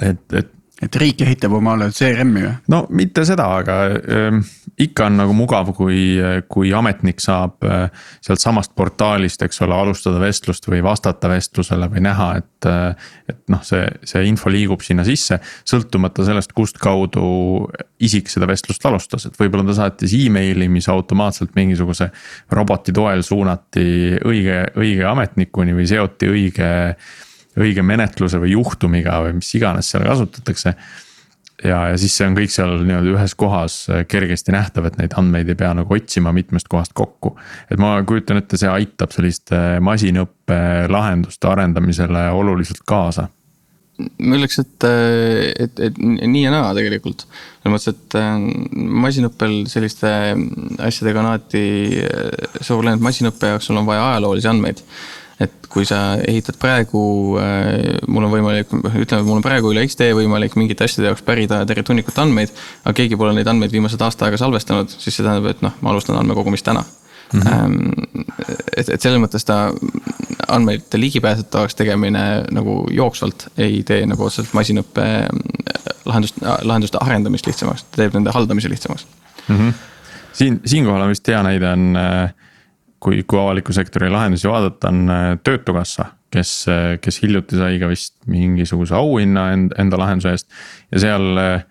et, 0.00 0.22
et 0.32 0.52
et 0.82 0.96
riik 0.98 1.22
ehitab 1.24 1.54
omale 1.56 1.90
CRM-i 1.94 2.42
või? 2.42 2.52
no 2.72 2.82
mitte 2.90 3.24
seda, 3.28 3.46
aga 3.60 3.76
äh, 3.92 4.38
ikka 4.82 5.06
on 5.10 5.18
nagu 5.20 5.36
mugav, 5.36 5.70
kui, 5.76 6.16
kui 6.50 6.72
ametnik 6.74 7.22
saab 7.22 7.62
äh, 7.66 7.86
sealtsamast 8.24 8.74
portaalist, 8.78 9.42
eks 9.44 9.62
ole, 9.66 9.76
alustada 9.76 10.20
vestlust 10.22 10.66
või 10.68 10.82
vastata 10.84 11.30
vestlusele 11.32 11.88
või 11.92 12.04
näha, 12.08 12.28
et 12.42 12.68
äh,. 12.70 13.10
et 13.32 13.40
noh, 13.52 13.62
see, 13.64 13.84
see 14.06 14.24
info 14.28 14.50
liigub 14.52 14.82
sinna 14.84 15.04
sisse, 15.06 15.38
sõltumata 15.68 16.26
sellest, 16.26 16.52
kust 16.56 16.78
kaudu 16.82 17.68
isik 18.02 18.30
seda 18.32 18.48
vestlust 18.50 18.84
alustas, 18.86 19.26
et 19.28 19.38
võib-olla 19.38 19.66
ta 19.68 19.78
saatis 19.78 20.14
emaili, 20.18 20.68
mis 20.72 20.88
automaatselt 20.92 21.54
mingisuguse 21.58 22.10
roboti 22.52 22.94
toel 22.94 23.22
suunati 23.26 24.18
õige, 24.18 24.64
õige 24.78 25.06
ametnikuni 25.08 25.76
või 25.76 25.88
seoti 25.90 26.30
õige 26.32 26.72
õige 27.60 27.84
menetluse 27.84 28.40
või 28.42 28.54
juhtumiga 28.54 29.18
või 29.26 29.38
mis 29.40 29.50
iganes 29.58 29.90
seal 29.92 30.06
kasutatakse. 30.08 30.74
ja, 31.64 31.80
ja 31.92 31.98
siis 32.00 32.16
see 32.16 32.26
on 32.26 32.36
kõik 32.38 32.54
seal 32.54 32.78
nii-öelda 32.80 33.12
ühes 33.16 33.34
kohas 33.38 33.76
äh, 33.90 34.06
kergesti 34.08 34.54
nähtav, 34.54 34.88
et 34.88 34.98
neid 35.00 35.14
andmeid 35.18 35.52
ei 35.52 35.58
pea 35.58 35.74
nagu 35.76 35.94
otsima 35.94 36.32
mitmest 36.32 36.68
kohast 36.72 36.94
kokku. 36.94 37.36
et 37.70 37.78
ma 37.78 37.94
kujutan 38.08 38.40
ette, 38.40 38.56
see 38.60 38.70
aitab 38.70 39.12
selliste 39.14 39.60
masinõppe 39.84 40.58
lahenduste 40.92 41.48
arendamisele 41.52 42.28
oluliselt 42.30 42.84
kaasa 42.86 43.28
ma 44.02 44.36
ütleks, 44.38 44.56
et, 44.62 44.84
et, 45.66 45.80
et 45.88 45.98
nii 46.00 46.46
ja 46.46 46.50
naa 46.54 46.72
tegelikult. 46.74 47.26
selles 47.60 47.74
mõttes, 47.74 47.92
et 47.92 48.16
äh, 48.18 48.30
masinõppel 49.04 49.58
selliste 49.70 50.12
asjadega 50.80 51.20
on 51.20 51.32
alati 51.34 51.66
suur 52.64 52.88
et 52.88 53.04
masinõppe 53.04 53.52
jaoks 53.52 53.68
sul 53.68 53.78
on 53.82 53.88
vaja 53.88 54.08
ajaloolisi 54.14 54.50
andmeid 54.50 54.80
et 55.40 55.68
kui 55.72 55.84
sa 55.88 56.16
ehitad 56.28 56.58
praegu, 56.60 57.02
äh, 57.40 57.98
mul 58.06 58.26
on 58.28 58.34
võimalik, 58.34 58.72
ütleme, 58.92 59.24
mul 59.26 59.40
on 59.40 59.44
praegu 59.44 59.72
üle 59.72 59.86
X-tee 59.88 60.14
võimalik 60.16 60.56
mingite 60.60 60.84
asjade 60.84 61.10
jaoks 61.10 61.24
pärida 61.26 61.62
tervet 61.66 61.88
hunnikut 61.88 62.18
andmeid. 62.18 62.52
aga 62.84 62.96
keegi 63.00 63.16
pole 63.16 63.34
neid 63.36 63.48
andmeid 63.48 63.72
viimased 63.72 64.00
aasta 64.00 64.28
aega 64.28 64.40
salvestanud, 64.40 64.90
siis 64.92 65.16
see 65.16 65.24
tähendab, 65.24 65.50
et 65.50 65.62
noh, 65.64 65.76
ma 65.80 65.94
alustan 65.94 66.18
andmekogumist 66.20 66.64
täna 66.64 66.84
mm. 67.32 67.40
-hmm. 67.40 68.24
et, 68.76 68.88
et 68.88 69.00
selles 69.00 69.20
mõttes 69.20 69.44
ta 69.46 69.72
andmeid 70.48 70.94
ligipääsetavaks 70.94 71.74
tegemine 71.74 72.44
nagu 72.50 72.86
jooksvalt 72.90 73.48
ei 73.56 73.82
tee 73.86 74.06
nagu 74.06 74.24
otseselt 74.24 74.52
masinõppe 74.54 75.06
lahendust, 76.04 76.36
lahenduste 76.62 76.98
arendamist 77.00 77.46
lihtsamaks, 77.46 77.86
ta 77.90 78.02
teeb 78.02 78.14
nende 78.18 78.34
haldamise 78.34 78.68
lihtsamaks 78.68 79.06
mm. 79.48 79.56
-hmm. 79.56 79.72
siin, 80.32 80.60
siinkohal 80.64 81.02
on 81.06 81.08
vist 81.14 81.28
hea 81.28 81.42
näide 81.42 81.68
on 81.68 81.96
äh, 81.96 82.34
kui, 83.02 83.22
kui 83.26 83.40
avaliku 83.40 83.74
sektori 83.74 84.10
lahendusi 84.12 84.48
vaadata, 84.50 84.90
on 84.92 85.10
äh, 85.10 85.26
Töötukassa, 85.44 86.06
kes, 86.32 86.54
äh, 86.70 86.86
kes 87.02 87.20
hiljuti 87.24 87.58
sai 87.58 87.78
ka 87.82 87.90
vist 87.90 88.16
mingisuguse 88.30 88.96
auhinna 88.98 89.48
enda, 89.56 89.78
enda 89.82 90.00
lahenduse 90.00 90.34
eest 90.36 90.50
ja 90.92 91.02
seal 91.06 91.42
äh, 91.42 91.64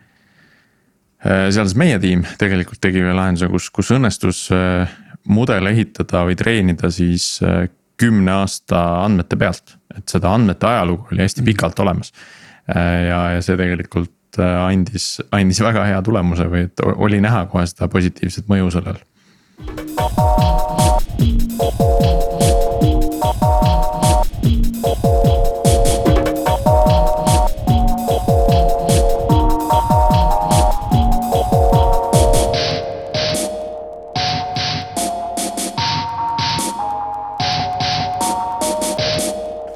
seal 1.24 1.68
siis 1.68 1.78
meie 1.78 2.00
tiim 2.02 2.26
tegelikult 2.42 2.82
tegi 2.82 3.04
ühe 3.04 3.14
lahenduse, 3.14 3.50
kus, 3.52 3.70
kus 3.70 3.92
õnnestus 3.94 4.48
mudel 5.30 5.70
ehitada 5.70 6.24
või 6.26 6.34
treenida 6.34 6.90
siis 6.90 7.36
kümne 8.02 8.34
aasta 8.40 8.80
andmete 9.04 9.38
pealt. 9.38 9.76
et 9.94 10.10
seda 10.10 10.32
andmete 10.34 10.66
ajalugu 10.66 11.12
oli 11.12 11.22
hästi 11.22 11.46
pikalt 11.46 11.78
olemas. 11.86 12.10
ja, 12.66 13.20
ja 13.36 13.46
see 13.46 13.54
tegelikult 13.60 14.42
andis, 14.42 15.20
andis 15.30 15.62
väga 15.62 15.86
hea 15.92 16.02
tulemuse 16.02 16.50
või 16.50 16.66
et 16.72 16.82
oli 16.90 17.22
näha 17.22 17.46
kohe 17.54 17.68
seda 17.70 17.86
positiivset 17.92 18.50
mõju 18.50 18.74
sellel 18.74 18.98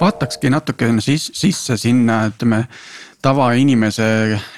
vaatakski 0.06 0.50
natukene 0.50 1.02
sis, 1.02 1.32
sisse 1.34 1.78
sinna, 1.78 2.26
ütleme 2.30 2.66
tavainimese 3.22 4.06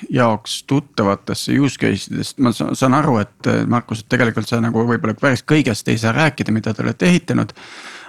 jaoks 0.10 0.64
tuttavatesse 0.68 1.60
use 1.60 1.80
case 1.80 2.14
idest, 2.14 2.38
ma 2.40 2.52
saan 2.54 2.96
aru, 2.98 3.18
et 3.24 3.50
Markus, 3.68 4.04
et 4.04 4.10
tegelikult 4.10 4.48
sa 4.48 4.62
nagu 4.64 4.86
võib-olla 4.88 5.16
päris 5.20 5.44
kõigest 5.48 5.90
ei 5.92 6.00
saa 6.02 6.14
rääkida, 6.16 6.54
mida 6.56 6.74
te 6.74 6.84
olete 6.86 7.10
ehitanud. 7.10 7.54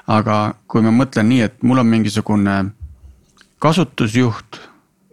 aga 0.09 0.55
kui 0.66 0.80
ma 0.82 0.90
mõtlen 0.90 1.28
nii, 1.28 1.40
et 1.44 1.62
mul 1.62 1.78
on 1.82 1.86
mingisugune 1.86 2.55
kasutusjuht 3.61 4.61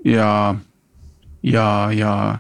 ja, 0.06 0.56
ja, 1.44 1.66
ja, 1.92 2.40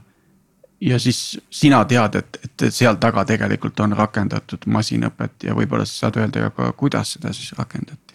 ja 0.82 1.00
siis 1.00 1.40
sina 1.50 1.84
tead, 1.86 2.16
et, 2.16 2.40
et 2.44 2.68
seal 2.72 2.96
taga 2.96 3.26
tegelikult 3.26 3.80
on 3.80 3.98
rakendatud 3.98 4.70
masinõpet 4.72 5.50
ja 5.50 5.56
võib-olla 5.58 5.86
sa 5.86 6.06
saad 6.06 6.22
öelda 6.22 6.50
ka, 6.56 6.72
kuidas 6.80 7.18
seda 7.18 7.34
siis 7.34 7.52
rakendati 7.58 8.06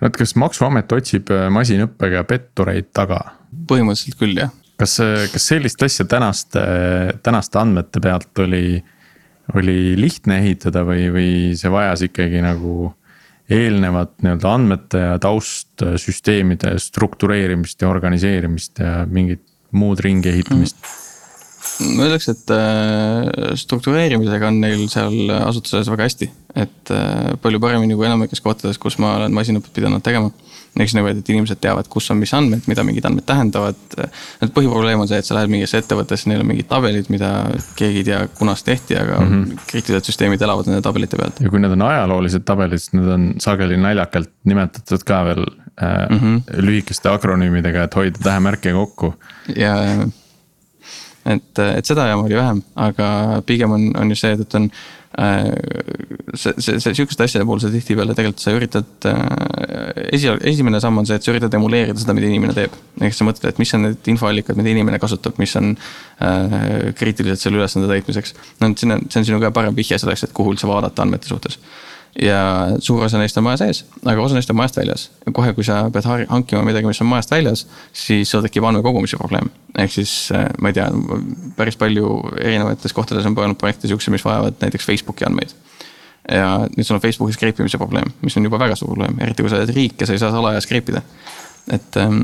no 0.00 0.10
et 0.10 0.16
kas 0.18 0.34
maksuamet 0.38 0.92
otsib 0.92 1.32
masinõppega 1.54 2.24
pettureid 2.28 2.92
taga? 2.94 3.20
põhimõtteliselt 3.68 4.18
küll, 4.20 4.36
jah. 4.36 4.52
Kas, 4.78 4.98
kas 5.32 5.48
sellist 5.50 5.82
asja 5.82 6.06
tänaste, 6.08 6.62
tänaste 7.22 7.58
andmete 7.60 8.00
pealt 8.02 8.44
oli, 8.44 8.78
oli 9.56 9.78
lihtne 9.98 10.38
ehitada 10.42 10.84
või, 10.86 11.08
või 11.14 11.32
see 11.58 11.72
vajas 11.72 12.06
ikkagi 12.08 12.42
nagu 12.44 12.92
eelnevat 13.48 14.18
nii-öelda 14.22 14.54
andmete 14.54 15.02
ja 15.02 15.18
taustsüsteemide 15.22 16.74
struktureerimist 16.82 17.82
ja 17.82 17.88
organiseerimist 17.88 18.82
ja 18.82 19.02
mingit 19.08 19.44
muud 19.72 20.00
ringi 20.04 20.30
ehitamist 20.32 20.76
mm.? 20.80 21.04
ma 21.96 22.08
ütleks, 22.08 22.28
et 22.32 22.52
äh, 22.54 23.54
struktureerimisega 23.60 24.50
on 24.50 24.60
neil 24.62 24.84
seal 24.90 25.32
asutuses 25.36 25.88
väga 25.92 26.06
hästi, 26.08 26.28
et 26.58 26.92
äh, 26.94 27.32
palju 27.42 27.60
paremini 27.62 27.96
kui 27.96 28.08
enamikes 28.08 28.42
kohtades, 28.44 28.80
kus 28.82 28.98
ma 29.02 29.14
olen 29.18 29.34
masinõpet 29.36 29.72
pidanud 29.76 30.04
tegema 30.04 30.32
eks 30.84 30.94
nagu, 30.96 31.08
et 31.10 31.30
inimesed 31.32 31.60
teavad, 31.62 31.88
kus 31.90 32.10
on 32.12 32.18
mis 32.20 32.32
andmed, 32.36 32.66
mida 32.70 32.84
mingid 32.86 33.06
andmed 33.08 33.26
tähendavad. 33.28 33.78
et 34.42 34.52
põhiprobleem 34.54 35.00
on 35.02 35.08
see, 35.10 35.20
et 35.20 35.28
sa 35.28 35.36
lähed 35.36 35.52
mingisse 35.52 35.80
ettevõttesse, 35.82 36.28
neil 36.30 36.44
on 36.44 36.50
mingid 36.50 36.68
tabelid, 36.70 37.08
mida 37.12 37.30
keegi 37.78 38.02
ei 38.02 38.08
tea, 38.10 38.20
kunas 38.38 38.62
tehti, 38.66 38.98
aga 38.98 39.20
mm 39.20 39.32
-hmm. 39.32 39.64
kriitilised 39.70 40.10
süsteemid 40.10 40.42
elavad 40.42 40.70
nende 40.70 40.82
tabelite 40.82 41.16
pealt. 41.16 41.40
ja 41.40 41.50
kui 41.50 41.60
need 41.62 41.74
on 41.76 41.82
ajaloolised 41.88 42.44
tabelid, 42.44 42.78
siis 42.78 42.94
need 42.98 43.08
on 43.14 43.32
sageli 43.38 43.76
naljakalt 43.76 44.30
nimetatud 44.44 45.04
ka 45.04 45.24
veel 45.24 45.44
äh, 45.82 46.08
mm 46.10 46.18
-hmm. 46.18 46.62
lühikeste 46.62 47.10
akronüümidega, 47.10 47.84
et 47.84 47.94
hoida 47.94 48.18
tähemärke 48.22 48.72
kokku. 48.72 49.14
ja, 49.56 49.74
et, 51.26 51.58
et 51.58 51.84
seda 51.84 52.06
jama 52.06 52.22
oli 52.22 52.36
vähem, 52.36 52.62
aga 52.76 53.42
pigem 53.46 53.70
on, 53.70 53.90
on 53.96 54.08
just 54.10 54.20
see, 54.20 54.32
et 54.32 54.54
on 54.54 54.70
Äh, 54.70 54.97
see, 55.16 56.52
see, 56.60 56.76
see 56.80 56.94
sihukeste 56.94 57.24
asjade 57.24 57.46
puhul 57.48 57.60
sa 57.62 57.70
tihtipeale 57.72 58.14
tegelikult 58.16 58.42
sa 58.42 58.52
üritad, 58.54 58.90
äh, 59.08 60.04
esi, 60.12 60.28
esimene 60.52 60.80
samm 60.84 61.00
on 61.00 61.08
see, 61.08 61.16
et 61.18 61.24
sa 61.24 61.32
üritad 61.32 61.54
emuleerida 61.58 61.98
seda, 61.98 62.14
mida 62.16 62.28
inimene 62.28 62.54
teeb. 62.56 62.76
ehk 63.00 63.16
sa 63.16 63.26
mõtled, 63.26 63.48
et 63.48 63.60
mis 63.62 63.74
on 63.78 63.86
need 63.86 64.12
infoallikad, 64.12 64.58
mida 64.58 64.72
inimene 64.74 65.00
kasutab, 65.02 65.38
mis 65.40 65.54
on 65.60 65.72
äh, 65.74 66.92
kriitilised 66.98 67.44
selle 67.44 67.62
ülesande 67.62 67.90
täitmiseks. 67.90 68.34
no 68.60 68.72
siin 68.76 68.98
on, 68.98 69.06
see 69.08 69.22
on 69.22 69.28
sinu 69.30 69.40
kõige 69.40 69.54
parem 69.56 69.78
vihje 69.78 70.00
selleks, 70.02 70.28
et 70.28 70.36
kuhu 70.36 70.54
üldse 70.54 70.68
vaadata 70.70 71.06
andmete 71.06 71.30
suhtes 71.30 71.58
ja 72.22 72.40
suur 72.78 73.04
osa 73.04 73.18
neist 73.18 73.36
on 73.38 73.44
maja 73.46 73.60
sees, 73.62 73.84
aga 74.04 74.22
osa 74.22 74.36
neist 74.36 74.50
on 74.50 74.58
majast 74.58 74.76
väljas. 74.80 75.04
kohe, 75.32 75.52
kui 75.54 75.64
sa 75.66 75.80
pead 75.94 76.08
hankima 76.28 76.62
midagi, 76.66 76.88
mis 76.90 77.00
on 77.04 77.10
majast 77.10 77.30
väljas, 77.30 77.66
siis 77.92 78.30
sul 78.30 78.42
tekib 78.42 78.66
andmekogumise 78.68 79.20
probleem. 79.20 79.50
ehk 79.78 79.92
siis 79.92 80.32
äh, 80.34 80.48
ma 80.58 80.72
ei 80.72 80.78
tea, 80.78 80.88
päris 81.56 81.76
palju 81.76 82.10
erinevates 82.40 82.92
kohtades 82.92 83.26
on 83.26 83.38
olnud 83.38 83.60
projekte 83.60 83.88
siukseid, 83.88 84.16
mis 84.16 84.24
vajavad 84.24 84.58
näiteks 84.60 84.86
Facebooki 84.86 85.28
andmeid. 85.28 85.54
ja 86.32 86.66
nüüd 86.76 86.84
sul 86.84 86.98
on 86.98 87.04
Facebooki 87.04 87.36
scrape 87.36 87.62
imise 87.62 87.78
probleem, 87.78 88.12
mis 88.22 88.36
on 88.36 88.44
juba 88.50 88.58
väga 88.58 88.76
suur 88.76 88.94
probleem, 88.94 89.20
eriti 89.20 89.44
kui 89.44 89.52
sa 89.52 89.62
oled 89.62 89.74
riik 89.74 90.00
ja 90.00 90.06
sa 90.08 90.16
ei 90.16 90.22
saa 90.24 90.34
salaja 90.34 90.60
scrape 90.64 90.94
ida. 90.94 91.02
et 91.72 91.96
ähm, 91.96 92.22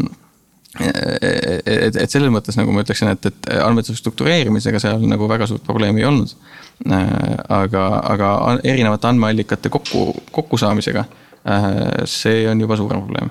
et, 0.81 1.97
et 1.97 2.11
selles 2.11 2.33
mõttes 2.35 2.57
nagu 2.59 2.73
ma 2.75 2.83
ütleksin, 2.83 3.13
et, 3.15 3.29
et 3.31 3.51
andmete 3.63 3.95
struktureerimisega 3.95 4.81
seal 4.83 5.05
nagu 5.07 5.29
väga 5.31 5.47
suurt 5.51 5.63
probleemi 5.67 6.03
ei 6.03 6.09
olnud. 6.09 6.35
aga, 7.55 7.85
aga 8.11 8.35
erinevate 8.67 9.09
andmeallikate 9.13 9.71
kokku, 9.71 10.09
kokkusaamisega, 10.35 11.05
see 12.11 12.45
on 12.51 12.61
juba 12.61 12.79
suurem 12.81 13.05
probleem. 13.05 13.31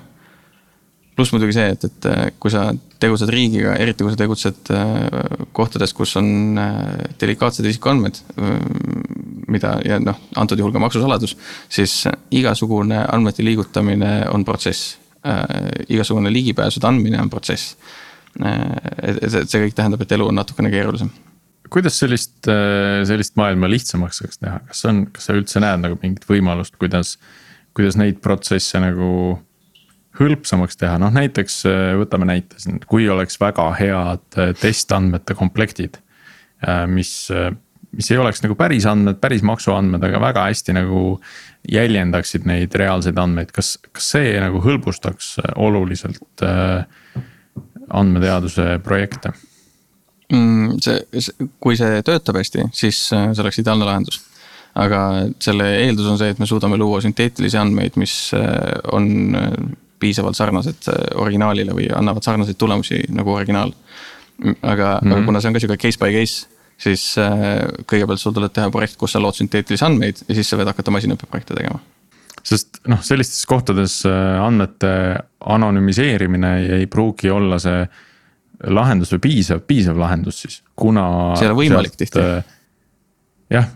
pluss 1.14 1.30
muidugi 1.30 1.54
see, 1.54 1.68
et, 1.76 1.84
et 1.84 2.38
kui 2.40 2.50
sa 2.50 2.72
tegutsed 2.98 3.28
riigiga, 3.30 3.76
eriti 3.78 4.02
kui 4.02 4.10
sa 4.10 4.18
tegutsed 4.18 4.72
kohtades, 5.54 5.92
kus 5.94 6.16
on 6.16 6.58
delikaatsed 7.20 7.68
isikuandmed. 7.68 8.24
mida 9.48 9.76
ja 9.84 10.00
noh, 10.00 10.16
antud 10.40 10.58
juhul 10.58 10.72
ka 10.72 10.80
maksusaladus, 10.80 11.36
siis 11.68 12.06
igasugune 12.32 13.04
andmete 13.04 13.44
liigutamine 13.44 14.22
on 14.32 14.44
protsess 14.44 14.94
äh, 14.96 15.03
igasugune 15.88 16.32
ligipääsude 16.32 16.88
andmine 16.88 17.20
on 17.22 17.30
protsess 17.32 17.76
äh,. 17.76 18.02
et, 19.02 19.22
et 19.22 19.48
see 19.50 19.62
kõik 19.66 19.76
tähendab, 19.78 20.02
et 20.04 20.12
elu 20.16 20.26
on 20.28 20.36
natukene 20.38 20.72
keerulisem. 20.72 21.10
kuidas 21.72 21.96
sellist, 21.98 22.36
äh, 22.50 23.02
sellist 23.08 23.36
maailma 23.40 23.70
lihtsamaks 23.70 24.20
saaks 24.22 24.40
teha, 24.42 24.60
kas 24.68 24.84
on, 24.90 25.04
kas 25.14 25.28
sa 25.28 25.36
üldse 25.38 25.62
näed 25.64 25.82
nagu 25.82 25.98
mingit 26.02 26.26
võimalust, 26.28 26.76
kuidas, 26.80 27.16
kuidas 27.76 27.98
neid 28.00 28.20
protsesse 28.24 28.80
nagu 28.82 29.10
hõlpsamaks 30.18 30.78
teha, 30.78 30.98
noh 31.02 31.14
näiteks 31.14 31.60
äh, 31.70 31.92
võtame 31.98 32.28
näite 32.30 32.60
siin, 32.62 32.78
kui 32.86 33.08
oleks 33.10 33.40
väga 33.42 33.70
head 33.80 34.38
äh, 34.38 34.54
testandmete 34.60 35.36
komplektid. 35.38 36.00
mis, 36.88 37.26
mis 37.96 38.10
ei 38.10 38.18
oleks 38.18 38.42
nagu 38.44 38.56
päris 38.58 38.86
andmed, 38.90 39.18
päris 39.22 39.44
maksuandmed, 39.46 40.02
aga 40.08 40.20
väga 40.22 40.46
hästi 40.48 40.76
nagu 40.76 41.02
jäljendaksid 41.70 42.46
neid 42.48 42.74
reaalseid 42.78 43.18
andmeid, 43.20 43.52
kas, 43.54 43.76
kas 43.92 44.10
see 44.16 44.34
nagu 44.42 44.60
hõlbustaks 44.64 45.36
oluliselt 45.56 46.44
äh, 46.44 46.84
andmeteaduse 47.94 48.78
projekte 48.84 49.32
mm,? 50.32 50.78
see, 50.84 51.26
kui 51.62 51.78
see 51.80 52.02
töötab 52.06 52.40
hästi, 52.40 52.68
siis 52.76 53.06
äh, 53.16 53.30
see 53.32 53.44
oleks 53.44 53.60
ideaalne 53.62 53.88
lahendus. 53.88 54.22
aga 54.74 55.00
selle 55.42 55.68
eeldus 55.84 56.10
on 56.10 56.18
see, 56.18 56.32
et 56.34 56.40
me 56.42 56.50
suudame 56.50 56.78
luua 56.80 57.00
sünteetilisi 57.04 57.60
andmeid, 57.60 57.98
mis 58.00 58.16
äh, 58.36 58.74
on 58.92 59.06
piisavalt 60.02 60.36
sarnased 60.36 60.90
originaalile 61.22 61.76
või 61.76 61.86
annavad 61.94 62.26
sarnaseid 62.26 62.58
tulemusi 62.60 63.04
nagu 63.14 63.32
originaal. 63.32 63.70
aga 63.70 64.50
mm, 64.50 64.52
-hmm. 64.52 64.72
aga 64.72 64.98
mhm. 65.00 65.24
kuna 65.24 65.40
see 65.40 65.48
on 65.48 65.54
ka 65.54 65.60
sihuke 65.60 65.76
case 65.86 65.98
by 65.98 66.12
case, 66.12 66.46
siis 66.84 67.08
äh, 67.20 67.64
kõigepealt 67.88 68.22
sul 68.22 68.36
tuleb 68.36 68.54
teha 68.54 68.70
projekt, 68.74 68.98
kus 69.00 69.16
sa 69.16 69.22
lood 69.22 69.36
sünteetilisi 69.38 69.86
andmeid 69.86 70.24
ja 70.28 70.38
siis 70.38 70.50
sa 70.50 70.60
võid 70.60 70.70
hakata 70.70 70.94
masinõppeprojekte 70.94 71.56
tegema 71.58 71.80
sest 72.44 72.82
noh, 72.90 73.00
sellistes 73.04 73.44
kohtades 73.48 74.02
andmete 74.06 74.90
anonüümiseerimine 75.54 76.50
ei 76.80 76.88
pruugi 76.90 77.30
olla 77.32 77.56
see 77.62 77.86
lahendus 78.74 79.14
või 79.14 79.22
piisav, 79.28 79.62
piisav 79.68 79.96
lahendus 79.98 80.42
siis, 80.44 80.58
kuna. 80.76 81.06
see 81.38 81.48
ei 81.48 81.50
ole 81.50 81.58
võimalik 81.58 81.96
tihti. 82.00 82.20
jah, 83.52 83.70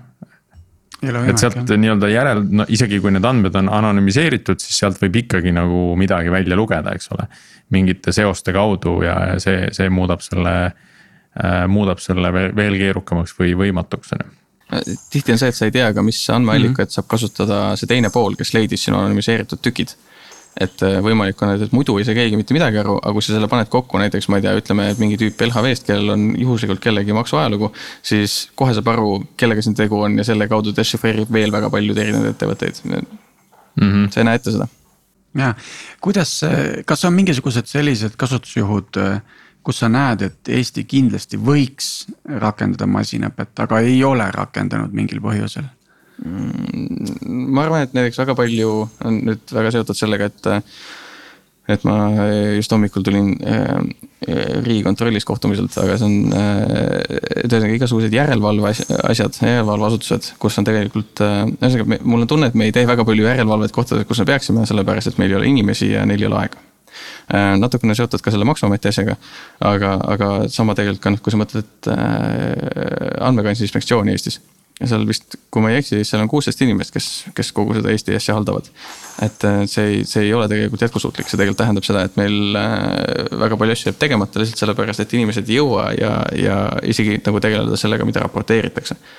et 1.00 1.40
sealt 1.40 1.72
nii-öelda 1.72 2.10
järel, 2.12 2.42
no 2.60 2.66
isegi 2.68 3.00
kui 3.02 3.12
need 3.14 3.26
andmed 3.26 3.56
on 3.58 3.70
anonüümiseeritud, 3.80 4.60
siis 4.62 4.80
sealt 4.84 5.00
võib 5.02 5.20
ikkagi 5.24 5.52
nagu 5.54 5.92
midagi 6.00 6.32
välja 6.32 6.58
lugeda, 6.58 6.94
eks 6.96 7.12
ole. 7.16 7.28
mingite 7.74 8.12
seoste 8.16 8.52
kaudu 8.56 8.98
ja 9.04 9.16
see, 9.42 9.68
see 9.76 9.90
muudab 9.92 10.24
selle 10.24 10.54
äh,, 10.66 10.87
muudab 11.68 12.00
selle 12.02 12.32
veel, 12.32 12.76
keerukamaks 12.80 13.34
või 13.38 13.54
võimatuks, 13.54 14.14
on 14.16 14.24
ju 14.24 14.34
tihti 15.12 15.32
on 15.32 15.38
see, 15.40 15.48
et 15.48 15.56
sa 15.56 15.64
ei 15.64 15.72
tea 15.72 15.86
ka, 15.96 16.02
mis 16.04 16.18
andmeallikat 16.28 16.76
mm 16.76 16.88
-hmm. 16.88 16.94
saab 16.98 17.06
kasutada 17.08 17.58
see 17.80 17.88
teine 17.88 18.10
pool, 18.12 18.34
kes 18.36 18.50
leidis 18.52 18.82
sinu 18.84 18.98
anonüümiseeritud 18.98 19.62
tükid 19.64 19.94
et 20.58 20.82
äh, 20.82 20.98
võimalik 21.04 21.40
on, 21.44 21.52
et 21.54 21.74
muidu 21.74 21.96
ei 22.00 22.06
saa 22.06 22.16
keegi 22.16 22.38
mitte 22.38 22.54
midagi 22.56 22.80
aru, 22.80 22.96
aga 22.98 23.12
kui 23.14 23.24
sa 23.24 23.34
selle 23.34 23.48
paned 23.50 23.70
kokku, 23.72 24.00
näiteks 24.02 24.28
ma 24.32 24.40
ei 24.40 24.46
tea, 24.46 24.54
ütleme, 24.58 24.88
et 24.92 25.00
mingi 25.02 25.18
tüüp 25.20 25.44
LHV-st, 25.46 25.86
kellel 25.86 26.14
on 26.14 26.24
juhuslikult 26.40 26.82
kellegi 26.82 27.14
maksuajalugu. 27.16 27.70
siis 28.02 28.38
kohe 28.58 28.74
saab 28.74 28.90
aru, 28.94 29.12
kellega 29.38 29.62
siin 29.64 29.76
tegu 29.78 30.00
on 30.02 30.18
ja 30.18 30.26
selle 30.26 30.48
kaudu 30.50 30.74
dešifreerib 30.76 31.30
veel 31.32 31.54
väga 31.54 31.70
paljusid 31.70 32.02
erinevaid 32.02 32.34
ettevõtteid 32.34 32.82
mm. 32.84 33.06
-hmm. 33.78 34.10
sa 34.10 34.20
ei 34.20 34.28
näe 34.30 34.40
ette 34.40 34.54
seda. 34.56 34.68
ja, 35.38 35.54
kuidas, 36.00 36.40
kas 36.86 37.04
on 37.04 37.14
mingisugused 37.14 37.70
sellised 37.70 38.18
kasutusjuhud, 38.18 39.02
kus 39.68 39.82
sa 39.82 39.90
näed, 39.92 40.22
et 40.24 40.48
Eesti 40.56 40.86
kindlasti 40.88 41.36
võiks 41.36 42.06
rakendada 42.40 42.86
masinõpet, 42.88 43.52
aga 43.66 43.82
ei 43.84 43.98
ole 44.06 44.24
rakendanud 44.32 44.94
mingil 44.96 45.20
põhjusel? 45.20 45.66
Mm, 46.24 47.50
ma 47.52 47.66
arvan, 47.66 47.84
et 47.84 47.92
näiteks 47.92 48.22
väga 48.22 48.34
palju 48.38 48.70
on 49.04 49.18
nüüd 49.26 49.52
väga 49.52 49.74
seotud 49.76 49.98
sellega, 49.98 50.30
et. 50.32 50.48
et 51.68 51.82
ma 51.84 51.98
just 52.56 52.72
hommikul 52.72 53.04
tulin 53.04 53.34
äh, 53.44 53.74
riigikontrollis 54.64 55.28
kohtumiselt, 55.28 55.76
aga 55.82 55.98
see 56.00 56.08
on 56.08 56.32
äh,. 56.32 57.18
ühesõnaga 57.44 57.76
igasugused 57.76 58.16
järelevalve 58.16 58.72
asjad, 58.72 59.36
järelevalveasutused, 59.44 60.30
kus 60.40 60.56
on 60.62 60.68
tegelikult 60.70 61.20
äh,, 61.26 61.42
ühesõnaga 61.58 62.00
mul 62.08 62.24
on 62.24 62.32
tunne, 62.32 62.48
et 62.48 62.56
me 62.56 62.70
ei 62.70 62.72
tee 62.72 62.88
väga 62.88 63.04
palju 63.04 63.28
järelevalvet 63.28 63.76
kohtades, 63.76 64.08
kus 64.08 64.24
me 64.24 64.30
peaksime, 64.32 64.64
sellepärast 64.72 65.12
et 65.12 65.20
meil 65.20 65.36
ei 65.36 65.40
ole 65.42 65.52
inimesi 65.52 65.92
ja 65.92 66.08
neil 66.08 66.24
ei 66.24 66.30
ole 66.32 66.40
aega 66.46 66.67
natukene 67.60 67.96
seotud 67.96 68.22
ka 68.24 68.32
selle 68.32 68.46
maksuameti 68.48 68.88
asjaga. 68.88 69.16
aga, 69.60 69.96
aga 70.14 70.28
sama 70.52 70.76
tegelikult 70.78 71.02
ka 71.04 71.14
noh, 71.14 71.24
kui 71.24 71.34
sa 71.34 71.40
mõtled 71.40 71.90
äh, 71.92 73.26
andmekaitse 73.28 73.66
inspektsiooni 73.66 74.14
Eestis 74.14 74.40
ja 74.78 74.86
seal 74.86 75.04
vist, 75.08 75.34
kui 75.50 75.62
ma 75.62 75.72
ei 75.72 75.80
eksi, 75.80 76.04
seal 76.06 76.22
on 76.22 76.30
kuusteist 76.30 76.60
inimest, 76.62 76.92
kes, 76.94 77.08
kes 77.34 77.50
kogu 77.56 77.74
seda 77.74 77.90
Eesti 77.90 78.14
asja 78.14 78.36
haldavad. 78.38 78.68
et 79.24 79.44
äh, 79.44 79.62
see 79.66 79.86
ei, 79.92 80.02
see 80.06 80.28
ei 80.28 80.34
ole 80.34 80.48
tegelikult 80.50 80.84
jätkusuutlik, 80.86 81.28
see 81.28 81.38
tegelikult 81.38 81.62
tähendab 81.64 81.86
seda, 81.86 82.04
et 82.06 82.18
meil 82.20 82.58
äh, 82.58 83.38
väga 83.44 83.58
palju 83.58 83.74
asju 83.74 83.90
jääb 83.90 84.02
tegemata 84.04 84.42
lihtsalt 84.42 84.64
sellepärast, 84.64 85.02
et 85.02 85.16
inimesed 85.18 85.50
ei 85.50 85.58
jõua 85.58 85.90
ja, 85.98 86.12
ja 86.38 86.60
isegi 86.86 87.18
nagu 87.26 87.42
tegeleda 87.42 87.80
sellega, 87.80 88.06
mida 88.08 88.22
raporteeritakse 88.24 88.98
Äh, 88.98 89.16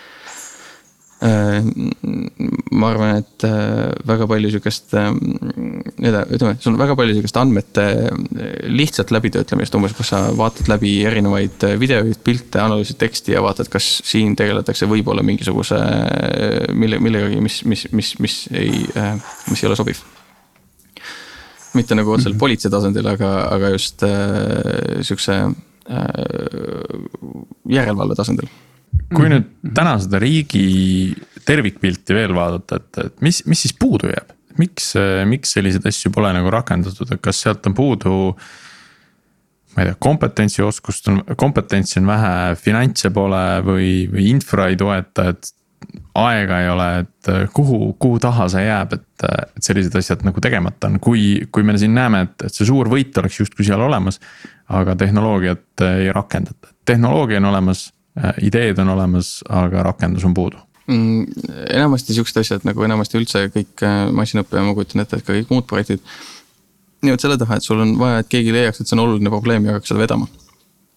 ma 1.19 2.89
arvan, 2.93 3.17
et 3.19 3.43
äh, 3.43 3.89
väga 4.07 4.27
palju 4.29 4.51
sihukest, 4.53 4.93
äh, 4.95 5.09
ütleme, 5.99 6.53
sul 6.63 6.73
on 6.73 6.79
väga 6.79 6.95
palju 6.95 7.17
sihukest 7.17 7.39
andmete 7.41 7.87
lihtsalt 8.71 9.11
läbitöötlemist, 9.11 9.75
umbes, 9.75 9.95
kus 9.97 10.13
sa 10.13 10.21
vaatad 10.37 10.69
läbi 10.71 10.93
erinevaid 11.09 11.65
videoid, 11.81 12.21
pilte, 12.23 12.61
analüüsid 12.63 13.01
teksti 13.01 13.35
ja 13.35 13.43
vaatad, 13.43 13.67
kas 13.73 13.89
siin 14.07 14.37
tegeletakse 14.39 14.87
võib-olla 14.87 15.25
mingisuguse, 15.27 15.81
mille, 16.71 17.01
millegagi, 17.03 17.43
mis, 17.43 17.59
mis, 17.67 17.89
mis, 17.91 18.13
mis 18.23 18.39
ei, 18.55 18.85
mis 19.51 19.63
ei 19.63 19.69
ole 19.71 19.79
sobiv 19.79 19.99
mitte 21.77 21.95
nagu 21.95 22.11
otseselt 22.11 22.33
mm 22.33 22.37
-hmm. 22.37 22.39
politsei 22.39 22.71
tasandil, 22.71 23.07
aga, 23.07 23.29
aga 23.53 23.69
just 23.69 24.03
äh, 24.03 24.09
sihukese 25.01 25.35
äh, 25.35 25.53
järelevalve 27.69 28.15
tasandil 28.15 28.49
kui 29.09 29.25
-hmm. 29.25 29.33
nüüd 29.33 29.73
täna 29.75 29.97
seda 29.99 30.19
riigi 30.19 31.15
tervikpilti 31.45 32.13
veel 32.13 32.33
vaadata, 32.35 32.75
et, 32.75 33.05
et 33.05 33.21
mis, 33.25 33.43
mis 33.45 33.61
siis 33.67 33.73
puudu 33.73 34.11
jääb? 34.11 34.35
miks, 34.59 34.93
miks 35.29 35.53
selliseid 35.55 35.85
asju 35.87 36.11
pole 36.11 36.33
nagu 36.35 36.49
rakendatud, 36.51 37.13
et 37.13 37.21
kas 37.23 37.37
sealt 37.45 37.67
on 37.69 37.75
puudu 37.77 38.33
ma 39.75 39.83
ei 39.83 39.89
tea, 39.89 39.95
kompetentsi, 40.01 40.63
oskust 40.65 41.07
on, 41.11 41.21
kompetentsi 41.37 41.99
on 42.01 42.09
vähe, 42.09 42.33
finantse 42.59 43.11
pole 43.15 43.43
või, 43.65 43.93
või 44.11 44.29
infra 44.33 44.67
ei 44.71 44.77
toeta, 44.79 45.29
et. 45.33 45.53
aega 46.19 46.57
ei 46.59 46.67
ole, 46.69 46.87
et 47.05 47.27
kuhu, 47.55 47.93
kuhu 48.03 48.17
taha 48.19 48.49
see 48.51 48.65
jääb, 48.65 48.97
et, 48.97 49.23
et 49.23 49.63
sellised 49.63 49.95
asjad 49.95 50.25
nagu 50.27 50.41
tegemata 50.43 50.89
on, 50.89 50.97
kui, 50.99 51.45
kui 51.51 51.63
me 51.63 51.77
siin 51.79 51.93
näeme, 51.95 52.25
et, 52.27 52.35
et 52.49 52.53
see 52.53 52.67
suur 52.67 52.89
võit 52.91 53.15
oleks 53.21 53.39
justkui 53.39 53.65
seal 53.65 53.81
olemas. 53.81 54.19
aga 54.69 54.95
tehnoloogiat 54.95 55.81
ei 55.85 56.11
rakendata, 56.13 56.73
tehnoloogia 56.85 57.39
on 57.39 57.47
olemas 57.53 57.87
ideed 58.41 58.79
on 58.81 58.95
olemas, 58.95 59.39
aga 59.49 59.83
rakendus 59.91 60.25
on 60.25 60.33
puudu 60.33 60.59
mm,? 60.89 61.25
enamasti 61.73 62.17
siuksed 62.17 62.41
asjad 62.41 62.67
nagu 62.67 62.83
enamasti 62.85 63.19
üldse 63.19 63.45
kõik 63.53 63.85
äh, 63.85 64.01
masinõppe 64.15 64.59
ja 64.59 64.65
ma 64.65 64.75
kujutan 64.77 65.05
ette, 65.05 65.19
et 65.19 65.25
ka 65.25 65.37
kõik 65.37 65.53
muud 65.53 65.69
projektid. 65.69 66.03
jäävad 67.05 67.23
selle 67.23 67.39
taha, 67.39 67.59
et 67.59 67.65
sul 67.65 67.81
on 67.83 67.95
vaja, 67.99 68.21
et 68.23 68.29
keegi 68.31 68.53
leiaks, 68.55 68.81
et 68.81 68.89
see 68.89 68.97
on 68.97 69.05
oluline 69.05 69.33
probleem 69.33 69.67
ja 69.67 69.77
hakkaks 69.77 69.93
seda 69.93 70.03
vedama. 70.03 70.27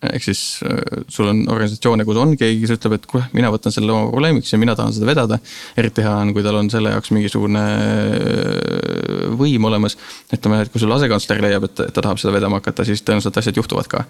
ehk 0.09 0.25
siis 0.25 0.43
äh, 0.67 1.03
sul 1.13 1.29
on 1.31 1.43
organisatsioone, 1.47 2.07
kus 2.09 2.19
on 2.19 2.37
keegi, 2.39 2.63
kes 2.65 2.77
ütleb, 2.79 2.97
et 2.99 3.09
kuule, 3.11 3.27
mina 3.37 3.53
võtan 3.55 3.75
selle 3.75 3.93
oma 3.95 4.09
probleemiks 4.11 4.53
ja 4.53 4.59
mina 4.59 4.77
tahan 4.79 4.95
seda 4.97 5.11
vedada. 5.11 5.39
eriti 5.79 6.07
hea 6.07 6.15
on, 6.25 6.33
kui 6.37 6.47
tal 6.47 6.59
on 6.59 6.71
selle 6.73 6.95
jaoks 6.95 7.13
mingisugune 7.15 7.67
võim 9.39 9.69
olemas. 9.71 9.99
ütleme, 10.33 10.63
et 10.65 10.73
kui 10.73 10.83
sul 10.83 10.97
asekantsler 10.99 11.45
leiab, 11.45 11.69
et 11.69 11.85
ta 11.85 12.01
tahab 12.01 12.23
seda 12.23 12.35
vedama 12.35 12.63
hakata, 12.63 12.89
siis 12.89 13.05
tõenäoliselt 13.05 13.39
asjad 13.43 13.63
juhtuvad 13.63 13.93
ka 13.93 14.07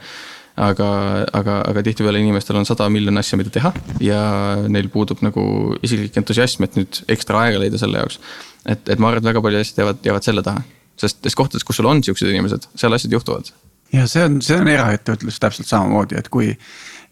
aga, 0.61 0.89
aga, 1.33 1.57
aga 1.71 1.83
tihtipeale 1.87 2.21
inimestel 2.21 2.59
on 2.61 2.69
sada 2.69 2.89
miljonit 2.93 3.23
asja, 3.23 3.39
mida 3.41 3.53
teha 3.55 3.73
ja 4.05 4.21
neil 4.69 4.91
puudub 4.93 5.23
nagu 5.25 5.45
isiklik 5.85 6.17
entusiasm, 6.21 6.67
et 6.67 6.79
nüüd 6.79 7.03
ekstra 7.13 7.47
aega 7.47 7.63
leida 7.63 7.81
selle 7.81 8.03
jaoks. 8.03 8.21
et, 8.67 8.89
et 8.89 8.99
ma 8.99 9.11
arvan, 9.11 9.23
et 9.23 9.31
väga 9.31 9.43
paljud 9.45 9.65
asjad 9.65 9.83
jäävad, 9.83 10.07
jäävad 10.07 10.29
selle 10.29 10.47
taha, 10.47 10.65
sest 11.01 11.21
nendes 11.21 11.39
kohtades, 11.39 11.65
kus 11.65 11.81
sul 11.81 11.89
on 11.89 12.03
siuksed 12.05 12.29
inimesed, 12.29 12.69
seal 12.77 12.99
asjad 12.99 13.17
juhtuvad. 13.17 13.53
ja 13.97 14.07
see 14.11 14.25
on, 14.29 14.41
see 14.45 14.59
on 14.61 14.69
eraettevõtlus 14.69 15.41
täpselt 15.41 15.71
samamoodi, 15.71 16.21
et 16.21 16.29
kui 16.33 16.53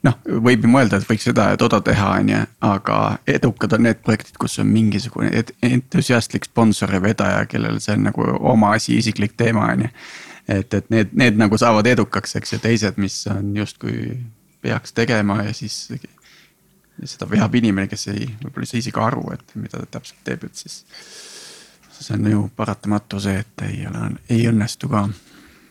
noh, 0.06 0.16
võib 0.26 0.64
ju 0.64 0.70
mõelda, 0.72 1.00
et 1.00 1.08
võiks 1.08 1.26
seda 1.28 1.50
ja 1.52 1.60
toda 1.60 1.80
teha, 1.84 2.14
on 2.20 2.32
ju, 2.32 2.40
aga 2.64 2.96
edukad 3.28 3.76
on 3.76 3.84
need 3.88 4.00
projektid, 4.04 4.36
kus 4.40 4.58
on 4.60 4.68
mingisugune 4.68 5.44
entusiastlik 5.66 6.48
sponsor 6.48 6.92
ja 6.96 7.02
vedaja, 7.04 7.44
kellel 7.48 7.80
see 7.84 7.96
on 7.96 8.08
nagu 8.08 8.26
oma 8.52 8.74
asi, 8.78 8.96
isiklik 9.00 9.36
teema, 9.40 9.72
on 9.74 9.86
ju 9.86 9.94
et, 10.50 10.74
et 10.74 10.90
need, 10.90 11.14
need 11.16 11.38
nagu 11.40 11.58
saavad 11.60 11.86
edukaks, 11.86 12.36
eks 12.40 12.54
ju, 12.56 12.60
teised, 12.62 12.98
mis 13.00 13.22
on 13.30 13.54
justkui 13.56 14.18
peaks 14.62 14.92
tegema 14.96 15.42
ja 15.46 15.54
siis. 15.56 15.86
seda 17.00 17.24
veab 17.30 17.54
inimene, 17.56 17.88
kes 17.88 18.10
ei, 18.12 18.26
võib-olla 18.42 18.66
ei 18.66 18.68
saa 18.68 18.82
isegi 18.82 19.00
aru, 19.00 19.22
et 19.32 19.54
mida 19.56 19.78
ta 19.80 19.98
täpselt 19.98 20.20
teeb, 20.24 20.44
et 20.44 20.64
siis. 20.64 20.82
see 22.00 22.16
on 22.16 22.26
ju 22.30 22.42
paratamatu 22.56 23.20
see, 23.20 23.40
et 23.40 23.64
ei 23.68 23.86
ole, 23.88 24.10
ei 24.28 24.46
õnnestu 24.48 24.88
ka 24.88 25.06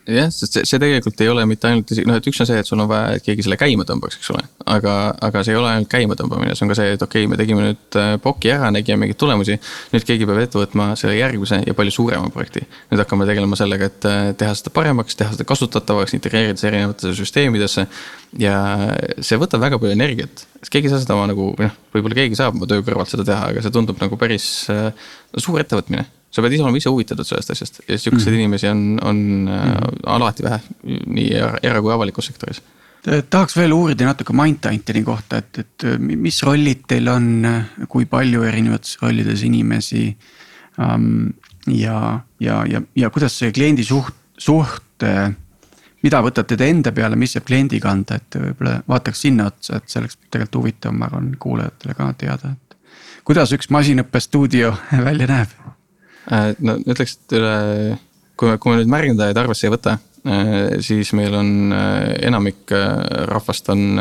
jah, 0.08 0.30
sest 0.32 0.56
see, 0.56 0.64
see 0.68 0.80
tegelikult 0.80 1.20
ei 1.20 1.28
ole 1.30 1.44
mitte 1.48 1.68
ainult 1.68 1.90
isegi 1.92 2.08
noh, 2.08 2.18
et 2.20 2.26
üks 2.30 2.40
on 2.42 2.48
see, 2.48 2.60
et 2.62 2.68
sul 2.68 2.80
on 2.80 2.88
vaja, 2.90 3.18
et 3.18 3.24
keegi 3.24 3.44
selle 3.46 3.58
käima 3.60 3.84
tõmbaks, 3.88 4.18
eks 4.20 4.30
ole. 4.34 4.42
aga, 4.74 4.94
aga 5.28 5.42
see 5.46 5.54
ei 5.54 5.60
ole 5.60 5.70
ainult 5.72 5.90
käima 5.92 6.16
tõmbamine, 6.18 6.54
see 6.56 6.66
on 6.66 6.72
ka 6.72 6.78
see, 6.78 6.94
et 6.96 7.04
okei 7.04 7.26
okay,, 7.26 7.30
me 7.30 7.38
tegime 7.40 7.64
nüüd 7.66 7.98
äh, 8.00 8.12
POC-i 8.22 8.52
ära, 8.54 8.70
nägime 8.74 9.04
mingeid 9.04 9.20
tulemusi. 9.20 9.58
nüüd 9.94 10.06
keegi 10.08 10.28
peab 10.30 10.40
ette 10.44 10.60
võtma 10.60 10.90
selle 11.00 11.18
järgmise 11.18 11.60
ja 11.66 11.76
palju 11.76 11.94
suurema 11.94 12.32
projekti. 12.32 12.64
nüüd 12.92 13.04
hakkame 13.04 13.28
tegelema 13.28 13.58
sellega, 13.60 13.90
et 13.90 14.08
äh, 14.08 14.20
teha 14.40 14.56
seda 14.58 14.74
paremaks, 14.74 15.18
teha 15.20 15.34
seda 15.36 15.46
kasutatavaks, 15.48 16.16
integreerida 16.18 16.60
see 16.60 16.72
erinevatesse 16.72 17.14
süsteemidesse. 17.20 17.86
Ja 18.38 18.54
see 19.18 19.38
võtab 19.40 19.64
väga 19.64 19.80
palju 19.80 19.96
energiat, 19.96 20.46
sest 20.60 20.70
keegi 20.70 20.86
ei 20.86 20.94
saa 20.94 21.02
seda 21.02 21.16
oma 21.16 21.26
nagu 21.32 21.50
noh, 21.58 21.76
võib-olla 21.94 22.20
keegi 22.20 22.38
saab 22.38 22.54
oma 22.58 22.68
töö 22.70 22.84
kõrvalt 22.86 23.10
seda 23.10 23.26
teha, 23.26 23.50
aga 23.50 23.64
see 23.64 23.74
tundub 23.74 23.98
nagu 24.02 24.18
päris 24.20 24.46
äh, 24.70 24.90
suur 25.34 25.62
ettevõtmine 25.64 26.06
sa 26.30 26.42
pead 26.44 26.54
ise 26.54 26.64
olema 26.64 26.78
ise 26.78 26.90
huvitatud 26.92 27.26
sellest 27.26 27.54
asjast 27.54 27.80
ja 27.86 27.98
sihukeseid 27.98 28.34
mm 28.34 28.40
inimesi 28.40 28.68
on, 28.70 28.82
on 29.02 29.22
mm 29.46 29.88
alati 30.10 30.44
vähe, 30.46 30.60
nii 31.16 31.32
era 31.66 31.80
kui 31.82 31.92
avalikus 31.92 32.30
sektoris. 32.30 32.62
tahaks 33.02 33.56
veel 33.56 33.72
uurida 33.74 34.06
natuke 34.06 34.34
Mindtintini 34.36 35.02
kohta, 35.04 35.40
et, 35.42 35.58
et 35.58 35.86
mis 35.98 36.40
rollid 36.46 36.86
teil 36.88 37.08
on, 37.08 37.28
kui 37.88 38.06
palju 38.10 38.46
erinevates 38.46 38.98
rollides 39.02 39.44
inimesi 39.46 40.06
um,. 40.78 41.32
ja, 41.66 42.20
ja, 42.40 42.62
ja, 42.66 42.82
ja 42.96 43.10
kuidas 43.10 43.36
see 43.38 43.52
kliendi 43.52 43.84
suht, 43.84 44.14
suhte, 44.38 45.14
mida 46.02 46.20
võtate 46.24 46.56
te 46.56 46.68
enda 46.70 46.92
peale, 46.96 47.16
mis 47.20 47.36
jääb 47.36 47.46
kliendi 47.48 47.80
kanda, 47.80 48.20
et 48.20 48.38
võib-olla 48.40 48.80
vaataks 48.88 49.24
sinna 49.26 49.48
otsa, 49.50 49.80
et 49.80 49.88
see 49.90 50.02
oleks 50.02 50.18
tegelikult 50.28 50.60
huvitav, 50.62 50.94
ma 50.96 51.08
arvan, 51.10 51.32
kuulajatele 51.40 51.96
ka 51.98 52.12
teada, 52.18 52.54
et. 52.54 52.94
kuidas 53.24 53.52
üks 53.56 53.70
masinõppestuudio 53.74 54.74
välja 55.08 55.28
näeb? 55.30 55.56
Äh, 56.30 56.52
no 56.60 56.76
ütleks, 56.84 57.18
et 57.18 57.36
üle 57.40 57.56
kui 58.40 58.48
me, 58.48 58.60
kui 58.60 58.72
me 58.72 58.80
nüüd 58.80 58.92
märgendajaid 58.92 59.38
arvesse 59.40 59.68
ei 59.68 59.74
võta, 59.74 59.98
siis 60.84 61.12
meil 61.16 61.34
on 61.36 61.72
enamik 61.72 62.72
rahvast 63.30 63.70
on 63.72 64.00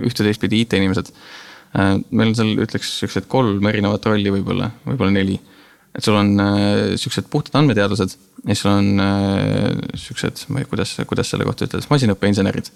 ühte 0.00 0.24
teistpidi 0.24 0.62
IT-inimesed. 0.64 1.10
meil 2.10 2.30
on 2.30 2.36
seal 2.36 2.62
ütleks 2.64 2.94
siuksed 3.02 3.28
kolm 3.32 3.66
erinevat 3.68 4.08
rolli 4.08 4.32
võib-olla, 4.32 4.70
võib-olla 4.86 5.12
neli. 5.12 5.38
et 5.92 6.04
sul 6.04 6.16
on 6.16 6.32
siuksed 6.96 7.28
puhtad 7.32 7.60
andmeteadlased 7.60 8.16
ja 8.42 8.54
siis 8.54 8.66
on 8.66 9.00
siuksed, 9.94 10.46
ma 10.50 10.62
ei, 10.62 10.66
kuidas, 10.66 10.96
kuidas 11.06 11.30
selle 11.30 11.46
kohta 11.46 11.68
ütelda, 11.68 11.86
masinõppeinsenerid 11.90 12.72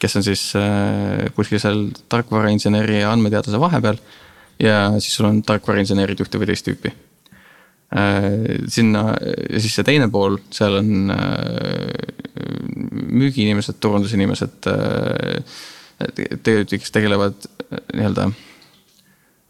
kes 0.00 0.16
on 0.18 0.24
siis 0.26 0.44
äh, 0.58 1.26
kuskil 1.36 1.60
seal 1.62 1.86
tarkvarainseneri 2.12 3.00
ja 3.00 3.12
andmeteadlase 3.14 3.60
vahepeal. 3.60 4.00
ja 4.60 4.90
siis 5.00 5.14
sul 5.18 5.28
on 5.28 5.42
tarkvarainsenerid 5.44 6.20
ühte 6.24 6.40
või 6.40 6.48
teist 6.50 6.66
tüüpi 6.68 6.92
äh,. 7.96 8.26
sinna 8.72 9.08
ja 9.16 9.60
siis 9.60 9.76
see 9.76 9.84
teine 9.84 10.08
pool, 10.12 10.38
seal 10.50 10.80
on 10.80 11.12
äh, 11.12 11.96
müügiinimesed, 13.06 13.80
turundusinimesed 13.80 14.70
äh,. 14.72 15.56
tegelikult, 16.42 16.76
kes 16.76 16.92
tegelevad 16.92 17.48
äh, 17.48 17.82
nii-öelda 17.94 18.30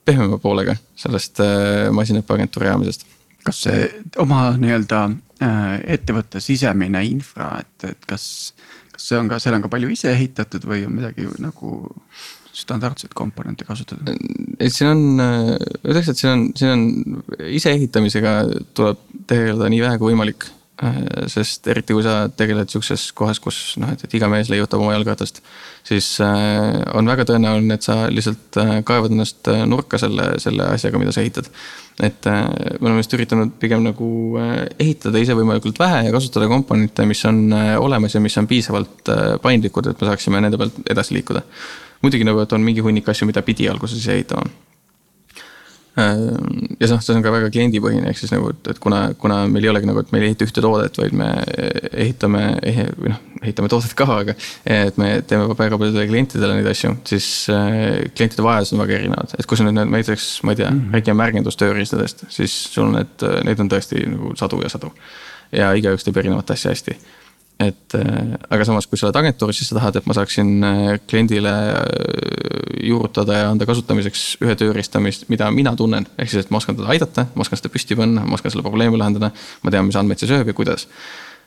pehmema 0.07 0.39
poolega 0.39 0.77
sellest 0.99 1.43
äh, 1.43 1.87
masinõppeagentuuri 1.95 2.71
ajamisest. 2.71 3.07
kas 3.47 3.65
oma 4.23 4.49
nii-öelda 4.59 5.05
äh, 5.11 5.26
ettevõtte 5.41 6.41
sisemine 6.41 7.03
infra, 7.05 7.59
et, 7.61 7.91
et 7.91 8.09
kas 8.09 8.27
kas 8.97 9.11
see 9.11 9.21
on 9.21 9.29
ka, 9.31 9.39
seal 9.43 9.57
on 9.57 9.65
ka 9.65 9.71
palju 9.73 9.93
ise 9.93 10.11
ehitatud 10.15 10.65
või 10.69 10.87
on 10.89 10.97
midagi 10.97 11.29
nagu 11.45 11.73
standardseid 12.57 13.13
komponente 13.17 13.67
kasutada? 13.69 14.15
et 14.59 14.73
siin 14.73 14.93
on, 14.95 15.25
ütleks, 15.85 16.09
et 16.13 16.21
siin 16.21 16.33
on, 16.33 16.45
siin 16.57 16.73
on 16.73 17.49
iseehitamisega 17.59 18.37
tuleb 18.77 19.03
tegeleda 19.29 19.69
nii 19.73 19.83
vähe 19.85 20.01
kui 20.01 20.15
võimalik. 20.15 20.49
Sest 21.33 21.65
eriti 21.73 21.95
kui 21.97 22.03
sa 22.05 22.27
tegeled 22.29 22.69
sihukeses 22.69 23.07
kohas, 23.17 23.39
kus 23.41 23.59
noh, 23.81 23.95
et, 23.95 24.03
et 24.05 24.17
iga 24.19 24.29
mees 24.29 24.51
leiutab 24.53 24.83
oma 24.85 24.93
jalgratast. 24.93 25.41
siis 25.87 26.11
äh, 26.21 26.83
on 26.93 27.09
väga 27.09 27.25
tõenäoline, 27.31 27.79
et 27.79 27.87
sa 27.87 28.11
lihtsalt 28.13 28.61
äh, 28.61 28.77
kaevad 28.85 29.15
ennast 29.15 29.49
nurka 29.67 29.99
selle, 30.03 30.35
selle 30.43 30.69
asjaga, 30.75 31.01
mida 31.01 31.17
sa 31.17 31.25
ehitad 31.25 31.49
et 32.03 32.27
äh, 32.27 32.45
me 32.81 32.89
oleme 32.89 33.01
just 33.01 33.15
üritanud 33.17 33.55
pigem 33.61 33.85
nagu 33.87 34.09
äh, 34.41 34.67
ehitada 34.83 35.21
ise 35.23 35.37
võimalikult 35.37 35.81
vähe 35.81 36.05
ja 36.07 36.13
kasutada 36.13 36.49
komponente, 36.51 37.07
mis 37.09 37.25
on 37.29 37.47
äh, 37.57 37.73
olemas 37.81 38.15
ja 38.15 38.21
mis 38.21 38.37
on 38.37 38.49
piisavalt 38.51 39.13
paindlikud, 39.43 39.89
et 39.91 40.01
me 40.01 40.11
saaksime 40.13 40.45
nende 40.45 40.61
pealt 40.61 40.77
edasi 40.91 41.17
liikuda. 41.17 41.43
muidugi 42.05 42.29
nagu, 42.29 42.45
et 42.45 42.53
on 42.53 42.65
mingi 42.65 42.85
hunnik 42.85 43.09
asju, 43.09 43.29
mida 43.31 43.43
pidi 43.43 43.69
alguses 43.73 44.09
ehitama 44.13 44.45
Äh, 44.45 44.66
ja 45.97 46.89
noh, 46.91 47.01
see 47.01 47.15
on 47.17 47.23
ka 47.25 47.33
väga 47.33 47.49
kliendipõhine, 47.55 48.11
ehk 48.11 48.21
siis 48.21 48.33
nagu, 48.35 48.51
et, 48.53 48.69
et 48.75 48.81
kuna, 48.83 49.01
kuna 49.21 49.39
meil 49.49 49.65
ei 49.65 49.71
olegi 49.73 49.89
nagu, 49.89 50.03
et 50.03 50.13
meil 50.13 50.27
ei 50.27 50.33
ehita 50.33 50.45
ühte 50.45 50.65
toodet, 50.65 50.99
vaid 51.01 51.17
me 51.17 51.31
ehitame, 51.89 52.43
või 53.01 53.13
noh, 53.15 53.23
ehitame 53.41 53.71
toodet 53.73 53.97
ka, 53.97 54.09
aga. 54.19 54.37
et 54.77 55.01
me 55.01 55.11
teeme 55.29 55.49
väga 55.49 55.81
paljudele 55.81 56.09
klientidele 56.11 56.59
neid 56.59 56.69
asju, 56.73 56.93
siis 57.09 57.29
äh, 57.53 57.79
klientide 58.17 58.45
vajadused 58.45 58.77
on 58.77 58.85
väga 58.85 58.99
erinevad, 59.01 59.37
et 59.39 59.49
kui 59.49 59.57
sa 59.57 59.65
nüüd 59.65 59.81
näiteks, 59.81 60.31
ma 60.45 60.53
ei 60.53 60.61
tea 60.61 60.71
mm, 60.71 60.83
-hmm. 60.83 60.99
räägime 60.99 61.21
märgindustööriistadest, 61.23 62.27
siis 62.29 62.57
sul 62.75 62.93
need, 62.93 63.29
neid 63.49 63.65
on 63.65 63.73
tõesti 63.73 64.05
nagu 64.05 64.37
sadu 64.37 64.61
ja 64.63 64.73
sadu. 64.73 64.93
ja 65.53 65.73
igaüks 65.79 66.05
teeb 66.05 66.17
erinevat 66.19 66.51
asja 66.51 66.75
hästi 66.75 66.97
et 67.61 67.95
äh, 67.97 68.35
aga 68.53 68.67
samas, 68.69 68.87
kui 68.89 68.99
sa 69.01 69.09
oled 69.09 69.17
agentuuris, 69.17 69.63
siis 69.63 69.71
sa 69.71 69.79
tahad, 69.79 69.97
et 69.97 70.09
ma 70.09 70.17
saaksin 70.17 70.51
äh, 70.67 70.81
kliendile 71.09 71.53
äh, 71.73 72.83
juurutada 72.85 73.39
ja 73.39 73.47
anda 73.53 73.69
kasutamiseks 73.69 74.25
ühe 74.45 74.57
tööriista, 74.61 75.01
mis, 75.01 75.23
mida 75.33 75.49
mina 75.55 75.73
tunnen. 75.79 76.05
ehk 76.19 76.33
siis, 76.33 76.45
et 76.45 76.53
ma 76.53 76.61
oskan 76.61 76.77
teda 76.77 76.93
aidata, 76.93 77.27
ma 77.35 77.47
oskan 77.47 77.61
seda 77.61 77.73
püsti 77.73 77.97
panna, 77.97 78.27
ma 78.29 78.37
oskan 78.37 78.53
selle 78.53 78.67
probleemi 78.67 79.01
lahendada. 79.01 79.33
ma 79.65 79.73
tean, 79.73 79.89
mis 79.89 79.97
andmeid 79.97 80.21
see 80.21 80.29
sööb 80.29 80.53
ja 80.53 80.57
kuidas, 80.57 80.85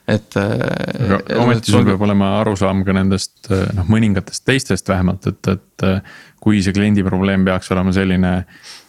et. 0.10 0.34
aga 0.40 1.22
ometi 1.44 1.76
sul 1.76 1.86
peab 1.86 2.02
olema 2.08 2.34
arusaam 2.40 2.82
ka 2.88 2.96
nendest 2.98 3.52
noh, 3.78 3.86
mõningatest 3.94 4.48
teistest 4.50 4.90
vähemalt, 4.90 5.30
et, 5.30 5.54
et 5.54 5.88
kui 6.42 6.64
see 6.66 6.74
kliendi 6.74 7.06
probleem 7.06 7.46
peaks 7.46 7.70
olema 7.76 7.94
selline, 7.94 8.34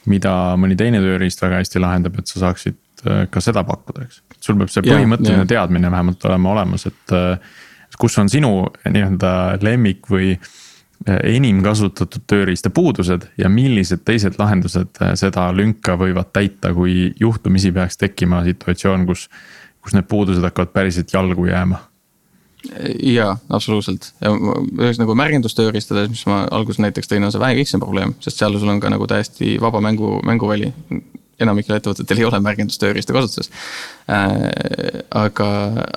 mida 0.09 0.37
mõni 0.57 0.79
teine 0.81 1.05
tööriist 1.05 1.45
väga 1.45 1.61
hästi 1.61 1.85
lahendab, 1.85 2.17
et 2.17 2.33
sa 2.33 2.47
saaksid 2.47 2.81
ka 3.05 3.43
seda 3.43 3.65
pakkuda, 3.67 4.07
eks. 4.07 4.23
Sul 4.41 4.57
peab 4.61 4.73
see 4.73 4.85
põhimõtteline 4.87 5.45
teadmine 5.49 5.91
vähemalt 5.93 6.25
olema 6.29 6.55
olemas, 6.55 6.87
et 6.89 7.15
äh, 7.17 7.59
kus 8.01 8.17
on 8.23 8.31
sinu 8.33 8.53
nii-öelda 8.87 9.33
lemmik 9.65 10.09
või 10.11 10.33
äh, 10.37 11.21
enim 11.35 11.63
kasutatud 11.65 12.25
tööriista 12.31 12.73
puudused 12.75 13.29
ja 13.41 13.51
millised 13.53 14.05
teised 14.09 14.39
lahendused 14.41 15.03
äh, 15.03 15.15
seda 15.21 15.51
lünka 15.53 15.99
võivad 16.01 16.33
täita, 16.33 16.75
kui 16.77 17.11
juhtumisi 17.21 17.73
peaks 17.77 18.01
tekkima 18.01 18.45
situatsioon, 18.49 19.07
kus, 19.11 19.29
kus 19.85 19.97
need 19.97 20.09
puudused 20.11 20.45
hakkavad 20.47 20.75
päriselt 20.77 21.13
jalgu 21.13 21.51
jääma. 21.51 21.85
Jaa, 23.01 23.39
absoluutselt. 23.49 24.11
Ja 24.21 24.35
ühesõnaga 24.35 25.05
nagu 25.07 25.15
märgindustööriistades, 25.17 26.11
mis 26.13 26.27
ma 26.29 26.43
alguses 26.53 26.81
näiteks 26.83 27.09
tõin, 27.09 27.25
on 27.25 27.33
see 27.33 27.41
vähe 27.41 27.57
lihtsam 27.57 27.81
probleem, 27.81 28.13
sest 28.21 28.41
seal 28.41 28.59
sul 28.61 28.69
on 28.69 28.83
ka 28.83 28.91
nagu 28.93 29.09
täiesti 29.09 29.55
vaba 29.63 29.81
mängu, 29.85 30.19
mänguväli 30.29 30.69
enamikel 31.45 31.77
ettevõtetel 31.77 32.21
ei 32.21 32.27
ole 32.29 32.41
märgindustööriista 32.45 33.17
kasutuses 33.17 33.51
äh,. 34.11 35.05
aga, 35.11 35.49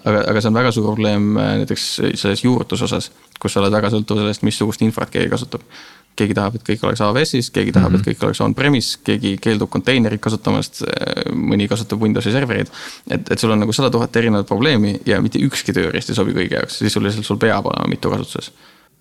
aga, 0.03 0.21
aga 0.31 0.41
see 0.41 0.51
on 0.51 0.59
väga 0.59 0.71
suur 0.75 0.87
probleem 0.91 1.33
äh, 1.37 1.51
näiteks 1.63 1.89
selles 2.19 2.43
juurutuse 2.45 2.87
osas, 2.87 3.11
kus 3.41 3.55
sa 3.55 3.61
oled 3.63 3.73
väga 3.73 3.91
sõltuv 3.93 4.21
sellest, 4.21 4.45
missugust 4.47 4.83
infrat 4.85 5.11
keegi 5.13 5.31
kasutab. 5.33 5.65
keegi 6.13 6.35
tahab, 6.37 6.59
et 6.59 6.61
kõik 6.67 6.83
oleks 6.85 7.01
AWS-is, 7.01 7.47
keegi 7.49 7.71
tahab 7.73 7.89
mm, 7.89 7.95
-hmm. 7.95 8.09
et 8.09 8.19
kõik 8.19 8.25
oleks 8.27 8.41
on-premise, 8.45 8.99
keegi 9.03 9.31
keeldub 9.41 9.71
konteinerit 9.73 10.21
kasutamast, 10.21 10.83
äh, 10.85 11.23
mõni 11.33 11.67
kasutab 11.67 12.01
Windowsi 12.01 12.31
servereid. 12.31 12.69
et, 13.09 13.31
et 13.31 13.39
sul 13.39 13.51
on 13.51 13.59
nagu 13.59 13.73
sada 13.73 13.89
tuhat 13.89 14.15
erinevat 14.15 14.47
probleemi 14.47 14.99
ja 15.05 15.21
mitte 15.21 15.41
ükski 15.41 15.73
tööriist 15.73 16.09
ei 16.09 16.15
sobi 16.15 16.37
kõigi 16.37 16.53
jaoks, 16.59 16.77
sisuliselt 16.85 17.25
sul 17.25 17.41
peab 17.41 17.65
olema 17.65 17.89
mitu 17.89 18.13
kasutuses. 18.13 18.51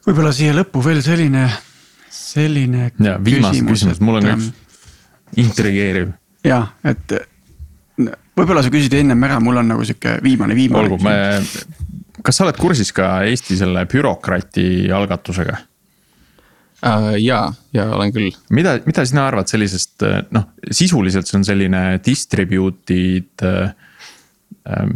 võib-olla 0.07 0.33
siia 0.33 0.57
lõppu 0.57 0.85
veel 0.85 1.03
selline, 1.03 1.51
selline. 2.11 2.91
ja 2.99 3.19
viimane 3.25 3.53
küsimus, 3.53 3.73
küsimus., 3.73 4.01
mul 4.01 4.23
on 4.23 4.33
üks 4.33 4.53
intrigeeriv 5.37 6.13
jah, 6.47 6.73
et 6.89 7.15
võib-olla 8.37 8.63
sa 8.65 8.73
küsisid 8.73 8.97
ennem 9.01 9.29
ära, 9.29 9.39
mul 9.43 9.61
on 9.63 9.73
nagu 9.75 9.85
sihuke 9.87 10.19
viimane, 10.25 10.57
viimane. 10.59 10.87
olgu, 10.87 10.99
me, 11.05 12.23
kas 12.25 12.39
sa 12.39 12.47
oled 12.47 12.59
kursis 12.61 12.93
ka 12.97 13.21
Eesti 13.29 13.59
selle 13.61 13.85
bürokrati 13.91 14.89
algatusega? 14.95 15.59
Uh, 16.83 17.13
ja, 17.23 17.45
ja 17.71 17.85
olen 17.95 18.11
küll. 18.11 18.33
mida, 18.51 18.75
mida 18.89 19.05
sina 19.07 19.29
arvad 19.31 19.47
sellisest, 19.47 20.03
noh, 20.35 20.49
sisuliselt 20.67 21.29
see 21.31 21.39
on 21.39 21.45
selline 21.47 21.83
distributed 22.03 23.45
äh, 23.47 23.69
äh, 24.67 24.89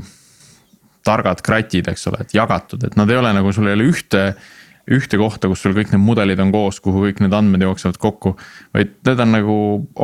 targad 1.07 1.45
kratid, 1.47 1.87
eks 1.93 2.09
ole, 2.11 2.25
et 2.27 2.35
jagatud, 2.35 2.83
et 2.89 2.97
nad 2.99 3.11
ei 3.11 3.21
ole 3.21 3.31
nagu, 3.37 3.53
sul 3.55 3.71
ei 3.71 3.79
ole 3.79 3.87
ühte 3.93 4.25
ühte 4.87 5.19
kohta, 5.19 5.49
kus 5.51 5.65
sul 5.65 5.75
kõik 5.75 5.91
need 5.91 6.03
mudelid 6.05 6.41
on 6.43 6.53
koos, 6.55 6.79
kuhu 6.83 7.09
kõik 7.09 7.23
need 7.25 7.35
andmed 7.35 7.65
jooksevad 7.65 7.99
kokku. 7.99 8.37
vaid 8.75 8.93
need 9.09 9.23
on 9.23 9.33
nagu 9.35 9.57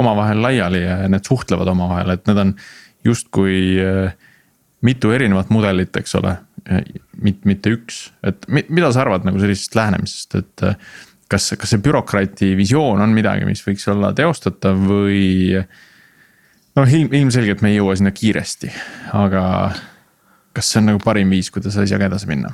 omavahel 0.03 0.43
laiali 0.43 0.83
ja 0.83 0.97
need 1.11 1.29
suhtlevad 1.29 1.71
omavahel, 1.71 2.11
et 2.17 2.27
need 2.27 2.41
on 2.43 2.55
justkui 3.07 3.79
äh, 3.83 4.17
mitu 4.83 5.13
erinevat 5.15 5.53
mudelit, 5.55 5.95
eks 5.97 6.19
ole. 6.19 6.37
mitte, 7.23 7.43
mitte 7.51 7.73
üks, 7.75 8.13
et 8.23 8.45
mida 8.49 8.93
sa 8.95 9.01
arvad 9.03 9.25
nagu 9.27 9.41
sellisest 9.43 9.75
lähenemisest, 9.75 10.37
et 10.39 10.67
äh, 10.67 10.77
kas, 11.31 11.49
kas 11.59 11.73
see 11.75 11.83
bürokraati 11.83 12.53
visioon 12.59 13.03
on 13.03 13.15
midagi, 13.15 13.47
mis 13.49 13.63
võiks 13.67 13.87
olla 13.91 14.13
teostatav 14.15 14.83
või. 14.87 15.63
noh, 16.79 16.99
ilm, 16.99 17.15
ilmselgelt 17.23 17.63
me 17.63 17.73
ei 17.73 17.79
jõua 17.81 17.97
sinna 17.99 18.15
kiiresti, 18.15 18.71
aga 19.19 19.45
kas 20.53 20.69
see 20.71 20.83
on 20.83 20.93
nagu 20.93 21.03
parim 21.03 21.31
viis, 21.33 21.51
kuidas 21.55 21.79
asjaga 21.81 22.11
edasi 22.11 22.31
minna 22.31 22.53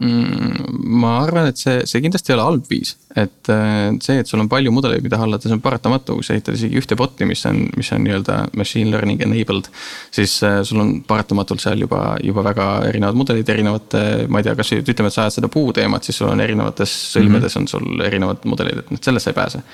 ma 0.00 1.10
arvan, 1.20 1.50
et 1.50 1.60
see, 1.60 1.82
see 1.88 2.00
kindlasti 2.00 2.32
ei 2.32 2.36
ole 2.38 2.44
halb 2.46 2.68
viis, 2.70 2.94
et 3.20 3.50
äh, 3.52 3.90
see, 4.00 4.22
et 4.22 4.30
sul 4.30 4.40
on 4.40 4.48
palju 4.48 4.72
mudeleid, 4.72 5.04
mida 5.04 5.18
hallata, 5.20 5.48
see 5.48 5.56
on 5.58 5.60
paratamatu, 5.64 6.16
kui 6.16 6.24
sa 6.24 6.32
ehitad 6.36 6.56
isegi 6.56 6.80
ühte 6.80 6.96
bot'i, 6.96 7.28
mis 7.28 7.42
on, 7.50 7.60
mis 7.76 7.92
on 7.92 8.00
nii-öelda 8.06 8.38
machine 8.56 8.88
learning 8.94 9.20
enabled. 9.26 9.68
siis 10.16 10.38
äh, 10.46 10.62
sul 10.64 10.80
on 10.80 10.94
paratamatult 11.04 11.60
seal 11.60 11.84
juba, 11.84 12.16
juba 12.24 12.46
väga 12.48 12.70
erinevad 12.88 13.20
mudelid, 13.20 13.52
erinevate, 13.52 14.04
ma 14.28 14.40
ei 14.40 14.48
tea, 14.48 14.56
kas 14.56 14.72
ütleme, 14.78 15.12
et 15.12 15.18
sa 15.18 15.26
ajad 15.26 15.40
seda 15.40 15.52
puuteemat, 15.52 16.08
siis 16.08 16.22
sul 16.22 16.32
on 16.32 16.40
erinevates 16.40 16.96
sõlmedes 17.12 17.58
mm 17.58 17.66
-hmm. 17.66 17.80
on 17.80 17.90
sul 17.92 18.06
erinevad 18.08 18.48
mudelid, 18.48 18.84
et 18.84 18.94
noh, 18.94 19.04
sellest 19.04 19.28
sa 19.28 19.34
ei 19.34 19.40
pääse 19.42 19.64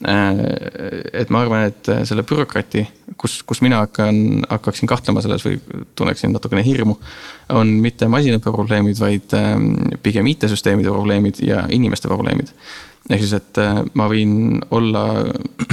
et 0.00 1.28
ma 1.28 1.42
arvan, 1.44 1.66
et 1.68 1.88
äh, 1.92 2.02
selle 2.08 2.24
bürokrati, 2.24 2.86
kus, 3.20 3.40
kus 3.44 3.60
mina 3.60 3.82
hakkan, 3.82 4.40
hakkaksin 4.48 4.88
kahtlema 4.88 5.20
selles 5.20 5.44
või 5.44 5.58
tunneksin 5.98 6.32
natukene 6.32 6.64
hirmu. 6.64 6.96
on 7.52 7.74
mitte 7.84 8.08
masinõppe 8.08 8.52
probleemid, 8.54 8.96
vaid 9.00 9.34
ähm, 9.36 9.74
pigem 10.02 10.26
IT-süsteemide 10.32 10.88
probleemid 10.88 11.42
ja 11.44 11.66
inimeste 11.68 12.08
probleemid. 12.08 12.52
ehk 13.10 13.20
siis, 13.20 13.36
et 13.36 13.60
äh, 13.60 13.82
ma 13.94 14.08
võin 14.08 14.62
olla, 14.70 15.04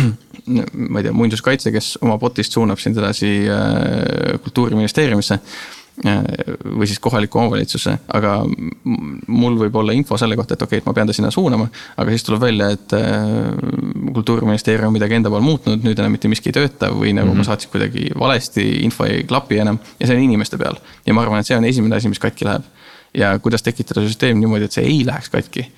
ma 0.92 1.00
ei 1.00 1.08
tea, 1.08 1.16
muinsuskaitse, 1.16 1.72
kes 1.72 1.96
oma 2.02 2.20
bot'ist 2.20 2.52
suunab 2.52 2.84
sind 2.84 3.00
edasi 3.00 3.32
kultuuriministeeriumisse 4.44 5.40
või 6.06 6.86
siis 6.88 7.00
kohaliku 7.02 7.39
omavalitsuse, 7.41 7.95
aga 8.14 8.36
mul 9.34 9.56
võib 9.58 9.76
olla 9.82 9.95
info 9.98 10.18
selle 10.18 10.36
kohta, 10.38 10.54
et 10.54 10.62
okei 10.62 10.78
okay,, 10.78 10.84
et 10.84 10.89
ma 10.89 10.93
pean 10.93 11.10
ta 11.10 11.16
sinna 11.16 11.32
suunama. 11.34 11.68
aga 11.98 12.14
siis 12.14 12.26
tuleb 12.28 12.41
välja, 12.41 12.70
et 12.76 12.93
äh, 12.93 13.16
kultuuriministeerium 14.14 14.93
midagi 14.93 15.18
enda 15.18 15.32
pool 15.34 15.41
muutnud, 15.45 15.82
nüüd 15.84 15.98
enam 15.98 16.14
mitte 16.14 16.30
miski 16.30 16.52
ei 16.52 16.58
tööta 16.60 16.91
või 16.93 17.16
nagu 17.18 17.32
mm 17.32 17.34
-hmm. 17.34 17.38
ma 17.38 17.48
saatsin 17.48 17.74
kuidagi 17.74 18.12
valesti, 18.20 18.68
info 18.86 19.06
ei 19.10 19.24
klapi 19.24 19.58
enam. 19.64 19.80
ja 20.00 20.08
see 20.08 20.16
on 20.16 20.22
inimeste 20.24 20.58
peal 20.58 20.78
ja 21.06 21.14
ma 21.14 21.22
arvan, 21.22 21.39
et 21.39 21.50
see 21.50 21.58
on 21.58 21.66
esimene 21.66 21.95
asi, 21.95 22.10
mis 22.10 22.20
katki 22.20 22.45
läheb. 22.45 22.64
ja 23.14 23.39
kuidas 23.39 23.64
tekitada 23.64 24.06
süsteem 24.06 24.38
niimoodi, 24.38 24.66
et 24.66 24.72
see 24.72 24.86
ei 24.86 25.06
läheks 25.06 25.30
katki. 25.30 25.72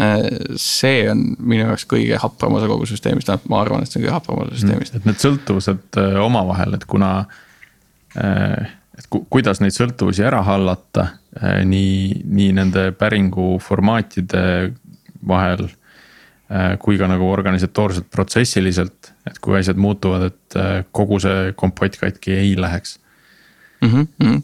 Äh, 0.00 0.18
see 0.56 1.10
on 1.10 1.36
minu 1.38 1.62
jaoks 1.62 1.86
kõige 1.86 2.18
hapram 2.18 2.54
osa 2.54 2.66
kogu 2.66 2.86
süsteemist, 2.86 3.28
noh, 3.28 3.40
ma 3.48 3.60
arvan, 3.60 3.82
et 3.82 3.90
see 3.90 4.00
on 4.00 4.06
kõige 4.06 4.18
hapram 4.18 4.42
osa 4.42 4.58
süsteemist. 4.58 4.94
et 4.96 5.06
need 5.06 5.22
sõltuvused 5.22 6.02
äh, 6.02 6.18
omavahel, 6.24 6.74
et 6.74 6.84
kuna 6.84 7.26
ku, 8.18 8.66
kuidas 9.10 9.60
neid 9.60 9.74
sõltuvusi 9.74 10.22
ära 10.26 10.42
hallata 10.46 11.08
nii, 11.66 12.22
nii 12.24 12.52
nende 12.54 12.90
päringu 12.98 13.56
formaatide 13.62 14.42
vahel 15.26 15.68
Äh, 16.50 16.72
kui 16.82 16.96
ka 16.98 17.06
nagu 17.06 17.28
organisatoorselt, 17.30 18.08
protsessiliselt, 18.10 19.12
et 19.28 19.36
kui 19.38 19.54
asjad 19.54 19.78
muutuvad, 19.78 20.24
et 20.32 20.56
äh, 20.58 20.80
kogu 20.90 21.20
see 21.22 21.52
kompott 21.54 21.94
katki 22.00 22.32
ei 22.34 22.56
läheks 22.58 22.96
mm. 23.84 23.92
-hmm. 23.92 24.40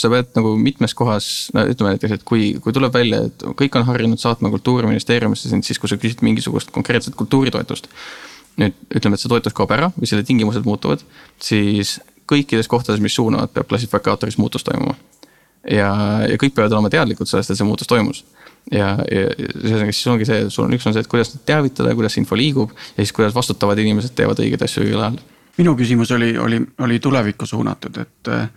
sa 0.00 0.08
pead 0.08 0.30
nagu 0.38 0.54
mitmes 0.56 0.94
kohas, 0.96 1.50
no 1.52 1.66
ütleme 1.68 1.92
näiteks, 1.92 2.14
et 2.16 2.24
kui, 2.24 2.54
kui 2.56 2.72
tuleb 2.72 2.96
välja, 2.96 3.20
et 3.28 3.44
kõik 3.60 3.76
on 3.76 3.84
harjunud 3.84 4.22
saatma 4.22 4.48
kultuuriministeeriumisse 4.54 5.52
sind 5.52 5.68
siis, 5.68 5.78
kui 5.78 5.92
sa 5.92 6.00
küsid 6.00 6.24
mingisugust 6.24 6.72
konkreetset 6.72 7.14
kultuuritoetust. 7.20 7.92
nüüd 8.56 8.72
ütleme, 8.96 9.14
et 9.14 9.20
see 9.20 9.28
toetus 9.28 9.52
kaob 9.52 9.76
ära 9.76 9.92
või 9.92 10.08
selle 10.08 10.24
tingimused 10.24 10.64
muutuvad, 10.64 11.04
siis 11.40 11.98
kõikides 12.30 12.68
kohtades, 12.70 13.00
mis 13.02 13.14
suunavad, 13.14 13.52
peab 13.52 13.68
klassifikaatoris 13.70 14.38
muutus 14.38 14.64
toimuma. 14.64 14.94
ja, 15.70 15.90
ja 16.28 16.38
kõik 16.38 16.54
peavad 16.54 16.72
olema 16.72 16.90
teadlikud 16.90 17.28
sellest, 17.28 17.52
et 17.52 17.60
see 17.60 17.66
muutus 17.66 17.90
toimus 17.90 18.24
ja, 18.70 18.94
ja 19.10 19.26
ühesõnaga 19.34 19.92
siis 19.94 20.06
ongi 20.10 20.28
see, 20.28 20.46
sul 20.52 20.66
on 20.66 20.76
üks 20.76 20.86
on 20.86 20.94
see, 20.94 21.02
et 21.04 21.10
kuidas 21.10 21.34
teavitada, 21.46 21.94
kuidas 21.98 22.16
info 22.20 22.38
liigub 22.38 22.72
ja 22.74 23.02
siis 23.02 23.14
kuidas 23.16 23.34
vastutavad 23.34 23.78
inimesed 23.82 24.14
teevad 24.18 24.42
õigeid 24.42 24.66
asju 24.66 24.84
õigel 24.86 25.00
ajal. 25.00 25.20
minu 25.58 25.76
küsimus 25.78 26.12
oli, 26.14 26.32
oli, 26.38 26.60
oli 26.86 26.98
tulevikku 27.02 27.46
suunatud, 27.46 28.02
et 28.04 28.32
äh, 28.32 28.48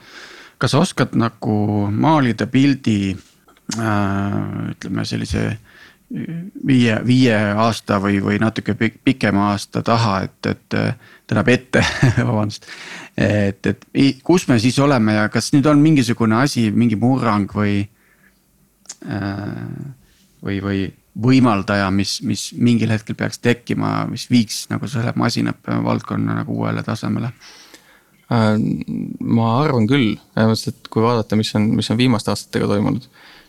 kas 0.57 0.76
sa 0.76 0.84
oskad 0.84 1.16
nagu 1.18 1.57
maalida 1.91 2.47
pildi 2.51 2.99
äh, 3.13 4.38
ütleme 4.76 5.05
sellise 5.05 5.47
viie, 6.68 6.99
viie 7.05 7.38
aasta 7.57 7.97
või, 8.01 8.20
või 8.24 8.38
natuke 8.39 8.76
pikema 8.78 9.51
aasta 9.53 9.82
taha, 9.86 10.20
et, 10.28 10.38
et 10.45 10.76
tähendab 11.26 11.49
ette 11.49 11.82
vabandust. 12.30 12.68
Et, 13.18 13.66
et 13.66 13.86
kus 14.24 14.47
me 14.47 14.59
siis 14.59 14.78
oleme 14.80 15.13
ja 15.16 15.28
kas 15.32 15.51
nüüd 15.55 15.68
on 15.72 15.80
mingisugune 15.84 16.41
asi, 16.43 16.70
mingi 16.72 16.97
murrang 16.99 17.51
või 17.55 17.84
Äh, 19.05 19.91
või, 20.45 20.59
või 20.61 20.80
võimaldaja, 21.16 21.88
mis, 21.93 22.20
mis 22.26 22.47
mingil 22.57 22.91
hetkel 22.93 23.18
peaks 23.18 23.39
tekkima, 23.41 24.05
mis 24.09 24.26
viiks 24.32 24.66
nagu 24.72 24.89
selle 24.89 25.13
masinõppe 25.18 25.78
valdkonna 25.86 26.39
nagu 26.41 26.57
uuele 26.57 26.84
tasemele? 26.86 27.32
Äh, 28.34 28.55
ma 29.22 29.51
arvan 29.61 29.86
küll, 29.89 30.16
selles 30.34 30.51
mõttes, 30.51 30.74
et 30.74 30.91
kui 30.93 31.05
vaadata, 31.05 31.38
mis 31.39 31.53
on, 31.57 31.70
mis 31.78 31.89
on 31.93 32.01
viimaste 32.01 32.34
aastatega 32.34 32.70
toimunud, 32.74 33.05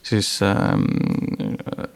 siis 0.06 0.34
ähm, 0.44 0.84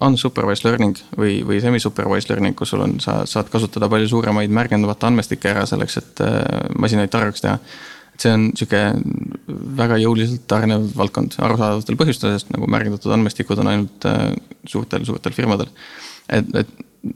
unsupervised 0.01 0.65
learning 0.65 0.99
või, 1.19 1.41
või 1.47 1.61
semi-supervised 1.63 2.33
learning, 2.33 2.57
kus 2.57 2.73
sul 2.73 2.85
on, 2.85 2.99
sa 3.05 3.21
saad 3.29 3.51
kasutada 3.53 3.89
palju 3.93 4.09
suuremaid 4.09 4.53
märgendavate 4.55 5.09
andmestikke 5.09 5.53
ära 5.53 5.67
selleks, 5.69 5.99
et 6.01 6.23
äh, 6.25 6.45
masinaid 6.79 7.13
targaks 7.13 7.45
teha 7.45 7.59
see 8.21 8.33
on 8.35 8.51
sihuke 8.59 8.81
väga 9.79 9.97
jõuliselt 10.03 10.53
arenev 10.53 10.91
valdkond 10.97 11.39
arusaadavatel 11.41 11.99
põhjustel, 12.01 12.35
sest 12.37 12.51
nagu 12.53 12.69
märgitud 12.71 13.13
andmestikud 13.15 13.63
on 13.63 13.71
ainult 13.73 14.07
äh, 14.09 14.31
suurtel, 14.69 15.07
suurtel 15.09 15.37
firmadel. 15.37 15.71
et, 16.29 16.55
et 16.63 16.75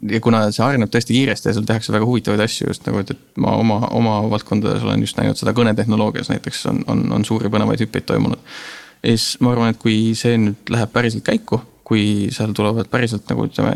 ja 0.09 0.21
kuna 0.25 0.47
see 0.55 0.65
areneb 0.65 0.89
tõesti 0.93 1.17
kiiresti 1.17 1.51
ja 1.51 1.57
seal 1.57 1.67
tehakse 1.69 1.93
väga 1.93 2.07
huvitavaid 2.09 2.41
asju 2.41 2.71
just 2.71 2.87
nagu, 2.89 3.03
et, 3.05 3.13
et 3.13 3.43
ma 3.45 3.53
oma, 3.61 3.83
oma 3.93 4.17
valdkondades 4.33 4.85
olen 4.87 5.05
just 5.05 5.19
näinud 5.21 5.41
seda 5.41 5.53
kõnetehnoloogias 5.57 6.33
näiteks 6.33 6.65
on, 6.73 6.81
on, 6.89 7.05
on 7.19 7.29
suuri 7.29 7.53
põnevaid 7.53 7.85
hüppeid 7.85 8.09
toimunud. 8.09 8.41
ja 9.03 9.13
siis 9.13 9.37
ma 9.45 9.53
arvan, 9.53 9.75
et 9.75 9.81
kui 9.83 10.15
see 10.19 10.39
nüüd 10.41 10.73
läheb 10.73 10.93
päriselt 10.95 11.27
käiku 11.27 11.61
kui 11.85 12.31
seal 12.33 12.55
tulevad 12.57 12.89
päriselt 12.89 13.29
nagu 13.29 13.45
ütleme, 13.45 13.73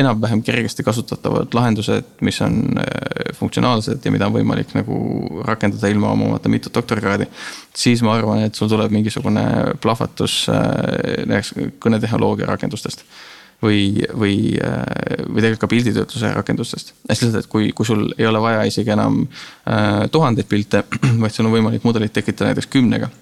enam-vähem 0.00 0.40
kergesti 0.44 0.84
kasutatavad 0.86 1.52
lahendused, 1.56 2.14
mis 2.24 2.40
on 2.46 2.78
äh, 2.80 3.34
funktsionaalsed 3.36 4.04
ja 4.04 4.12
mida 4.14 4.30
on 4.30 4.38
võimalik 4.38 4.72
nagu 4.76 4.96
rakendada 5.44 5.90
ilma 5.92 6.14
omamata 6.14 6.48
mitut 6.52 6.74
doktorikraadi. 6.74 7.28
siis 7.76 8.02
ma 8.02 8.16
arvan, 8.16 8.46
et 8.46 8.54
sul 8.56 8.72
tuleb 8.72 8.92
mingisugune 8.96 9.44
plahvatus 9.84 10.46
äh, 10.48 11.26
näiteks 11.28 11.54
kõnetehnoloogia 11.84 12.48
rakendustest 12.48 13.04
või, 13.62 14.00
või, 14.16 14.56
äh, 14.56 14.84
või 15.28 15.42
tegelikult 15.42 15.64
ka 15.66 15.72
pilditöötluse 15.76 16.32
rakendustest. 16.34 16.94
hästi 17.08 17.26
lihtsalt, 17.26 17.44
et 17.44 17.52
kui, 17.52 17.72
kui 17.76 17.86
sul 17.86 18.08
ei 18.18 18.26
ole 18.26 18.40
vaja 18.40 18.64
isegi 18.64 18.96
enam 18.96 19.26
äh, 19.68 20.06
tuhandeid 20.12 20.48
pilte, 20.48 20.84
vaid 21.22 21.36
sul 21.36 21.50
on 21.50 21.58
võimalik 21.58 21.84
mudelit 21.84 22.16
tekitada 22.16 22.54
näiteks 22.54 22.72
kümnega 22.72 23.12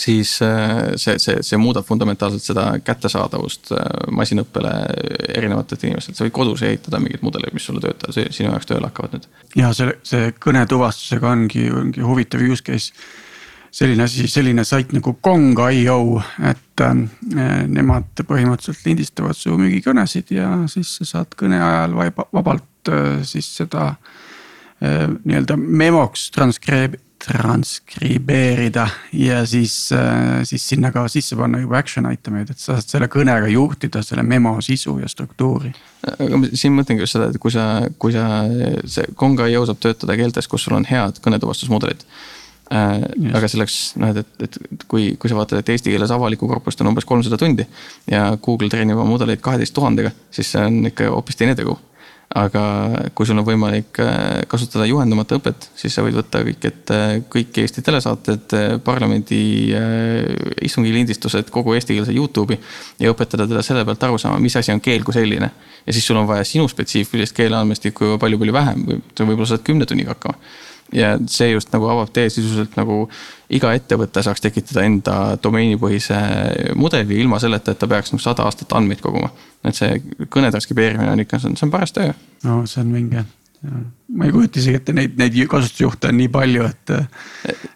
siis 0.00 0.42
äh, 0.42 0.92
see, 0.96 1.18
see, 1.18 1.40
see 1.44 1.58
muudab 1.60 1.86
fundamentaalselt 1.88 2.44
seda 2.44 2.66
kättesaadavust 2.84 3.72
äh, 3.76 3.88
masinõppele 4.16 4.72
erinevatelt 5.36 5.84
inimestelt, 5.88 6.18
sa 6.18 6.26
võid 6.26 6.36
kodus 6.36 6.64
ehitada 6.66 7.00
mingeid 7.02 7.24
mudeleid, 7.26 7.54
mis 7.56 7.66
sulle 7.68 7.82
töötavad, 7.84 8.32
sinu 8.32 8.50
jaoks 8.50 8.70
tööle 8.70 8.88
hakkavad 8.88 9.18
nüüd. 9.18 9.26
ja 9.60 9.72
see, 9.76 9.92
see 10.06 10.30
kõnetuvastusega 10.40 11.34
ongi, 11.34 11.66
ongi 11.82 12.04
huvitav 12.06 12.44
use 12.46 12.64
case. 12.66 12.94
selline 13.70 14.02
asi, 14.02 14.26
selline 14.28 14.64
sait 14.66 14.92
nagu 14.96 15.14
Kong.io, 15.20 16.00
et 16.48 16.86
äh, 16.86 16.96
nemad 17.68 18.24
põhimõtteliselt 18.24 18.88
lindistavad 18.88 19.36
su 19.36 19.54
müügikõnesid 19.58 20.32
ja 20.34 20.54
siis 20.70 20.96
sa 21.00 21.10
saad 21.14 21.36
kõne 21.38 21.60
ajal 21.60 21.98
vabalt 22.32 22.92
äh, 22.94 23.20
siis 23.28 23.52
seda 23.60 23.92
äh, 23.92 25.06
nii-öelda 25.12 25.60
memoks 25.60 26.30
transkriib-, 26.34 26.98
transkribeerida 27.30 28.86
ja 29.12 29.44
siis, 29.46 29.92
äh, 29.92 30.40
siis 30.44 30.64
sinna 30.68 30.90
ka 30.94 31.04
sisse 31.08 31.36
panna 31.38 31.60
juba 31.62 31.78
action 31.78 32.08
item 32.10 32.40
eid, 32.40 32.50
et 32.50 32.58
sa 32.58 32.74
saad 32.78 32.94
selle 32.94 33.08
kõnega 33.12 33.50
juhtida 33.52 34.02
selle 34.06 34.24
memo 34.26 34.56
sisu 34.64 34.96
ja 35.02 35.08
struktuuri. 35.10 35.70
aga 36.10 36.40
ma 36.40 36.50
siin 36.52 36.74
mõtlengi 36.74 37.04
just 37.04 37.16
seda, 37.16 37.30
et 37.30 37.38
kui 37.42 37.54
sa, 37.54 37.66
kui 37.98 38.14
sa, 38.16 38.26
see 38.88 39.06
Konga.io 39.20 39.62
saab 39.68 39.80
töötada 39.82 40.16
keeltes, 40.18 40.48
kus 40.50 40.66
sul 40.66 40.78
on 40.80 40.86
head 40.88 41.20
kõnetuvastusmudelid 41.22 42.02
äh,. 42.74 42.96
aga 43.36 43.50
selleks 43.52 43.78
noh, 44.00 44.14
et, 44.14 44.34
et, 44.42 44.58
et 44.72 44.88
kui, 44.90 45.12
kui 45.20 45.30
sa 45.30 45.38
vaatad, 45.38 45.62
et 45.62 45.74
eesti 45.76 45.94
keeles 45.94 46.14
avalikku 46.14 46.48
korpust 46.50 46.82
on 46.82 46.90
umbes 46.90 47.06
kolmsada 47.06 47.38
tundi 47.38 47.68
ja 48.10 48.32
Google 48.42 48.72
treenib 48.72 48.98
oma 48.98 49.12
mudeleid 49.12 49.44
kaheteist 49.44 49.76
tuhandega, 49.76 50.10
siis 50.34 50.50
see 50.56 50.66
on 50.66 50.82
ikka 50.90 51.12
hoopis 51.14 51.38
teine 51.38 51.54
tegu 51.58 51.78
aga 52.30 52.62
kui 53.16 53.26
sul 53.26 53.40
on 53.40 53.46
võimalik 53.46 53.98
äh, 54.04 54.42
kasutada 54.50 54.84
juhendamata 54.86 55.34
õpet, 55.40 55.66
siis 55.74 55.96
sa 55.96 56.04
võid 56.06 56.14
võtta 56.14 56.44
kõik 56.46 56.66
ette 56.68 56.98
kõik 57.32 57.58
Eesti 57.58 57.82
telesaated, 57.82 58.54
äh, 58.54 58.76
parlamendi 58.86 59.40
äh, 59.74 60.28
istungi 60.62 60.94
lindistused, 60.94 61.50
kogu 61.50 61.74
eestikeelse 61.74 62.14
Youtube'i. 62.14 62.60
ja 63.02 63.10
õpetada 63.10 63.48
teda 63.50 63.64
selle 63.66 63.82
pealt 63.88 64.06
aru 64.06 64.22
saama, 64.22 64.38
mis 64.38 64.54
asi 64.56 64.70
on 64.70 64.82
keel 64.84 65.02
kui 65.02 65.16
selline. 65.16 65.50
ja 65.86 65.92
siis 65.96 66.06
sul 66.06 66.20
on 66.22 66.28
vaja 66.30 66.46
sinu 66.46 66.68
spetsiifilist 66.70 67.34
keeleandmestikku 67.34 68.14
palju-palju 68.22 68.54
vähem 68.54 68.86
võib-olla 68.86 69.50
saad 69.50 69.66
kümne 69.66 69.88
tunniga 69.90 70.14
hakkama 70.14 70.38
ja 70.94 71.16
see 71.30 71.50
just 71.52 71.72
nagu 71.74 71.88
avab 71.90 72.10
tee 72.14 72.30
sisuliselt 72.30 72.78
nagu 72.78 73.04
iga 73.50 73.72
ettevõte 73.74 74.22
saaks 74.24 74.44
tekitada 74.44 74.84
enda 74.86 75.16
domeenipõhise 75.42 76.20
mudeli 76.78 77.20
ilma 77.22 77.40
selleta, 77.42 77.74
et 77.74 77.80
ta 77.80 77.88
peaks 77.90 78.14
nagu 78.14 78.22
sada 78.22 78.46
aastat 78.46 78.72
andmeid 78.78 79.02
koguma. 79.02 79.32
et 79.64 79.76
see 79.76 80.00
kõne 80.30 80.50
transkribeerimine 80.50 81.10
on 81.12 81.26
ikka, 81.26 81.38
see 81.38 81.50
on, 81.50 81.58
see 81.58 81.66
on 81.66 81.74
paras 81.74 81.92
töö. 81.96 82.14
no 82.44 82.64
see 82.66 82.82
on 82.84 82.94
vinge 82.94 83.26
ma 83.60 84.24
ei 84.24 84.32
kujuta 84.32 84.56
isegi 84.56 84.78
ette 84.78 84.92
neid, 84.96 85.18
neid 85.20 85.34
kasutusjuhte 85.52 86.08
on 86.08 86.16
nii 86.16 86.30
palju, 86.32 86.64
et 86.64 86.92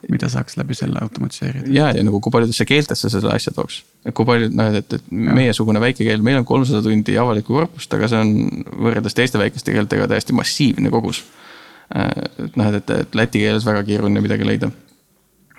mida 0.09 0.31
saaks 0.33 0.57
läbi 0.57 0.73
selle 0.79 1.03
automatiseerida. 1.05 1.69
ja, 1.69 1.91
ja 1.93 2.05
nagu 2.07 2.23
kui 2.25 2.33
paljudesse 2.33 2.65
keeltesse 2.65 3.11
selle 3.13 3.35
asja 3.35 3.53
tooks. 3.53 3.83
et 4.07 4.17
kui 4.17 4.25
palju, 4.25 4.49
noh, 4.57 4.73
et, 4.81 4.97
et 4.97 5.13
meiesugune 5.13 5.83
väike 5.85 6.07
keel, 6.07 6.25
meil 6.25 6.41
on 6.41 6.49
kolmsada 6.49 6.81
tundi 6.87 7.19
avalikku 7.21 7.59
korpust, 7.59 7.99
aga 7.99 8.09
see 8.09 8.23
on 8.25 8.65
võrreldes 8.87 9.19
teiste 9.19 9.43
väikeste 9.43 9.77
keeltega 9.77 10.09
täiesti 10.09 10.37
massiivne 10.37 10.95
kogus 10.95 11.21
Äh, 11.93 12.47
et 12.47 12.57
noh, 12.57 12.73
et, 12.75 12.91
et 12.91 13.17
läti 13.19 13.43
keeles 13.45 13.67
väga 13.67 13.85
keeruline 13.87 14.23
midagi 14.25 14.47
leida. 14.49 14.71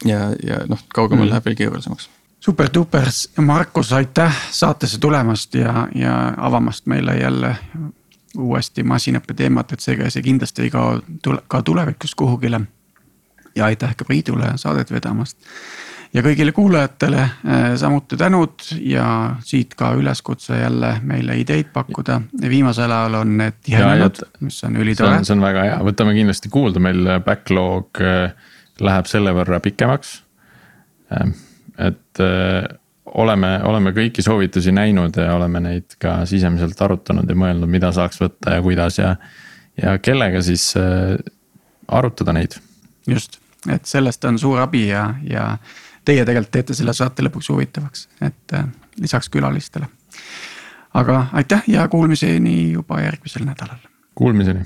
Ja, 0.05 0.19
ja 0.43 0.61
noh, 0.67 0.79
kaugemal 0.93 1.25
mm. 1.25 1.29
läheb 1.29 1.45
veel 1.45 1.55
keerulisemaks. 1.55 2.09
super-duper, 2.39 3.09
Markus, 3.41 3.93
aitäh 3.93 4.35
saatesse 4.51 4.99
tulemast 4.99 5.55
ja, 5.55 5.87
ja 5.95 6.33
avamast 6.37 6.85
meile 6.85 7.17
jälle 7.17 7.55
uuesti 8.37 8.83
masinõppe 8.83 9.33
teemat, 9.33 9.71
et 9.71 9.79
seega 9.79 10.09
see 10.09 10.23
kindlasti 10.25 10.67
ei 10.67 10.69
kao 10.69 10.99
tule, 11.23 11.41
ka 11.47 11.61
tulevikus 11.61 12.15
kuhugile. 12.15 12.61
ja 13.55 13.65
aitäh 13.65 13.95
ka 13.95 14.05
Priidule 14.05 14.51
saadet 14.55 14.91
vedamast 14.91 15.37
ja 16.15 16.23
kõigile 16.23 16.51
kuulajatele 16.55 17.21
äh, 17.21 17.63
samuti 17.79 18.17
tänud 18.17 18.67
ja 18.79 19.35
siit 19.43 19.75
ka 19.75 19.93
üleskutse 19.99 20.59
jälle 20.59 20.97
meile 21.03 21.37
ideid 21.39 21.71
pakkuda. 21.73 22.21
viimasel 22.49 22.91
ajal 22.91 23.13
on 23.21 23.37
need 23.37 23.59
tihenenud, 23.63 24.21
mis 24.39 24.63
on 24.63 24.75
ülitore. 24.75 25.23
see 25.23 25.35
on 25.35 25.43
väga 25.43 25.63
hea, 25.69 25.79
võtame 25.83 26.15
kindlasti 26.15 26.51
kuulda, 26.51 26.79
meil 26.79 27.09
backlog 27.25 28.01
äh, 28.01 28.51
läheb 28.81 29.07
selle 29.09 29.33
võrra 29.35 29.59
pikemaks. 29.63 30.17
Ähm, 31.15 31.35
et 31.77 32.23
äh, 32.23 32.65
oleme, 33.05 33.59
oleme 33.63 33.93
kõiki 33.95 34.23
soovitusi 34.25 34.73
näinud 34.75 35.17
ja 35.19 35.35
oleme 35.35 35.61
neid 35.63 35.97
ka 36.01 36.17
sisemiselt 36.29 36.81
arutanud 36.81 37.29
ja 37.29 37.37
mõelnud, 37.37 37.69
mida 37.71 37.91
saaks 37.95 38.21
võtta 38.21 38.57
ja 38.57 38.63
kuidas 38.65 38.99
ja. 38.99 39.15
ja 39.81 39.97
kellega 40.03 40.41
siis 40.43 40.71
äh, 40.79 41.15
arutada 41.87 42.33
neid. 42.33 42.57
just, 43.07 43.39
et 43.71 43.85
sellest 43.85 44.25
on 44.25 44.39
suur 44.39 44.59
abi 44.63 44.87
ja, 44.87 45.07
ja 45.23 45.57
teie 46.05 46.25
tegelikult 46.25 46.51
teete 46.51 46.77
selle 46.77 46.93
saate 46.93 47.25
lõpuks 47.25 47.51
huvitavaks, 47.53 48.07
et 48.21 48.57
äh, 48.57 48.65
lisaks 49.01 49.29
külalistele. 49.29 49.87
aga 50.93 51.25
aitäh 51.33 51.63
ja 51.67 51.87
kuulmiseni 51.87 52.71
juba 52.71 53.01
järgmisel 53.01 53.45
nädalal. 53.45 53.79
Kuulmiseni. 54.15 54.63